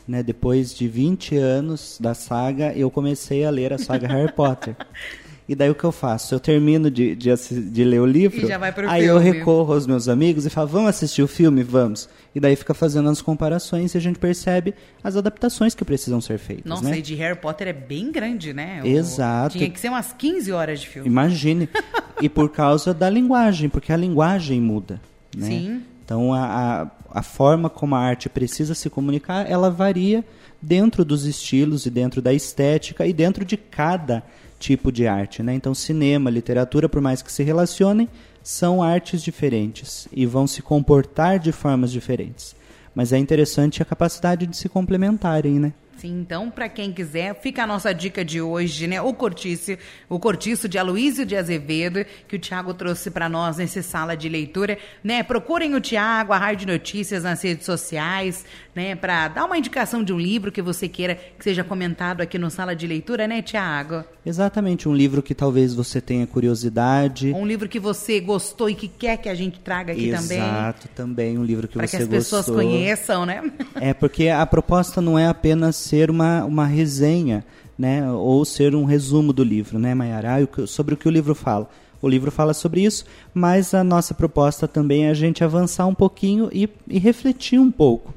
Né? 0.06 0.22
Depois 0.22 0.74
de 0.74 0.88
20 0.88 1.36
anos 1.36 1.98
da 2.00 2.14
saga, 2.14 2.72
eu 2.74 2.90
comecei 2.90 3.44
a 3.44 3.50
ler 3.50 3.74
a 3.74 3.78
saga 3.78 4.08
Harry 4.08 4.32
Potter. 4.32 4.74
E 5.48 5.54
daí 5.54 5.70
o 5.70 5.74
que 5.74 5.84
eu 5.84 5.90
faço? 5.92 6.34
Eu 6.34 6.40
termino 6.40 6.90
de, 6.90 7.14
de, 7.16 7.34
de 7.70 7.82
ler 7.84 8.00
o 8.00 8.04
livro, 8.06 8.44
E 8.44 8.46
já 8.46 8.58
vai 8.58 8.70
pro 8.70 8.86
aí 8.88 9.06
eu 9.06 9.18
filme. 9.18 9.38
recorro 9.38 9.72
aos 9.72 9.86
meus 9.86 10.06
amigos 10.06 10.44
e 10.44 10.50
falo, 10.50 10.68
vamos 10.68 10.90
assistir 10.90 11.22
o 11.22 11.26
filme? 11.26 11.62
Vamos. 11.62 12.06
E 12.34 12.40
daí 12.40 12.54
fica 12.54 12.74
fazendo 12.74 13.08
as 13.08 13.22
comparações 13.22 13.94
e 13.94 13.98
a 13.98 14.00
gente 14.00 14.18
percebe 14.18 14.74
as 15.02 15.16
adaptações 15.16 15.74
que 15.74 15.86
precisam 15.86 16.20
ser 16.20 16.38
feitas. 16.38 16.66
Nossa, 16.66 16.90
né? 16.90 16.98
e 16.98 17.02
de 17.02 17.14
Harry 17.14 17.38
Potter 17.38 17.68
é 17.68 17.72
bem 17.72 18.12
grande, 18.12 18.52
né? 18.52 18.82
O- 18.84 18.86
Exato. 18.86 19.56
Tinha 19.56 19.70
que 19.70 19.80
ser 19.80 19.88
umas 19.88 20.12
15 20.12 20.52
horas 20.52 20.80
de 20.80 20.88
filme. 20.88 21.08
Imagine. 21.08 21.66
e 22.20 22.28
por 22.28 22.50
causa 22.50 22.92
da 22.92 23.08
linguagem, 23.08 23.70
porque 23.70 23.90
a 23.90 23.96
linguagem 23.96 24.60
muda. 24.60 25.00
Né? 25.34 25.46
Sim. 25.46 25.82
Então 26.04 26.34
a, 26.34 26.82
a, 27.12 27.20
a 27.20 27.22
forma 27.22 27.70
como 27.70 27.94
a 27.94 28.00
arte 28.00 28.28
precisa 28.28 28.74
se 28.74 28.90
comunicar, 28.90 29.50
ela 29.50 29.70
varia 29.70 30.22
dentro 30.60 31.04
dos 31.06 31.24
estilos 31.24 31.86
e 31.86 31.90
dentro 31.90 32.20
da 32.20 32.34
estética 32.34 33.06
e 33.06 33.12
dentro 33.14 33.44
de 33.44 33.56
cada 33.56 34.22
tipo 34.58 34.90
de 34.90 35.06
arte. 35.06 35.42
Né? 35.42 35.54
Então 35.54 35.74
cinema, 35.74 36.30
literatura, 36.30 36.88
por 36.88 37.00
mais 37.00 37.22
que 37.22 37.32
se 37.32 37.42
relacionem, 37.42 38.08
são 38.42 38.82
artes 38.82 39.22
diferentes 39.22 40.08
e 40.12 40.24
vão 40.26 40.46
se 40.46 40.62
comportar 40.62 41.38
de 41.38 41.52
formas 41.52 41.90
diferentes. 41.90 42.56
Mas 42.94 43.12
é 43.12 43.18
interessante 43.18 43.82
a 43.82 43.86
capacidade 43.86 44.46
de 44.46 44.56
se 44.56 44.68
complementarem, 44.68 45.60
né? 45.60 45.72
Sim, 45.98 46.20
então, 46.20 46.48
para 46.48 46.68
quem 46.68 46.92
quiser, 46.92 47.34
fica 47.40 47.64
a 47.64 47.66
nossa 47.66 47.92
dica 47.92 48.24
de 48.24 48.40
hoje, 48.40 48.86
né? 48.86 49.02
O 49.02 49.12
cortiço, 49.12 49.76
o 50.08 50.16
cortiço 50.20 50.68
de 50.68 50.78
Aloísio 50.78 51.26
de 51.26 51.34
Azevedo, 51.34 52.06
que 52.28 52.36
o 52.36 52.38
Tiago 52.38 52.72
trouxe 52.72 53.10
para 53.10 53.28
nós 53.28 53.56
nessa 53.56 53.82
sala 53.82 54.16
de 54.16 54.28
leitura, 54.28 54.78
né? 55.02 55.24
Procurem 55.24 55.74
o 55.74 55.80
Tiago, 55.80 56.32
a 56.32 56.38
Rádio 56.38 56.68
Notícias 56.68 57.24
nas 57.24 57.42
redes 57.42 57.66
sociais, 57.66 58.44
né? 58.76 58.94
Para 58.94 59.26
dar 59.26 59.44
uma 59.44 59.58
indicação 59.58 60.04
de 60.04 60.12
um 60.12 60.20
livro 60.20 60.52
que 60.52 60.62
você 60.62 60.88
queira 60.88 61.16
que 61.16 61.42
seja 61.42 61.64
comentado 61.64 62.20
aqui 62.20 62.38
no 62.38 62.48
sala 62.48 62.76
de 62.76 62.86
leitura, 62.86 63.26
né, 63.26 63.42
Tiago? 63.42 64.04
Exatamente, 64.24 64.88
um 64.88 64.94
livro 64.94 65.20
que 65.20 65.34
talvez 65.34 65.74
você 65.74 66.00
tenha 66.00 66.26
curiosidade. 66.28 67.32
Um 67.32 67.46
livro 67.46 67.68
que 67.68 67.80
você 67.80 68.20
gostou 68.20 68.70
e 68.70 68.74
que 68.74 68.86
quer 68.86 69.16
que 69.16 69.28
a 69.28 69.34
gente 69.34 69.58
traga 69.58 69.92
aqui 69.92 70.12
também. 70.12 70.38
Exato, 70.38 70.88
também 70.94 71.36
um 71.36 71.44
livro 71.44 71.66
que 71.66 71.76
Para 71.76 71.88
você 71.88 71.96
que 71.96 72.02
as 72.04 72.08
pessoas 72.08 72.46
gostou. 72.46 72.62
conheçam, 72.62 73.26
né? 73.26 73.50
É, 73.80 73.92
porque 73.92 74.28
a 74.28 74.46
proposta 74.46 75.00
não 75.00 75.18
é 75.18 75.26
apenas 75.26 75.87
ser 75.88 76.10
uma, 76.10 76.44
uma 76.44 76.66
resenha, 76.66 77.44
né? 77.78 78.10
Ou 78.10 78.44
ser 78.44 78.74
um 78.74 78.84
resumo 78.84 79.32
do 79.32 79.42
livro, 79.42 79.78
né, 79.78 79.94
Mayara? 79.94 80.48
Sobre 80.66 80.94
o 80.94 80.96
que 80.96 81.08
o 81.08 81.10
livro 81.10 81.34
fala. 81.34 81.68
O 82.00 82.08
livro 82.08 82.30
fala 82.30 82.54
sobre 82.54 82.82
isso, 82.82 83.04
mas 83.34 83.74
a 83.74 83.82
nossa 83.82 84.14
proposta 84.14 84.68
também 84.68 85.06
é 85.06 85.10
a 85.10 85.14
gente 85.14 85.42
avançar 85.42 85.86
um 85.86 85.94
pouquinho 85.94 86.48
e, 86.52 86.68
e 86.86 86.98
refletir 86.98 87.58
um 87.58 87.72
pouco 87.72 88.14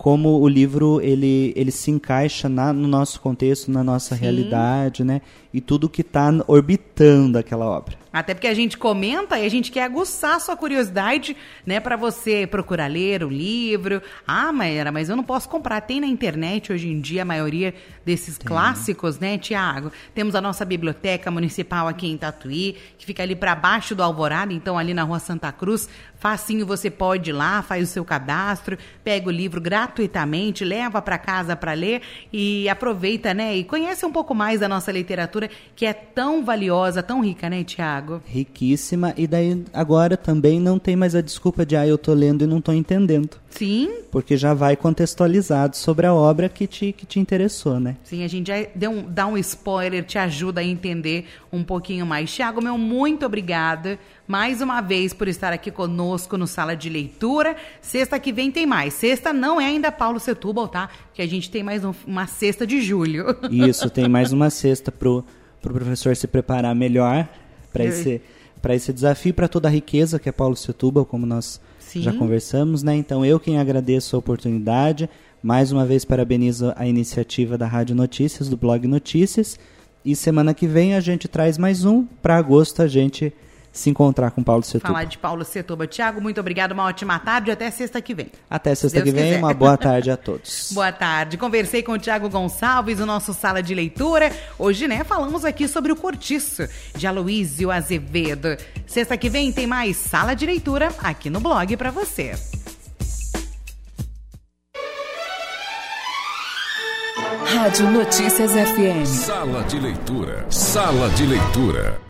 como 0.00 0.40
o 0.40 0.48
livro 0.48 0.98
ele, 1.02 1.52
ele 1.54 1.70
se 1.70 1.90
encaixa 1.90 2.48
na, 2.48 2.72
no 2.72 2.88
nosso 2.88 3.20
contexto, 3.20 3.70
na 3.70 3.84
nossa 3.84 4.14
Sim. 4.14 4.22
realidade, 4.22 5.04
né? 5.04 5.20
E 5.52 5.60
tudo 5.60 5.88
que 5.88 6.02
está 6.02 6.30
orbitando 6.46 7.38
aquela 7.38 7.66
obra. 7.66 7.98
Até 8.12 8.34
porque 8.34 8.48
a 8.48 8.54
gente 8.54 8.76
comenta 8.76 9.38
e 9.38 9.46
a 9.46 9.48
gente 9.48 9.70
quer 9.70 9.84
aguçar 9.84 10.34
a 10.34 10.40
sua 10.40 10.56
curiosidade, 10.56 11.36
né, 11.64 11.78
para 11.78 11.96
você 11.96 12.44
procurar 12.44 12.88
ler 12.88 13.22
o 13.22 13.28
livro. 13.28 14.02
Ah, 14.26 14.52
Maera, 14.52 14.90
mas 14.90 15.08
eu 15.08 15.16
não 15.16 15.22
posso 15.22 15.48
comprar. 15.48 15.80
Tem 15.82 16.00
na 16.00 16.08
internet 16.08 16.72
hoje 16.72 16.88
em 16.88 17.00
dia 17.00 17.22
a 17.22 17.24
maioria 17.24 17.72
desses 18.04 18.36
clássicos, 18.36 19.20
né, 19.20 19.38
Tiago? 19.38 19.92
Temos 20.12 20.34
a 20.34 20.40
nossa 20.40 20.64
biblioteca 20.64 21.30
municipal 21.30 21.86
aqui 21.86 22.08
em 22.08 22.16
Tatuí, 22.16 22.76
que 22.98 23.06
fica 23.06 23.22
ali 23.22 23.36
para 23.36 23.54
baixo 23.54 23.94
do 23.94 24.02
Alvorada, 24.02 24.52
então 24.52 24.76
ali 24.76 24.92
na 24.92 25.04
Rua 25.04 25.20
Santa 25.20 25.52
Cruz. 25.52 25.88
Facinho 26.16 26.66
você 26.66 26.90
pode 26.90 27.30
ir 27.30 27.32
lá, 27.32 27.62
faz 27.62 27.88
o 27.88 27.92
seu 27.92 28.04
cadastro, 28.04 28.76
pega 29.02 29.28
o 29.28 29.32
livro 29.32 29.60
gratuitamente, 29.60 30.64
leva 30.64 31.00
para 31.00 31.16
casa 31.16 31.56
para 31.56 31.72
ler 31.72 32.02
e 32.32 32.68
aproveita, 32.68 33.32
né, 33.32 33.56
e 33.56 33.64
conhece 33.64 34.04
um 34.04 34.12
pouco 34.12 34.34
mais 34.34 34.60
da 34.60 34.68
nossa 34.68 34.90
literatura, 34.90 35.39
que 35.76 35.86
é 35.86 35.92
tão 35.92 36.44
valiosa, 36.44 37.02
tão 37.02 37.22
rica, 37.22 37.48
né, 37.48 37.62
Tiago? 37.64 38.20
Riquíssima. 38.26 39.14
E 39.16 39.26
daí 39.26 39.64
agora 39.72 40.16
também 40.16 40.58
não 40.60 40.78
tem 40.78 40.96
mais 40.96 41.14
a 41.14 41.20
desculpa 41.20 41.64
de 41.64 41.76
ah, 41.76 41.86
eu 41.86 41.96
tô 41.96 42.12
lendo 42.12 42.44
e 42.44 42.46
não 42.46 42.60
tô 42.60 42.72
entendendo. 42.72 43.36
Sim, 43.50 43.90
Porque 44.10 44.36
já 44.36 44.54
vai 44.54 44.76
contextualizado 44.76 45.76
sobre 45.76 46.06
a 46.06 46.14
obra 46.14 46.48
que 46.48 46.66
te, 46.66 46.92
que 46.92 47.04
te 47.04 47.18
interessou, 47.20 47.78
né? 47.80 47.96
sim, 48.04 48.22
a 48.24 48.28
gente 48.28 48.46
já 48.48 48.54
deu 48.74 48.90
um, 48.90 49.02
dá 49.02 49.26
um 49.26 49.36
spoiler, 49.38 50.04
te 50.04 50.16
ajuda 50.18 50.60
a 50.60 50.64
entender 50.64 51.26
um 51.52 51.62
pouquinho 51.64 52.06
mais. 52.06 52.32
Tiago, 52.32 52.62
meu 52.62 52.78
muito 52.78 53.26
obrigada 53.26 53.98
mais 54.26 54.60
uma 54.62 54.80
vez 54.80 55.12
por 55.12 55.26
estar 55.28 55.52
aqui 55.52 55.70
conosco 55.70 56.38
no 56.38 56.46
Sala 56.46 56.76
de 56.76 56.88
Leitura. 56.88 57.56
Sexta 57.82 58.18
que 58.20 58.32
vem 58.32 58.50
tem 58.50 58.64
mais. 58.66 58.94
Sexta 58.94 59.32
não 59.32 59.60
é 59.60 59.66
ainda 59.66 59.90
Paulo 59.90 60.20
Setúbal, 60.20 60.68
tá? 60.68 60.88
Que 61.12 61.20
a 61.20 61.26
gente 61.26 61.50
tem 61.50 61.62
mais 61.64 61.84
um- 61.84 61.92
uma 62.06 62.26
sexta 62.28 62.64
de 62.66 62.80
julho. 62.80 63.36
Isso, 63.50 63.90
tem 63.90 64.08
mais 64.08 64.32
uma 64.32 64.48
cesta 64.48 64.92
pro, 64.92 65.24
pro 65.60 65.74
professor 65.74 66.14
se 66.14 66.28
preparar 66.28 66.74
melhor 66.74 67.28
para 67.72 67.84
esse, 67.84 68.22
pra 68.62 68.74
esse 68.74 68.92
desafio, 68.92 69.34
para 69.34 69.48
toda 69.48 69.66
a 69.68 69.70
riqueza 69.70 70.18
que 70.20 70.28
é 70.28 70.32
Paulo 70.32 70.54
Setúbal, 70.56 71.04
como 71.04 71.26
nós 71.26 71.60
Sim. 71.90 72.02
já 72.02 72.12
conversamos, 72.12 72.82
né? 72.82 72.94
Então 72.94 73.24
eu 73.24 73.40
quem 73.40 73.58
agradeço 73.58 74.14
a 74.14 74.18
oportunidade, 74.18 75.10
mais 75.42 75.72
uma 75.72 75.84
vez 75.84 76.04
parabenizo 76.04 76.72
a 76.76 76.86
iniciativa 76.86 77.58
da 77.58 77.66
Rádio 77.66 77.96
Notícias, 77.96 78.48
do 78.48 78.56
Blog 78.56 78.86
Notícias, 78.86 79.58
e 80.04 80.14
semana 80.14 80.54
que 80.54 80.68
vem 80.68 80.94
a 80.94 81.00
gente 81.00 81.26
traz 81.26 81.58
mais 81.58 81.84
um, 81.84 82.04
para 82.22 82.36
agosto 82.36 82.80
a 82.80 82.86
gente 82.86 83.32
se 83.72 83.88
encontrar 83.90 84.30
com 84.30 84.42
Paulo 84.42 84.62
Setúbal. 84.62 84.92
Falar 84.92 85.04
de 85.04 85.18
Paulo 85.18 85.44
Setúbal. 85.44 85.86
Tiago, 85.86 86.20
muito 86.20 86.40
obrigado, 86.40 86.72
uma 86.72 86.84
ótima 86.84 87.18
tarde 87.18 87.50
e 87.50 87.52
até 87.52 87.70
sexta 87.70 88.00
que 88.00 88.14
vem. 88.14 88.30
Até 88.48 88.74
sexta 88.74 88.98
Deus 88.98 89.04
que 89.04 89.12
vem, 89.12 89.24
quiser. 89.30 89.38
uma 89.38 89.54
boa 89.54 89.76
tarde 89.76 90.10
a 90.10 90.16
todos. 90.16 90.70
Boa 90.74 90.92
tarde. 90.92 91.36
Conversei 91.36 91.82
com 91.82 91.92
o 91.92 91.98
Tiago 91.98 92.28
Gonçalves, 92.28 93.00
o 93.00 93.06
nosso 93.06 93.32
sala 93.32 93.62
de 93.62 93.74
leitura. 93.74 94.32
Hoje, 94.58 94.88
né, 94.88 95.04
falamos 95.04 95.44
aqui 95.44 95.68
sobre 95.68 95.92
o 95.92 95.96
cortiço 95.96 96.68
de 96.96 97.06
Aloísio 97.06 97.70
Azevedo. 97.70 98.56
Sexta 98.86 99.16
que 99.16 99.28
vem 99.28 99.52
tem 99.52 99.66
mais 99.66 99.96
sala 99.96 100.34
de 100.34 100.46
leitura 100.46 100.92
aqui 101.02 101.30
no 101.30 101.40
blog 101.40 101.76
pra 101.76 101.90
você. 101.90 102.34
Rádio 107.54 107.90
Notícias 107.90 108.52
FM. 108.52 109.04
Sala 109.06 109.62
de 109.64 109.78
leitura. 109.78 110.46
Sala 110.50 111.08
de 111.10 111.26
leitura. 111.26 112.00